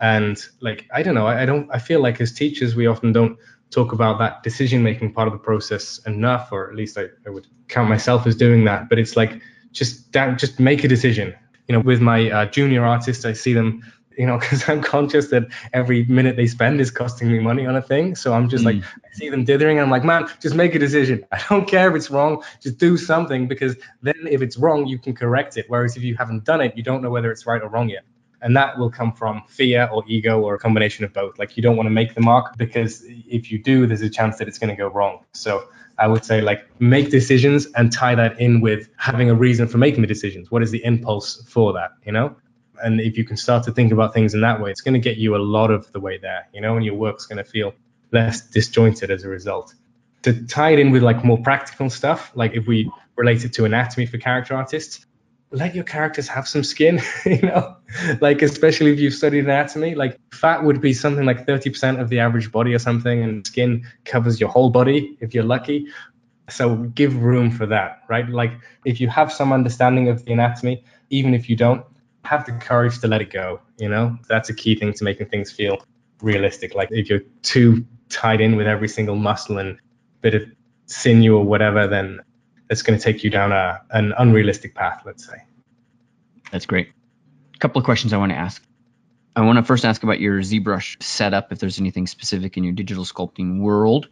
And 0.00 0.42
like, 0.60 0.86
I 0.92 1.02
don't 1.02 1.14
know, 1.14 1.26
I, 1.26 1.42
I 1.42 1.46
don't, 1.46 1.68
I 1.72 1.78
feel 1.78 2.00
like 2.00 2.20
as 2.20 2.32
teachers, 2.32 2.74
we 2.74 2.86
often 2.86 3.12
don't 3.12 3.36
talk 3.70 3.92
about 3.92 4.18
that 4.18 4.42
decision 4.42 4.82
making 4.82 5.12
part 5.12 5.28
of 5.28 5.32
the 5.32 5.38
process 5.38 5.98
enough, 6.06 6.50
or 6.52 6.70
at 6.70 6.76
least 6.76 6.96
I, 6.96 7.06
I 7.26 7.30
would 7.30 7.46
count 7.68 7.88
myself 7.88 8.26
as 8.26 8.34
doing 8.34 8.64
that. 8.64 8.88
But 8.88 8.98
it's 8.98 9.16
like, 9.16 9.42
just 9.72 10.12
just 10.12 10.58
make 10.58 10.84
a 10.84 10.88
decision. 10.88 11.34
You 11.68 11.76
know, 11.76 11.80
with 11.80 12.00
my 12.00 12.30
uh, 12.30 12.46
junior 12.46 12.84
artists, 12.84 13.24
I 13.24 13.34
see 13.34 13.52
them 13.52 13.82
you 14.18 14.26
know, 14.26 14.36
because 14.40 14.68
I'm 14.68 14.82
conscious 14.82 15.28
that 15.28 15.44
every 15.72 16.04
minute 16.04 16.36
they 16.36 16.48
spend 16.48 16.80
is 16.80 16.90
costing 16.90 17.30
me 17.30 17.38
money 17.38 17.64
on 17.64 17.76
a 17.76 17.82
thing. 17.82 18.16
So 18.16 18.34
I'm 18.34 18.48
just 18.48 18.64
mm. 18.64 18.74
like, 18.74 18.84
I 18.84 19.14
see 19.14 19.30
them 19.30 19.44
dithering, 19.44 19.78
and 19.78 19.84
I'm 19.84 19.90
like, 19.90 20.04
man, 20.04 20.28
just 20.40 20.56
make 20.56 20.74
a 20.74 20.78
decision. 20.78 21.24
I 21.32 21.40
don't 21.48 21.66
care 21.66 21.88
if 21.88 21.96
it's 21.96 22.10
wrong, 22.10 22.42
just 22.60 22.76
do 22.78 22.96
something 22.96 23.46
because 23.46 23.76
then 24.02 24.26
if 24.28 24.42
it's 24.42 24.58
wrong, 24.58 24.86
you 24.86 24.98
can 24.98 25.14
correct 25.14 25.56
it. 25.56 25.66
Whereas 25.68 25.96
if 25.96 26.02
you 26.02 26.16
haven't 26.16 26.44
done 26.44 26.60
it, 26.60 26.76
you 26.76 26.82
don't 26.82 27.00
know 27.00 27.10
whether 27.10 27.30
it's 27.30 27.46
right 27.46 27.62
or 27.62 27.68
wrong 27.68 27.88
yet. 27.88 28.04
And 28.40 28.56
that 28.56 28.78
will 28.78 28.90
come 28.90 29.12
from 29.12 29.42
fear 29.48 29.88
or 29.92 30.04
ego 30.06 30.40
or 30.40 30.54
a 30.54 30.58
combination 30.58 31.04
of 31.04 31.12
both. 31.12 31.38
Like 31.38 31.56
you 31.56 31.62
don't 31.62 31.76
want 31.76 31.86
to 31.86 31.90
make 31.90 32.14
the 32.14 32.20
mark 32.20 32.56
because 32.56 33.02
if 33.06 33.50
you 33.50 33.58
do, 33.58 33.86
there's 33.86 34.00
a 34.00 34.10
chance 34.10 34.38
that 34.38 34.48
it's 34.48 34.58
going 34.58 34.70
to 34.70 34.76
go 34.76 34.88
wrong. 34.88 35.24
So 35.32 35.64
I 35.98 36.06
would 36.06 36.24
say 36.24 36.40
like 36.40 36.64
make 36.80 37.10
decisions 37.10 37.66
and 37.74 37.92
tie 37.92 38.14
that 38.14 38.40
in 38.40 38.60
with 38.60 38.88
having 38.96 39.28
a 39.28 39.34
reason 39.34 39.66
for 39.66 39.78
making 39.78 40.02
the 40.02 40.06
decisions. 40.06 40.50
What 40.50 40.62
is 40.62 40.70
the 40.70 40.84
impulse 40.84 41.42
for 41.48 41.72
that? 41.72 41.90
You 42.06 42.12
know? 42.12 42.36
And 42.80 43.00
if 43.00 43.18
you 43.18 43.24
can 43.24 43.36
start 43.36 43.64
to 43.64 43.72
think 43.72 43.90
about 43.92 44.14
things 44.14 44.34
in 44.34 44.40
that 44.42 44.60
way, 44.60 44.70
it's 44.70 44.80
going 44.80 44.94
to 44.94 45.00
get 45.00 45.16
you 45.16 45.34
a 45.34 45.42
lot 45.42 45.72
of 45.72 45.90
the 45.92 45.98
way 45.98 46.16
there, 46.16 46.46
you 46.52 46.60
know, 46.60 46.76
and 46.76 46.84
your 46.84 46.94
work's 46.94 47.26
going 47.26 47.42
to 47.42 47.50
feel 47.50 47.72
less 48.12 48.40
disjointed 48.40 49.10
as 49.10 49.24
a 49.24 49.28
result. 49.28 49.74
To 50.22 50.46
tie 50.46 50.70
it 50.70 50.78
in 50.78 50.92
with 50.92 51.02
like 51.02 51.24
more 51.24 51.38
practical 51.42 51.90
stuff, 51.90 52.30
like 52.34 52.54
if 52.54 52.66
we 52.66 52.90
relate 53.16 53.44
it 53.44 53.52
to 53.54 53.64
anatomy 53.64 54.06
for 54.06 54.18
character 54.18 54.54
artists, 54.54 55.04
let 55.50 55.74
your 55.74 55.84
characters 55.84 56.28
have 56.28 56.46
some 56.46 56.62
skin, 56.62 57.00
you 57.24 57.40
know, 57.42 57.76
like 58.20 58.42
especially 58.42 58.92
if 58.92 59.00
you've 59.00 59.14
studied 59.14 59.44
anatomy, 59.44 59.94
like 59.94 60.18
fat 60.32 60.64
would 60.64 60.80
be 60.80 60.92
something 60.92 61.24
like 61.24 61.46
30% 61.46 62.00
of 62.00 62.08
the 62.08 62.20
average 62.20 62.52
body 62.52 62.74
or 62.74 62.78
something, 62.78 63.22
and 63.22 63.46
skin 63.46 63.84
covers 64.04 64.40
your 64.40 64.50
whole 64.50 64.70
body 64.70 65.16
if 65.20 65.34
you're 65.34 65.44
lucky. 65.44 65.86
So 66.50 66.76
give 66.76 67.22
room 67.22 67.50
for 67.50 67.66
that, 67.66 68.02
right? 68.08 68.28
Like 68.28 68.52
if 68.84 69.00
you 69.00 69.08
have 69.08 69.32
some 69.32 69.52
understanding 69.52 70.08
of 70.08 70.24
the 70.24 70.32
anatomy, 70.32 70.84
even 71.10 71.34
if 71.34 71.48
you 71.48 71.56
don't, 71.56 71.84
have 72.24 72.44
the 72.44 72.52
courage 72.52 72.98
to 73.00 73.08
let 73.08 73.22
it 73.22 73.30
go. 73.30 73.60
You 73.78 73.88
know, 73.88 74.18
that's 74.28 74.50
a 74.50 74.54
key 74.54 74.74
thing 74.74 74.92
to 74.92 75.04
making 75.04 75.28
things 75.28 75.50
feel 75.50 75.78
realistic. 76.20 76.74
Like 76.74 76.88
if 76.90 77.08
you're 77.08 77.22
too 77.42 77.86
tied 78.08 78.40
in 78.40 78.56
with 78.56 78.66
every 78.66 78.88
single 78.88 79.16
muscle 79.16 79.58
and 79.58 79.78
bit 80.20 80.34
of 80.34 80.42
sinew 80.86 81.36
or 81.36 81.44
whatever, 81.44 81.86
then 81.86 82.20
it's 82.70 82.82
going 82.82 82.98
to 82.98 83.02
take 83.02 83.24
you 83.24 83.30
down 83.30 83.52
a, 83.52 83.80
an 83.90 84.12
unrealistic 84.18 84.74
path, 84.74 85.02
let's 85.04 85.26
say. 85.26 85.42
That's 86.50 86.66
great. 86.66 86.92
A 87.54 87.58
couple 87.58 87.78
of 87.78 87.84
questions 87.84 88.12
I 88.12 88.18
want 88.18 88.32
to 88.32 88.38
ask. 88.38 88.62
I 89.34 89.42
want 89.42 89.58
to 89.58 89.62
first 89.62 89.84
ask 89.84 90.02
about 90.02 90.20
your 90.20 90.40
ZBrush 90.40 91.02
setup, 91.02 91.52
if 91.52 91.58
there's 91.58 91.78
anything 91.78 92.06
specific 92.06 92.56
in 92.56 92.64
your 92.64 92.72
digital 92.72 93.04
sculpting 93.04 93.60
world, 93.60 94.08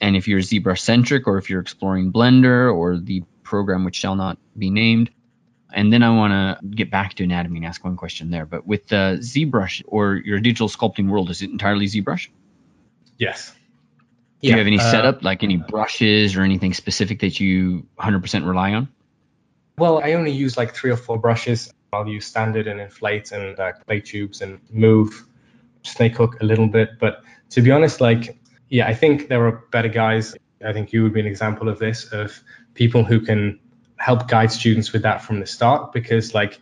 and 0.00 0.16
if 0.16 0.28
you're 0.28 0.40
ZBrush 0.40 0.80
centric 0.80 1.26
or 1.26 1.38
if 1.38 1.48
you're 1.48 1.60
exploring 1.60 2.12
Blender 2.12 2.74
or 2.74 2.98
the 2.98 3.22
program 3.42 3.84
which 3.84 3.96
shall 3.96 4.16
not 4.16 4.38
be 4.56 4.70
named. 4.70 5.10
And 5.72 5.92
then 5.92 6.02
I 6.02 6.10
want 6.10 6.32
to 6.32 6.66
get 6.66 6.90
back 6.90 7.14
to 7.14 7.24
anatomy 7.24 7.58
and 7.58 7.66
ask 7.66 7.82
one 7.84 7.96
question 7.96 8.30
there. 8.30 8.46
But 8.46 8.66
with 8.66 8.86
the 8.86 9.18
ZBrush 9.20 9.82
or 9.86 10.16
your 10.16 10.40
digital 10.40 10.68
sculpting 10.68 11.08
world, 11.08 11.30
is 11.30 11.42
it 11.42 11.50
entirely 11.50 11.86
ZBrush? 11.86 12.28
Yes. 13.18 13.54
Do 14.44 14.50
yeah, 14.50 14.56
you 14.56 14.58
have 14.58 14.66
any 14.66 14.78
uh, 14.78 14.90
setup, 14.90 15.24
like 15.24 15.42
any 15.42 15.56
brushes 15.56 16.36
or 16.36 16.42
anything 16.42 16.74
specific 16.74 17.20
that 17.20 17.40
you 17.40 17.86
100% 17.98 18.46
rely 18.46 18.74
on? 18.74 18.88
Well, 19.78 20.02
I 20.04 20.12
only 20.12 20.32
use 20.32 20.58
like 20.58 20.74
three 20.74 20.90
or 20.90 20.98
four 20.98 21.18
brushes. 21.18 21.72
I'll 21.94 22.06
use 22.06 22.26
standard 22.26 22.66
and 22.66 22.78
inflate 22.78 23.32
and 23.32 23.58
uh, 23.58 23.72
clay 23.72 24.00
tubes 24.00 24.42
and 24.42 24.60
move, 24.70 25.24
snake 25.82 26.16
hook 26.16 26.42
a 26.42 26.44
little 26.44 26.66
bit. 26.66 26.90
But 27.00 27.22
to 27.50 27.62
be 27.62 27.70
honest, 27.70 28.02
like, 28.02 28.36
yeah, 28.68 28.86
I 28.86 28.92
think 28.92 29.28
there 29.28 29.46
are 29.46 29.64
better 29.70 29.88
guys. 29.88 30.36
I 30.62 30.74
think 30.74 30.92
you 30.92 31.04
would 31.04 31.14
be 31.14 31.20
an 31.20 31.26
example 31.26 31.70
of 31.70 31.78
this, 31.78 32.12
of 32.12 32.38
people 32.74 33.02
who 33.02 33.20
can 33.20 33.58
help 33.96 34.28
guide 34.28 34.52
students 34.52 34.92
with 34.92 35.04
that 35.04 35.22
from 35.22 35.40
the 35.40 35.46
start 35.46 35.90
because 35.90 36.34
like 36.34 36.60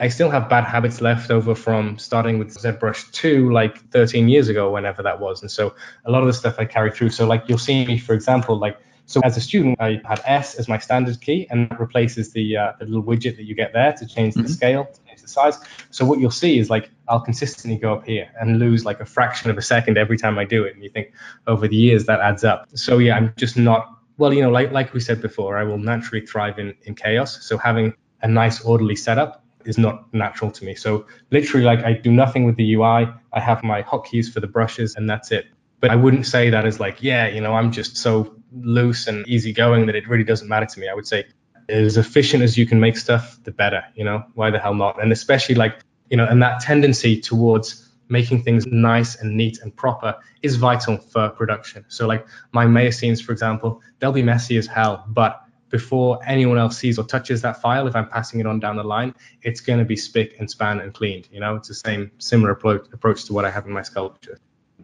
I 0.00 0.08
still 0.08 0.30
have 0.30 0.48
bad 0.48 0.64
habits 0.64 1.02
left 1.02 1.30
over 1.30 1.54
from 1.54 1.98
starting 1.98 2.38
with 2.38 2.56
ZBrush 2.56 3.12
2 3.12 3.52
like 3.52 3.90
13 3.90 4.28
years 4.28 4.48
ago, 4.48 4.72
whenever 4.72 5.02
that 5.02 5.20
was. 5.20 5.42
And 5.42 5.50
so 5.50 5.74
a 6.06 6.10
lot 6.10 6.22
of 6.22 6.26
the 6.26 6.32
stuff 6.32 6.56
I 6.58 6.64
carry 6.64 6.90
through. 6.90 7.10
So 7.10 7.26
like 7.26 7.44
you'll 7.48 7.58
see 7.58 7.86
me, 7.86 7.98
for 7.98 8.14
example, 8.14 8.58
like 8.58 8.78
so 9.10 9.20
as 9.24 9.36
a 9.36 9.40
student, 9.40 9.76
I 9.80 10.00
had 10.04 10.22
S 10.24 10.54
as 10.54 10.68
my 10.68 10.78
standard 10.78 11.20
key, 11.20 11.48
and 11.50 11.68
that 11.68 11.80
replaces 11.80 12.32
the, 12.32 12.56
uh, 12.56 12.72
the 12.78 12.84
little 12.84 13.02
widget 13.02 13.36
that 13.38 13.42
you 13.42 13.56
get 13.56 13.72
there 13.72 13.92
to 13.92 14.06
change 14.06 14.34
the 14.34 14.42
mm-hmm. 14.42 14.52
scale, 14.52 14.84
to 14.84 15.00
change 15.04 15.20
the 15.20 15.26
size. 15.26 15.58
So 15.90 16.04
what 16.04 16.20
you'll 16.20 16.30
see 16.30 16.60
is 16.60 16.70
like 16.70 16.90
I'll 17.08 17.20
consistently 17.20 17.76
go 17.76 17.92
up 17.92 18.06
here 18.06 18.30
and 18.40 18.60
lose 18.60 18.84
like 18.84 19.00
a 19.00 19.04
fraction 19.04 19.50
of 19.50 19.58
a 19.58 19.62
second 19.62 19.98
every 19.98 20.16
time 20.16 20.38
I 20.38 20.44
do 20.44 20.62
it. 20.62 20.74
And 20.74 20.84
you 20.84 20.90
think 20.90 21.12
over 21.48 21.66
the 21.66 21.74
years 21.74 22.04
that 22.06 22.20
adds 22.20 22.44
up. 22.44 22.68
So 22.74 22.98
yeah, 22.98 23.16
I'm 23.16 23.34
just 23.36 23.56
not 23.56 23.88
well, 24.16 24.32
you 24.32 24.42
know, 24.42 24.50
like 24.50 24.70
like 24.70 24.94
we 24.94 25.00
said 25.00 25.20
before, 25.20 25.58
I 25.58 25.64
will 25.64 25.78
naturally 25.78 26.24
thrive 26.24 26.58
in 26.60 26.74
in 26.84 26.94
chaos. 26.94 27.44
So 27.44 27.58
having 27.58 27.94
a 28.22 28.28
nice 28.28 28.60
orderly 28.60 28.96
setup 28.96 29.44
is 29.70 29.78
not 29.78 30.12
natural 30.12 30.50
to 30.50 30.64
me. 30.64 30.74
So 30.74 31.06
literally, 31.30 31.64
like 31.64 31.82
I 31.82 31.94
do 31.94 32.10
nothing 32.10 32.44
with 32.44 32.56
the 32.56 32.74
UI. 32.74 33.08
I 33.32 33.40
have 33.40 33.62
my 33.62 33.82
hotkeys 33.82 34.30
for 34.30 34.40
the 34.40 34.46
brushes, 34.46 34.96
and 34.96 35.08
that's 35.08 35.30
it. 35.30 35.46
But 35.80 35.90
I 35.90 35.96
wouldn't 35.96 36.26
say 36.26 36.50
that 36.50 36.66
as 36.66 36.78
like, 36.78 37.02
yeah, 37.02 37.28
you 37.28 37.40
know, 37.40 37.54
I'm 37.54 37.72
just 37.72 37.96
so 37.96 38.34
loose 38.52 39.06
and 39.06 39.26
easygoing 39.26 39.86
that 39.86 39.94
it 39.94 40.06
really 40.08 40.24
doesn't 40.24 40.48
matter 40.48 40.66
to 40.66 40.80
me. 40.80 40.88
I 40.88 40.94
would 40.94 41.06
say 41.06 41.24
as 41.70 41.96
efficient 41.96 42.42
as 42.42 42.58
you 42.58 42.66
can 42.66 42.80
make 42.80 42.98
stuff, 42.98 43.38
the 43.44 43.52
better, 43.52 43.82
you 43.94 44.04
know, 44.04 44.24
why 44.34 44.50
the 44.50 44.58
hell 44.58 44.74
not? 44.74 45.02
And 45.02 45.12
especially 45.12 45.54
like, 45.54 45.78
you 46.10 46.16
know, 46.16 46.26
and 46.26 46.42
that 46.42 46.60
tendency 46.60 47.20
towards 47.20 47.88
making 48.08 48.42
things 48.42 48.66
nice 48.66 49.14
and 49.20 49.36
neat 49.36 49.60
and 49.62 49.74
proper 49.74 50.16
is 50.42 50.56
vital 50.56 50.98
for 50.98 51.30
production. 51.30 51.84
So 51.88 52.06
like 52.06 52.26
my 52.52 52.66
Maya 52.66 52.92
scenes, 52.92 53.20
for 53.20 53.32
example, 53.32 53.80
they'll 53.98 54.12
be 54.12 54.22
messy 54.22 54.56
as 54.56 54.66
hell, 54.66 55.04
but 55.08 55.40
before 55.70 56.18
anyone 56.26 56.58
else 56.58 56.76
sees 56.76 56.98
or 56.98 57.04
touches 57.04 57.40
that 57.42 57.60
file, 57.62 57.86
if 57.86 57.96
I'm 57.96 58.08
passing 58.08 58.40
it 58.40 58.46
on 58.46 58.60
down 58.60 58.76
the 58.76 58.84
line, 58.84 59.14
it's 59.42 59.60
going 59.60 59.78
to 59.78 59.84
be 59.84 59.96
spick 59.96 60.36
and 60.38 60.50
span 60.50 60.80
and 60.80 60.92
cleaned. 60.92 61.28
You 61.32 61.40
know, 61.40 61.56
it's 61.56 61.68
the 61.68 61.74
same 61.74 62.10
similar 62.18 62.50
approach, 62.50 62.86
approach 62.92 63.24
to 63.26 63.32
what 63.32 63.44
I 63.44 63.50
have 63.50 63.66
in 63.66 63.72
my 63.72 63.82
sculpture 63.82 64.38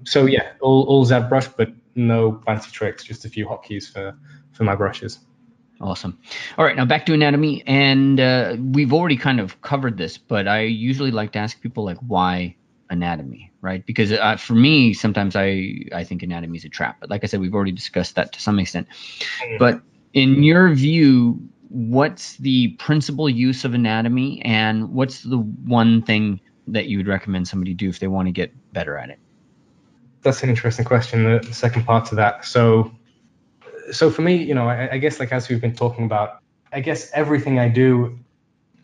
so 0.05 0.27
yeah, 0.27 0.53
all, 0.61 0.85
all 0.85 1.07
ZBrush, 1.07 1.55
but 1.57 1.71
no 1.95 2.41
fancy 2.47 2.71
tricks, 2.71 3.05
just 3.05 3.25
a 3.25 3.29
few 3.29 3.47
hotkeys 3.47 3.91
for, 3.91 4.17
for 4.53 4.65
my 4.65 4.75
brushes. 4.75 5.19
Awesome. 5.81 6.19
All 6.57 6.65
right, 6.65 6.77
now 6.77 6.87
back 6.87 7.05
to 7.07 7.13
anatomy, 7.13 7.63
and 7.67 8.19
uh, 8.19 8.57
we've 8.59 8.93
already 8.93 9.17
kind 9.17 9.41
of 9.41 9.61
covered 9.61 9.99
this, 9.99 10.17
but 10.17 10.49
I 10.49 10.63
usually 10.63 11.11
like 11.11 11.33
to 11.33 11.39
ask 11.39 11.61
people 11.61 11.85
like 11.85 11.99
why 11.99 12.57
anatomy, 12.89 13.53
right? 13.61 13.85
Because 13.85 14.13
uh, 14.13 14.37
for 14.37 14.55
me, 14.55 14.95
sometimes 14.95 15.37
I 15.37 15.83
I 15.93 16.03
think 16.03 16.23
anatomy 16.23 16.57
is 16.57 16.65
a 16.65 16.71
trap, 16.71 16.97
but 17.01 17.11
like 17.11 17.25
I 17.25 17.27
said, 17.27 17.41
we've 17.41 17.55
already 17.55 17.73
discussed 17.73 18.15
that 18.15 18.33
to 18.33 18.41
some 18.41 18.59
extent. 18.59 18.89
Mm-hmm. 18.89 19.59
But 19.59 19.83
in 20.13 20.43
your 20.43 20.75
view, 20.75 21.39
what's 21.69 22.37
the 22.39 22.69
principal 22.79 23.29
use 23.29 23.65
of 23.65 23.75
anatomy, 23.75 24.43
and 24.43 24.93
what's 24.93 25.23
the 25.23 25.39
one 25.39 26.03
thing 26.03 26.41
that 26.69 26.87
you 26.87 26.99
would 26.99 27.07
recommend 27.07 27.47
somebody 27.47 27.75
do 27.75 27.89
if 27.89 28.01
they 28.01 28.09
want 28.09 28.27
to 28.27 28.33
get 28.33 28.53
better 28.73 28.97
at 28.97 29.11
it? 29.11 29.19
that's 30.27 30.43
an 30.43 30.51
interesting 30.51 30.85
question. 30.85 31.41
The, 31.41 31.55
second 31.55 31.85
part 31.87 32.05
to 32.07 32.17
that. 32.17 32.45
So, 32.45 32.91
so 33.93 34.11
for 34.11 34.23
me, 34.23 34.37
you 34.37 34.55
know, 34.55 34.69
I, 34.69 34.95
I, 34.95 34.99
guess 34.99 35.21
like 35.21 35.33
as 35.33 35.49
we've 35.49 35.61
been 35.61 35.75
talking 35.75 36.05
about, 36.05 36.41
I 36.73 36.81
guess 36.81 37.11
everything 37.13 37.59
I 37.59 37.69
do, 37.69 38.19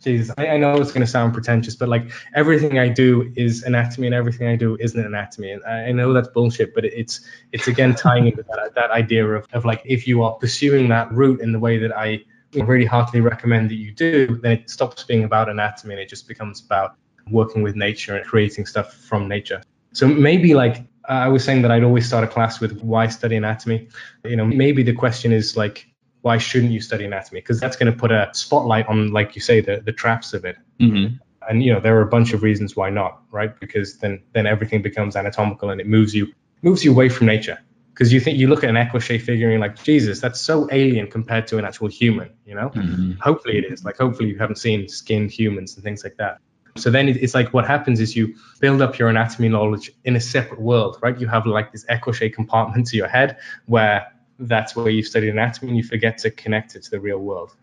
Jesus, 0.02 0.34
I, 0.36 0.48
I 0.48 0.56
know 0.56 0.74
it's 0.80 0.92
going 0.92 1.06
to 1.06 1.10
sound 1.10 1.32
pretentious, 1.32 1.76
but 1.76 1.88
like 1.88 2.10
everything 2.34 2.78
I 2.78 2.88
do 2.88 3.32
is 3.36 3.62
anatomy, 3.62 4.06
and 4.08 4.14
everything 4.14 4.48
I 4.48 4.56
do 4.56 4.76
isn't 4.80 4.98
anatomy. 4.98 5.52
And 5.52 5.62
I, 5.64 5.88
I 5.88 5.92
know 5.92 6.12
that's 6.12 6.28
bullshit, 6.28 6.74
but 6.74 6.84
it's 6.84 7.20
it's 7.52 7.68
again 7.68 7.94
tying 7.94 8.26
into 8.26 8.42
that 8.42 8.74
that 8.74 8.90
idea 8.90 9.26
of 9.26 9.46
of 9.52 9.64
like 9.64 9.82
if 9.84 10.06
you 10.06 10.22
are 10.22 10.34
pursuing 10.34 10.88
that 10.88 11.12
route 11.12 11.40
in 11.40 11.52
the 11.52 11.58
way 11.58 11.78
that 11.78 11.96
I 11.96 12.24
really 12.54 12.84
heartily 12.84 13.20
recommend 13.20 13.70
that 13.70 13.76
you 13.76 13.92
do, 13.92 14.38
then 14.42 14.52
it 14.52 14.70
stops 14.70 15.04
being 15.04 15.24
about 15.24 15.48
anatomy 15.48 15.94
and 15.94 16.02
it 16.02 16.08
just 16.08 16.28
becomes 16.28 16.60
about 16.60 16.96
working 17.30 17.62
with 17.62 17.76
nature 17.76 18.16
and 18.16 18.26
creating 18.26 18.66
stuff 18.66 18.94
from 18.94 19.28
nature. 19.28 19.62
So 19.92 20.06
maybe 20.06 20.54
like 20.54 20.86
I 21.08 21.28
was 21.28 21.44
saying 21.44 21.62
that 21.62 21.70
I'd 21.70 21.84
always 21.84 22.06
start 22.06 22.24
a 22.24 22.26
class 22.26 22.60
with 22.60 22.80
why 22.80 23.08
study 23.08 23.36
anatomy. 23.36 23.88
You 24.24 24.36
know, 24.36 24.44
maybe 24.44 24.82
the 24.82 24.92
question 24.92 25.32
is 25.32 25.56
like, 25.56 25.86
why 26.22 26.38
shouldn't 26.38 26.72
you 26.72 26.80
study 26.80 27.04
anatomy? 27.04 27.40
Because 27.40 27.60
that's 27.60 27.76
going 27.76 27.92
to 27.92 27.98
put 27.98 28.10
a 28.10 28.30
spotlight 28.32 28.86
on, 28.86 29.12
like 29.12 29.34
you 29.34 29.40
say, 29.40 29.60
the, 29.60 29.80
the 29.84 29.92
traps 29.92 30.32
of 30.32 30.44
it. 30.44 30.56
Mm-hmm. 30.80 31.16
And 31.48 31.62
you 31.62 31.72
know, 31.72 31.80
there 31.80 31.98
are 31.98 32.02
a 32.02 32.06
bunch 32.06 32.32
of 32.32 32.42
reasons 32.42 32.76
why 32.76 32.90
not, 32.90 33.20
right? 33.30 33.58
Because 33.58 33.98
then 33.98 34.22
then 34.32 34.46
everything 34.46 34.80
becomes 34.80 35.16
anatomical 35.16 35.70
and 35.70 35.80
it 35.80 35.88
moves 35.88 36.14
you 36.14 36.32
moves 36.62 36.84
you 36.84 36.92
away 36.92 37.08
from 37.08 37.26
nature. 37.26 37.58
Because 37.92 38.12
you 38.12 38.20
think 38.20 38.38
you 38.38 38.48
look 38.48 38.64
at 38.64 38.70
an 38.70 38.76
écorché 38.76 39.20
figure 39.20 39.50
and 39.50 39.52
you're 39.52 39.60
like, 39.60 39.82
Jesus, 39.82 40.20
that's 40.20 40.40
so 40.40 40.66
alien 40.72 41.08
compared 41.10 41.46
to 41.48 41.58
an 41.58 41.64
actual 41.66 41.88
human, 41.88 42.32
you 42.46 42.54
know? 42.54 42.70
Mm-hmm. 42.70 43.12
Hopefully 43.20 43.58
it 43.58 43.70
is. 43.70 43.84
Like 43.84 43.98
hopefully 43.98 44.30
you 44.30 44.38
haven't 44.38 44.56
seen 44.56 44.88
skinned 44.88 45.30
humans 45.30 45.74
and 45.74 45.84
things 45.84 46.02
like 46.02 46.16
that. 46.16 46.38
So 46.76 46.90
then 46.90 47.08
it's 47.08 47.34
like 47.34 47.52
what 47.52 47.66
happens 47.66 48.00
is 48.00 48.16
you 48.16 48.34
build 48.60 48.80
up 48.80 48.98
your 48.98 49.08
anatomy 49.08 49.50
knowledge 49.50 49.92
in 50.04 50.16
a 50.16 50.20
separate 50.20 50.60
world, 50.60 50.96
right? 51.02 51.18
You 51.20 51.26
have 51.26 51.44
like 51.44 51.70
this 51.70 51.84
écorché 51.84 52.32
compartment 52.32 52.86
to 52.88 52.96
your 52.96 53.08
head 53.08 53.36
where 53.66 54.06
that's 54.48 54.74
where 54.76 54.90
you 54.90 55.02
study 55.02 55.28
anatomy 55.28 55.68
and 55.70 55.76
you 55.76 55.84
forget 55.84 56.18
to 56.18 56.30
connect 56.30 56.74
it 56.76 56.82
to 56.84 56.90
the 56.90 57.00
real 57.00 57.18
world. 57.18 57.54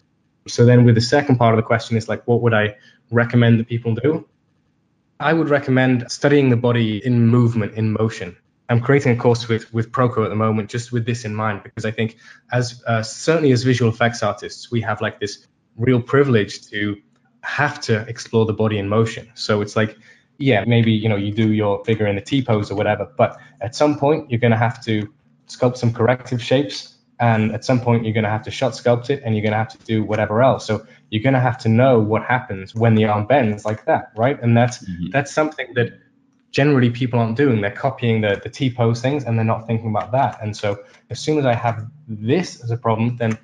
So 0.47 0.65
then 0.65 0.85
with 0.85 0.95
the 0.95 1.01
second 1.01 1.37
part 1.37 1.53
of 1.53 1.57
the 1.57 1.63
question 1.63 1.97
is 1.97 2.07
like, 2.09 2.25
what 2.27 2.41
would 2.41 2.53
I 2.53 2.75
recommend 3.11 3.59
that 3.59 3.67
people 3.67 3.95
do? 3.95 4.27
I 5.19 5.33
would 5.33 5.49
recommend 5.49 6.09
studying 6.09 6.49
the 6.49 6.55
body 6.55 7.05
in 7.05 7.27
movement, 7.27 7.73
in 7.73 7.91
motion. 7.91 8.37
I'm 8.69 8.79
creating 8.79 9.13
a 9.13 9.15
course 9.15 9.47
with 9.47 9.73
with 9.73 9.91
Proko 9.91 10.23
at 10.23 10.29
the 10.29 10.35
moment, 10.35 10.69
just 10.69 10.91
with 10.91 11.05
this 11.05 11.25
in 11.25 11.33
mind, 11.33 11.63
because 11.63 11.85
I 11.85 11.91
think 11.91 12.17
as 12.51 12.83
uh, 12.85 13.01
certainly 13.01 13.51
as 13.51 13.63
visual 13.63 13.91
effects 13.91 14.21
artists, 14.21 14.71
we 14.71 14.79
have 14.81 15.01
like 15.01 15.19
this 15.19 15.45
real 15.75 16.01
privilege 16.01 16.67
to 16.67 16.95
have 17.41 17.81
to 17.81 18.01
explore 18.07 18.45
the 18.45 18.53
body 18.53 18.77
in 18.77 18.87
motion. 18.87 19.29
So 19.33 19.61
it's 19.61 19.75
like, 19.75 19.97
yeah, 20.37 20.63
maybe 20.65 20.91
you 20.91 21.09
know 21.09 21.15
you 21.15 21.33
do 21.33 21.51
your 21.51 21.83
figure 21.83 22.05
in 22.05 22.17
a 22.17 22.21
T 22.21 22.43
pose 22.43 22.69
or 22.69 22.75
whatever, 22.75 23.11
but 23.17 23.37
at 23.59 23.75
some 23.75 23.97
point 23.97 24.29
you're 24.29 24.39
going 24.39 24.51
to 24.51 24.57
have 24.57 24.83
to 24.85 25.11
sculpt 25.49 25.77
some 25.77 25.93
corrective 25.93 26.41
shapes, 26.41 26.95
and 27.19 27.51
at 27.51 27.65
some 27.65 27.81
point 27.81 28.05
you're 28.05 28.13
going 28.13 28.23
to 28.23 28.29
have 28.29 28.43
to 28.43 28.51
shot 28.51 28.73
sculpt 28.73 29.09
it, 29.09 29.21
and 29.23 29.35
you're 29.35 29.43
going 29.43 29.51
to 29.51 29.57
have 29.57 29.69
to 29.69 29.77
do 29.79 30.03
whatever 30.03 30.41
else. 30.41 30.65
So 30.65 30.85
you're 31.09 31.23
going 31.23 31.33
to 31.33 31.39
have 31.39 31.57
to 31.59 31.69
know 31.69 31.99
what 31.99 32.23
happens 32.23 32.73
when 32.73 32.95
the 32.95 33.05
arm 33.05 33.25
bends 33.25 33.65
like 33.65 33.85
that, 33.85 34.11
right? 34.15 34.41
And 34.41 34.55
that's 34.55 34.77
mm-hmm. 34.79 35.09
that's 35.11 35.31
something 35.33 35.67
that 35.75 35.99
generally 36.51 36.89
people 36.89 37.19
aren't 37.19 37.37
doing. 37.37 37.61
They're 37.61 37.71
copying 37.71 38.21
the 38.21 38.39
the 38.41 38.49
T 38.49 38.69
pose 38.69 39.01
things, 39.01 39.23
and 39.25 39.37
they're 39.37 39.45
not 39.45 39.67
thinking 39.67 39.89
about 39.89 40.11
that. 40.13 40.41
And 40.41 40.55
so 40.55 40.83
as 41.09 41.19
soon 41.19 41.37
as 41.37 41.45
I 41.45 41.53
have 41.53 41.85
this 42.07 42.63
as 42.63 42.71
a 42.71 42.77
problem, 42.77 43.17
then 43.17 43.37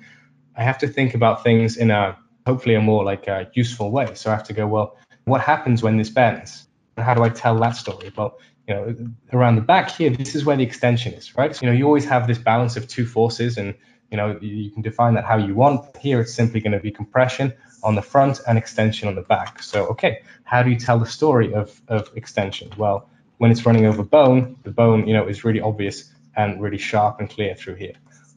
I 0.56 0.62
have 0.62 0.78
to 0.78 0.88
think 0.88 1.14
about 1.14 1.42
things 1.42 1.76
in 1.76 1.90
a 1.90 2.16
hopefully 2.46 2.76
a 2.76 2.80
more 2.80 3.04
like 3.04 3.26
a 3.26 3.50
useful 3.54 3.90
way. 3.90 4.14
So 4.14 4.30
I 4.30 4.34
have 4.34 4.44
to 4.44 4.52
go, 4.52 4.66
well, 4.66 4.96
what 5.24 5.40
happens 5.40 5.82
when 5.82 5.96
this 5.96 6.08
bends? 6.08 6.68
And 6.96 7.04
how 7.04 7.14
do 7.14 7.22
I 7.22 7.28
tell 7.28 7.58
that 7.58 7.76
story? 7.76 8.12
Well, 8.16 8.38
you 8.68 8.74
know, 8.74 8.96
around 9.32 9.56
the 9.56 9.62
back 9.62 9.90
here, 9.90 10.10
this 10.10 10.34
is 10.34 10.44
where 10.44 10.56
the 10.56 10.62
extension 10.62 11.12
is, 11.14 11.36
right? 11.36 11.54
So, 11.54 11.64
you 11.64 11.72
know, 11.72 11.78
you 11.78 11.84
always 11.84 12.04
have 12.06 12.26
this 12.26 12.38
balance 12.38 12.76
of 12.76 12.88
two 12.88 13.06
forces 13.06 13.56
and, 13.56 13.74
you 14.10 14.16
know, 14.16 14.38
you 14.40 14.70
can 14.70 14.82
define 14.82 15.14
that 15.14 15.24
how 15.24 15.36
you 15.36 15.54
want. 15.54 15.96
Here, 15.96 16.20
it's 16.20 16.34
simply 16.34 16.60
going 16.60 16.72
to 16.72 16.80
be 16.80 16.90
compression 16.90 17.52
on 17.82 17.94
the 17.94 18.02
front 18.02 18.40
and 18.48 18.58
extension 18.58 19.08
on 19.08 19.14
the 19.14 19.22
back. 19.22 19.62
So, 19.62 19.86
okay, 19.88 20.22
how 20.44 20.62
do 20.62 20.70
you 20.70 20.76
tell 20.76 20.98
the 20.98 21.06
story 21.06 21.54
of, 21.54 21.80
of 21.88 22.10
extension? 22.16 22.70
Well, 22.76 23.08
when 23.38 23.50
it's 23.50 23.64
running 23.64 23.86
over 23.86 24.02
bone, 24.02 24.56
the 24.64 24.70
bone, 24.70 25.06
you 25.06 25.14
know, 25.14 25.26
is 25.26 25.44
really 25.44 25.60
obvious 25.60 26.12
and 26.34 26.60
really 26.60 26.78
sharp 26.78 27.20
and 27.20 27.30
clear 27.30 27.54
through 27.54 27.76
here. 27.76 27.94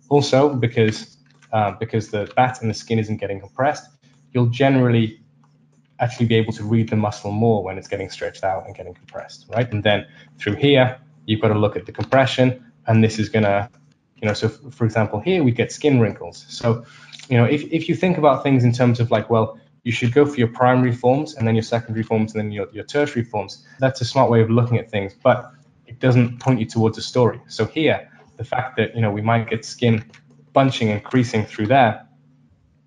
Also, 0.10 0.54
because 0.54 1.18
uh, 1.52 1.72
because 1.72 2.10
the 2.10 2.32
bat 2.36 2.62
and 2.62 2.70
the 2.70 2.74
skin 2.74 3.00
isn't 3.00 3.18
getting 3.18 3.40
compressed, 3.40 3.90
you'll 4.34 4.48
generally 4.48 5.19
actually 6.00 6.26
be 6.26 6.36
able 6.36 6.54
to 6.54 6.64
read 6.64 6.89
the 6.89 6.95
muscle 6.95 7.32
more 7.32 7.64
when 7.64 7.78
it's 7.78 7.88
getting 7.88 8.10
stretched 8.10 8.43
out 8.43 8.66
and 8.66 8.76
getting 8.76 8.93
compressed, 8.93 9.45
right? 9.50 9.72
And 9.72 9.84
then 9.84 10.06
through 10.38 10.56
here, 10.56 10.97
you've 11.26 11.41
got 11.41 11.50
to 11.50 11.60
look 11.60 11.76
at 11.76 11.86
the 11.86 11.91
compression, 11.91 12.64
and 12.88 13.04
this 13.04 13.20
is 13.20 13.30
gonna, 13.30 13.70
you 14.22 14.28
know, 14.28 14.34
so 14.34 14.47
f- 14.47 14.74
for 14.74 14.86
example, 14.86 15.20
here 15.20 15.43
we 15.43 15.52
get 15.52 15.72
skin 15.72 16.00
wrinkles. 16.00 16.45
So, 16.50 16.86
you 17.30 17.38
know, 17.38 17.45
if, 17.45 17.64
if 17.72 17.89
you 17.89 17.95
think 17.95 18.18
about 18.18 18.43
things 18.43 18.64
in 18.64 18.72
terms 18.72 19.00
of 19.00 19.12
like, 19.12 19.30
well, 19.30 19.60
you 19.84 19.91
should 19.91 20.14
go 20.14 20.26
for 20.26 20.36
your 20.36 20.47
primary 20.47 20.91
forms 20.91 21.36
and 21.36 21.47
then 21.47 21.56
your 21.56 21.64
secondary 21.64 22.04
forms 22.04 22.34
and 22.34 22.39
then 22.41 22.52
your, 22.52 22.68
your 22.72 22.84
tertiary 22.84 23.24
forms. 23.24 23.66
That's 23.80 24.02
a 24.02 24.06
smart 24.06 24.30
way 24.30 24.41
of 24.41 24.50
looking 24.50 24.78
at 24.78 24.89
things, 24.89 25.14
but 25.24 25.52
it 25.88 26.00
doesn't 26.00 26.39
point 26.39 26.60
you 26.60 26.66
towards 26.66 26.97
a 26.97 27.02
story. 27.02 27.41
So 27.47 27.66
here, 27.66 28.10
the 28.38 28.43
fact 28.43 28.78
that, 28.78 28.95
you 28.95 29.02
know, 29.02 29.12
we 29.12 29.22
might 29.22 29.50
get 29.50 29.66
skin 29.66 30.04
bunching 30.54 30.89
and 30.89 31.04
creasing 31.04 31.45
through 31.45 31.68
there 31.68 32.06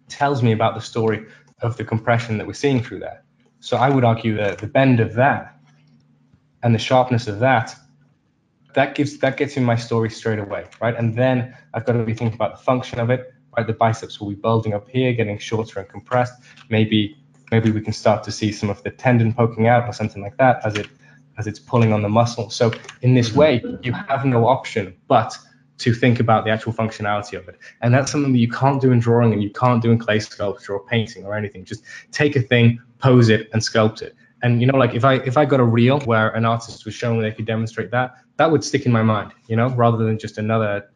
tells 0.08 0.42
me 0.42 0.52
about 0.52 0.74
the 0.74 0.80
story 0.80 1.26
of 1.62 1.76
the 1.76 1.84
compression 1.84 2.38
that 2.38 2.46
we're 2.46 2.52
seeing 2.52 2.82
through 2.82 3.00
that. 3.00 3.24
So 3.60 3.76
I 3.76 3.88
would 3.88 4.04
argue 4.04 4.36
that 4.36 4.58
the 4.58 4.66
bend 4.66 5.00
of 5.00 5.14
that 5.14 5.56
and 6.62 6.74
the 6.74 6.78
sharpness 6.78 7.28
of 7.28 7.38
that, 7.40 7.74
that 8.74 8.94
gives 8.94 9.18
that 9.18 9.36
gets 9.36 9.56
in 9.56 9.64
my 9.64 9.76
story 9.76 10.10
straight 10.10 10.38
away, 10.38 10.66
right? 10.80 10.96
And 10.96 11.16
then 11.16 11.56
I've 11.74 11.84
got 11.84 11.92
to 11.92 12.04
be 12.04 12.14
thinking 12.14 12.34
about 12.34 12.58
the 12.58 12.62
function 12.64 12.98
of 12.98 13.10
it, 13.10 13.32
right? 13.56 13.66
The 13.66 13.72
biceps 13.72 14.20
will 14.20 14.30
be 14.30 14.34
bulging 14.34 14.74
up 14.74 14.88
here, 14.88 15.12
getting 15.12 15.38
shorter 15.38 15.80
and 15.80 15.88
compressed. 15.88 16.34
Maybe 16.70 17.16
maybe 17.50 17.70
we 17.70 17.80
can 17.80 17.92
start 17.92 18.24
to 18.24 18.32
see 18.32 18.50
some 18.50 18.70
of 18.70 18.82
the 18.82 18.90
tendon 18.90 19.32
poking 19.32 19.66
out 19.68 19.86
or 19.86 19.92
something 19.92 20.22
like 20.22 20.36
that 20.38 20.64
as 20.64 20.74
it 20.74 20.88
as 21.38 21.46
it's 21.46 21.58
pulling 21.58 21.92
on 21.92 22.02
the 22.02 22.08
muscle. 22.08 22.50
So 22.50 22.72
in 23.02 23.14
this 23.14 23.30
mm-hmm. 23.30 23.38
way, 23.38 23.78
you 23.82 23.92
have 23.92 24.24
no 24.24 24.46
option 24.46 24.96
but 25.06 25.36
to 25.82 25.92
think 25.92 26.20
about 26.20 26.44
the 26.44 26.50
actual 26.50 26.72
functionality 26.72 27.36
of 27.36 27.48
it. 27.48 27.58
And 27.80 27.92
that's 27.92 28.10
something 28.12 28.32
that 28.32 28.38
you 28.38 28.48
can't 28.48 28.80
do 28.80 28.92
in 28.92 29.00
drawing 29.00 29.32
and 29.32 29.42
you 29.42 29.50
can't 29.50 29.82
do 29.82 29.90
in 29.90 29.98
clay 29.98 30.20
sculpture 30.20 30.74
or 30.74 30.86
painting 30.86 31.24
or 31.24 31.34
anything. 31.34 31.64
Just 31.64 31.82
take 32.12 32.36
a 32.36 32.40
thing, 32.40 32.80
pose 32.98 33.28
it, 33.28 33.48
and 33.52 33.60
sculpt 33.60 34.00
it. 34.02 34.14
And 34.42 34.60
you 34.60 34.66
know, 34.66 34.78
like 34.78 34.94
if 34.94 35.04
I 35.04 35.14
if 35.14 35.36
I 35.36 35.44
got 35.44 35.60
a 35.60 35.64
reel 35.64 36.00
where 36.00 36.30
an 36.30 36.44
artist 36.44 36.84
was 36.84 36.94
showing 36.94 37.20
they 37.20 37.32
could 37.32 37.46
demonstrate 37.46 37.90
that, 37.90 38.16
that 38.36 38.50
would 38.50 38.64
stick 38.64 38.86
in 38.86 38.92
my 38.92 39.02
mind, 39.02 39.32
you 39.48 39.56
know, 39.56 39.68
rather 39.68 39.98
than 40.04 40.18
just 40.18 40.38
another. 40.38 40.88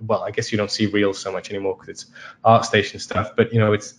Well, 0.00 0.22
I 0.22 0.30
guess 0.30 0.52
you 0.52 0.58
don't 0.58 0.70
see 0.70 0.86
reels 0.86 1.18
so 1.18 1.32
much 1.32 1.48
anymore 1.50 1.74
because 1.74 1.88
it's 1.88 2.06
ArtStation 2.44 3.00
stuff. 3.00 3.34
But 3.36 3.52
you 3.52 3.58
know, 3.58 3.72
it's 3.72 3.94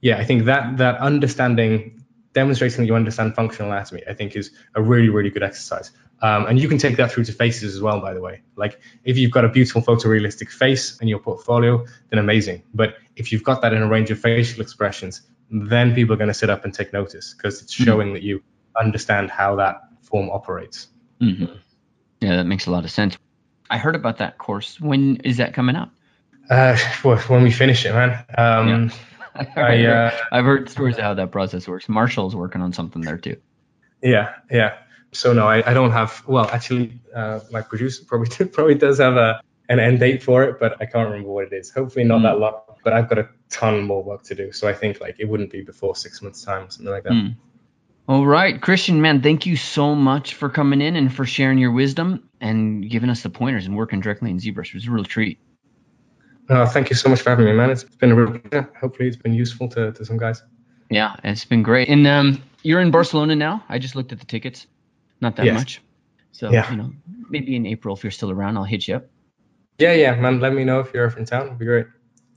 yeah, 0.00 0.18
I 0.18 0.24
think 0.24 0.44
that 0.46 0.78
that 0.78 0.98
understanding, 0.98 2.02
demonstrating 2.32 2.78
that 2.78 2.86
you 2.86 2.96
understand 2.96 3.34
functional 3.34 3.70
anatomy, 3.70 4.02
I 4.08 4.14
think 4.14 4.34
is 4.34 4.50
a 4.74 4.82
really 4.82 5.08
really 5.08 5.30
good 5.30 5.44
exercise. 5.44 5.92
Um, 6.22 6.46
and 6.46 6.60
you 6.60 6.68
can 6.68 6.78
take 6.78 6.96
that 6.96 7.10
through 7.10 7.24
to 7.24 7.32
faces 7.32 7.74
as 7.74 7.80
well, 7.80 8.00
by 8.00 8.12
the 8.12 8.20
way. 8.20 8.42
Like 8.56 8.80
if 9.04 9.16
you've 9.16 9.30
got 9.30 9.44
a 9.44 9.48
beautiful 9.48 9.80
photorealistic 9.80 10.50
face 10.50 10.98
in 10.98 11.08
your 11.08 11.18
portfolio, 11.18 11.86
then 12.10 12.18
amazing. 12.18 12.62
But 12.74 12.96
if 13.16 13.32
you've 13.32 13.44
got 13.44 13.62
that 13.62 13.72
in 13.72 13.82
a 13.82 13.88
range 13.88 14.10
of 14.10 14.18
facial 14.18 14.60
expressions, 14.60 15.22
then 15.50 15.94
people 15.94 16.14
are 16.14 16.18
going 16.18 16.28
to 16.28 16.34
sit 16.34 16.50
up 16.50 16.64
and 16.64 16.74
take 16.74 16.92
notice 16.92 17.34
because 17.34 17.62
it's 17.62 17.74
hmm. 17.74 17.84
showing 17.84 18.08
mm-hmm. 18.08 18.14
that 18.14 18.22
you 18.22 18.42
understand 18.78 19.30
how 19.30 19.56
that 19.56 19.80
form 20.02 20.28
operates. 20.30 20.88
Mm-hmm. 21.20 21.56
Yeah, 22.20 22.36
that 22.36 22.44
makes 22.44 22.66
a 22.66 22.70
lot 22.70 22.84
of 22.84 22.90
sense. 22.90 23.16
I 23.70 23.78
heard 23.78 23.94
about 23.94 24.18
that 24.18 24.36
course. 24.36 24.80
When 24.80 25.16
is 25.16 25.38
that 25.38 25.54
coming 25.54 25.76
up? 25.76 25.90
Uh, 26.50 26.76
well, 27.04 27.18
when 27.18 27.42
we 27.42 27.50
finish 27.50 27.86
it, 27.86 27.92
man. 27.92 28.24
Um, 28.36 28.90
yeah. 29.36 29.46
I, 29.56 29.84
uh, 29.86 30.18
I've 30.32 30.44
heard 30.44 30.68
stories 30.68 30.96
of 30.96 31.02
how 31.02 31.14
that 31.14 31.30
process 31.30 31.66
works. 31.66 31.88
Marshall's 31.88 32.34
working 32.34 32.60
on 32.60 32.72
something 32.72 33.00
there 33.00 33.16
too. 33.16 33.36
Yeah, 34.02 34.34
yeah 34.50 34.74
so 35.12 35.32
no, 35.32 35.46
I, 35.46 35.68
I 35.70 35.74
don't 35.74 35.90
have. 35.90 36.22
Well, 36.26 36.48
actually, 36.50 37.00
uh, 37.14 37.40
my 37.50 37.62
producer 37.62 38.04
probably 38.06 38.46
probably 38.46 38.74
does 38.74 38.98
have 38.98 39.16
a 39.16 39.40
an 39.68 39.78
end 39.78 40.00
date 40.00 40.22
for 40.22 40.42
it, 40.42 40.58
but 40.58 40.76
I 40.80 40.86
can't 40.86 41.08
remember 41.08 41.30
what 41.30 41.44
it 41.44 41.52
is. 41.52 41.70
Hopefully 41.70 42.04
not 42.04 42.20
mm. 42.20 42.22
that 42.24 42.38
long. 42.38 42.60
But 42.82 42.94
I've 42.94 43.08
got 43.08 43.18
a 43.18 43.28
ton 43.50 43.82
more 43.82 44.02
work 44.02 44.22
to 44.24 44.34
do, 44.34 44.52
so 44.52 44.66
I 44.66 44.72
think 44.72 45.00
like 45.00 45.16
it 45.18 45.26
wouldn't 45.26 45.50
be 45.50 45.62
before 45.62 45.94
six 45.94 46.22
months 46.22 46.42
time, 46.42 46.66
or 46.66 46.70
something 46.70 46.92
like 46.92 47.04
that. 47.04 47.12
Mm. 47.12 47.36
All 48.08 48.26
right, 48.26 48.60
Christian, 48.60 49.00
man, 49.00 49.22
thank 49.22 49.46
you 49.46 49.54
so 49.54 49.94
much 49.94 50.34
for 50.34 50.48
coming 50.48 50.80
in 50.80 50.96
and 50.96 51.14
for 51.14 51.24
sharing 51.24 51.58
your 51.58 51.70
wisdom 51.70 52.28
and 52.40 52.90
giving 52.90 53.08
us 53.08 53.22
the 53.22 53.30
pointers 53.30 53.66
and 53.66 53.76
working 53.76 54.00
directly 54.00 54.30
in 54.30 54.38
ZBrush. 54.38 54.68
It 54.68 54.74
was 54.74 54.86
a 54.88 54.90
real 54.90 55.04
treat. 55.04 55.38
Uh, 56.48 56.66
thank 56.66 56.90
you 56.90 56.96
so 56.96 57.08
much 57.08 57.20
for 57.20 57.30
having 57.30 57.44
me, 57.44 57.52
man. 57.52 57.70
It's 57.70 57.84
been 57.84 58.10
a 58.10 58.16
real 58.16 58.36
pleasure. 58.36 58.68
Hopefully, 58.80 59.06
it's 59.06 59.16
been 59.16 59.34
useful 59.34 59.68
to, 59.68 59.92
to 59.92 60.04
some 60.04 60.16
guys. 60.16 60.42
Yeah, 60.90 61.14
it's 61.22 61.44
been 61.44 61.62
great. 61.62 61.88
And 61.88 62.04
um, 62.08 62.42
you're 62.64 62.80
in 62.80 62.90
Barcelona 62.90 63.36
now. 63.36 63.62
I 63.68 63.78
just 63.78 63.94
looked 63.94 64.10
at 64.10 64.18
the 64.18 64.26
tickets 64.26 64.66
not 65.20 65.36
that 65.36 65.46
yes. 65.46 65.58
much. 65.58 65.82
So 66.32 66.50
yeah. 66.50 66.70
you 66.70 66.76
know, 66.76 66.92
maybe 67.28 67.56
in 67.56 67.66
April 67.66 67.94
if 67.94 68.02
you're 68.02 68.10
still 68.10 68.30
around, 68.30 68.56
I'll 68.56 68.64
hit 68.64 68.88
you 68.88 68.96
up. 68.96 69.06
Yeah, 69.78 69.94
yeah, 69.94 70.14
man. 70.14 70.40
Let 70.40 70.52
me 70.52 70.64
know 70.64 70.80
if 70.80 70.92
you're 70.92 71.08
in 71.16 71.24
town. 71.24 71.46
It'd 71.46 71.58
be 71.58 71.64
great. 71.64 71.86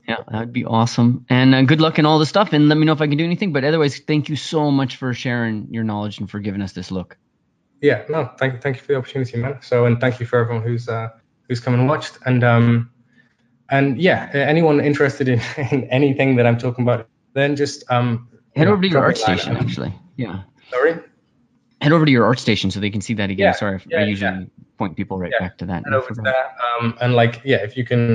Yeah, 0.08 0.18
that'd 0.30 0.52
be 0.52 0.64
awesome. 0.64 1.24
And 1.28 1.54
uh, 1.54 1.62
good 1.62 1.80
luck 1.80 1.98
in 1.98 2.06
all 2.06 2.18
the 2.18 2.26
stuff. 2.26 2.52
And 2.52 2.68
let 2.68 2.76
me 2.76 2.84
know 2.84 2.92
if 2.92 3.00
I 3.00 3.06
can 3.06 3.16
do 3.16 3.24
anything. 3.24 3.52
But 3.52 3.64
otherwise, 3.64 3.98
thank 3.98 4.28
you 4.28 4.36
so 4.36 4.70
much 4.70 4.96
for 4.96 5.14
sharing 5.14 5.68
your 5.70 5.84
knowledge 5.84 6.18
and 6.18 6.30
for 6.30 6.40
giving 6.40 6.60
us 6.60 6.72
this 6.72 6.90
look. 6.90 7.16
Yeah, 7.80 8.02
no, 8.08 8.30
thank 8.38 8.62
thank 8.62 8.76
you 8.76 8.82
for 8.82 8.92
the 8.92 8.96
opportunity, 8.96 9.38
man. 9.38 9.58
So, 9.60 9.84
and 9.84 10.00
thank 10.00 10.20
you 10.20 10.26
for 10.26 10.38
everyone 10.38 10.62
who's 10.62 10.88
uh, 10.88 11.08
who's 11.48 11.60
come 11.60 11.74
and 11.74 11.88
watched. 11.88 12.18
And 12.24 12.44
um, 12.44 12.90
and 13.70 14.00
yeah, 14.00 14.30
anyone 14.32 14.80
interested 14.80 15.28
in, 15.28 15.40
in 15.70 15.84
anything 15.84 16.36
that 16.36 16.46
I'm 16.46 16.58
talking 16.58 16.84
about, 16.84 17.08
then 17.34 17.56
just 17.56 17.84
um, 17.90 18.28
head 18.56 18.68
over 18.68 18.80
to 18.80 18.88
your 18.88 19.02
ArtStation. 19.02 19.60
Actually, 19.60 19.92
yeah. 20.16 20.42
Sorry 20.70 20.98
head 21.84 21.92
over 21.92 22.06
to 22.06 22.10
your 22.10 22.24
ArtStation 22.24 22.72
so 22.72 22.80
they 22.80 22.90
can 22.90 23.02
see 23.02 23.14
that 23.14 23.30
again. 23.30 23.48
Yeah, 23.48 23.52
Sorry, 23.52 23.80
yeah, 23.86 23.98
I 23.98 24.04
usually 24.04 24.30
yeah. 24.30 24.44
point 24.78 24.96
people 24.96 25.18
right 25.18 25.32
back 25.38 25.58
to 25.58 25.66
that. 25.66 25.84
Head 25.84 25.92
over 25.92 26.14
to 26.14 26.22
that. 26.22 26.56
Um, 26.64 26.96
and 27.00 27.14
like, 27.14 27.42
yeah, 27.44 27.58
if 27.58 27.76
you 27.76 27.84
can, 27.84 28.14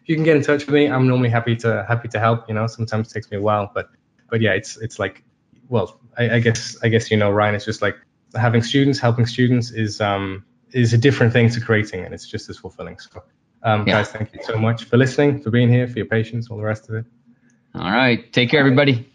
if 0.00 0.08
you 0.08 0.14
can 0.14 0.24
get 0.24 0.36
in 0.36 0.42
touch 0.42 0.66
with 0.66 0.74
me, 0.74 0.86
I'm 0.86 1.08
normally 1.08 1.28
happy 1.28 1.56
to 1.56 1.84
happy 1.88 2.08
to 2.08 2.20
help. 2.20 2.48
You 2.48 2.54
know, 2.54 2.68
sometimes 2.68 3.10
it 3.10 3.14
takes 3.14 3.30
me 3.30 3.36
a 3.36 3.42
while, 3.42 3.72
but 3.74 3.90
but 4.30 4.40
yeah, 4.40 4.52
it's 4.52 4.76
it's 4.76 4.98
like, 5.00 5.24
well, 5.68 6.00
I, 6.16 6.36
I 6.36 6.38
guess 6.38 6.76
I 6.82 6.88
guess 6.88 7.10
you 7.10 7.16
know, 7.16 7.30
Ryan. 7.30 7.56
It's 7.56 7.64
just 7.64 7.82
like 7.82 7.96
having 8.36 8.62
students, 8.62 9.00
helping 9.00 9.26
students 9.26 9.72
is 9.72 10.00
um 10.00 10.44
is 10.70 10.92
a 10.92 10.98
different 10.98 11.32
thing 11.32 11.50
to 11.50 11.60
creating, 11.60 12.04
and 12.04 12.14
it's 12.14 12.28
just 12.28 12.48
as 12.48 12.56
fulfilling. 12.58 13.00
So, 13.00 13.24
um, 13.64 13.84
guys, 13.84 14.10
thank 14.10 14.32
you 14.32 14.42
so 14.44 14.56
much 14.56 14.84
for 14.84 14.96
listening, 14.96 15.42
for 15.42 15.50
being 15.50 15.70
here, 15.70 15.88
for 15.88 15.98
your 15.98 16.06
patience, 16.06 16.50
all 16.50 16.56
the 16.56 16.62
rest 16.62 16.88
of 16.88 16.94
it. 16.94 17.04
All 17.74 17.90
right, 17.90 18.32
take 18.32 18.48
care, 18.50 18.60
everybody. 18.60 19.10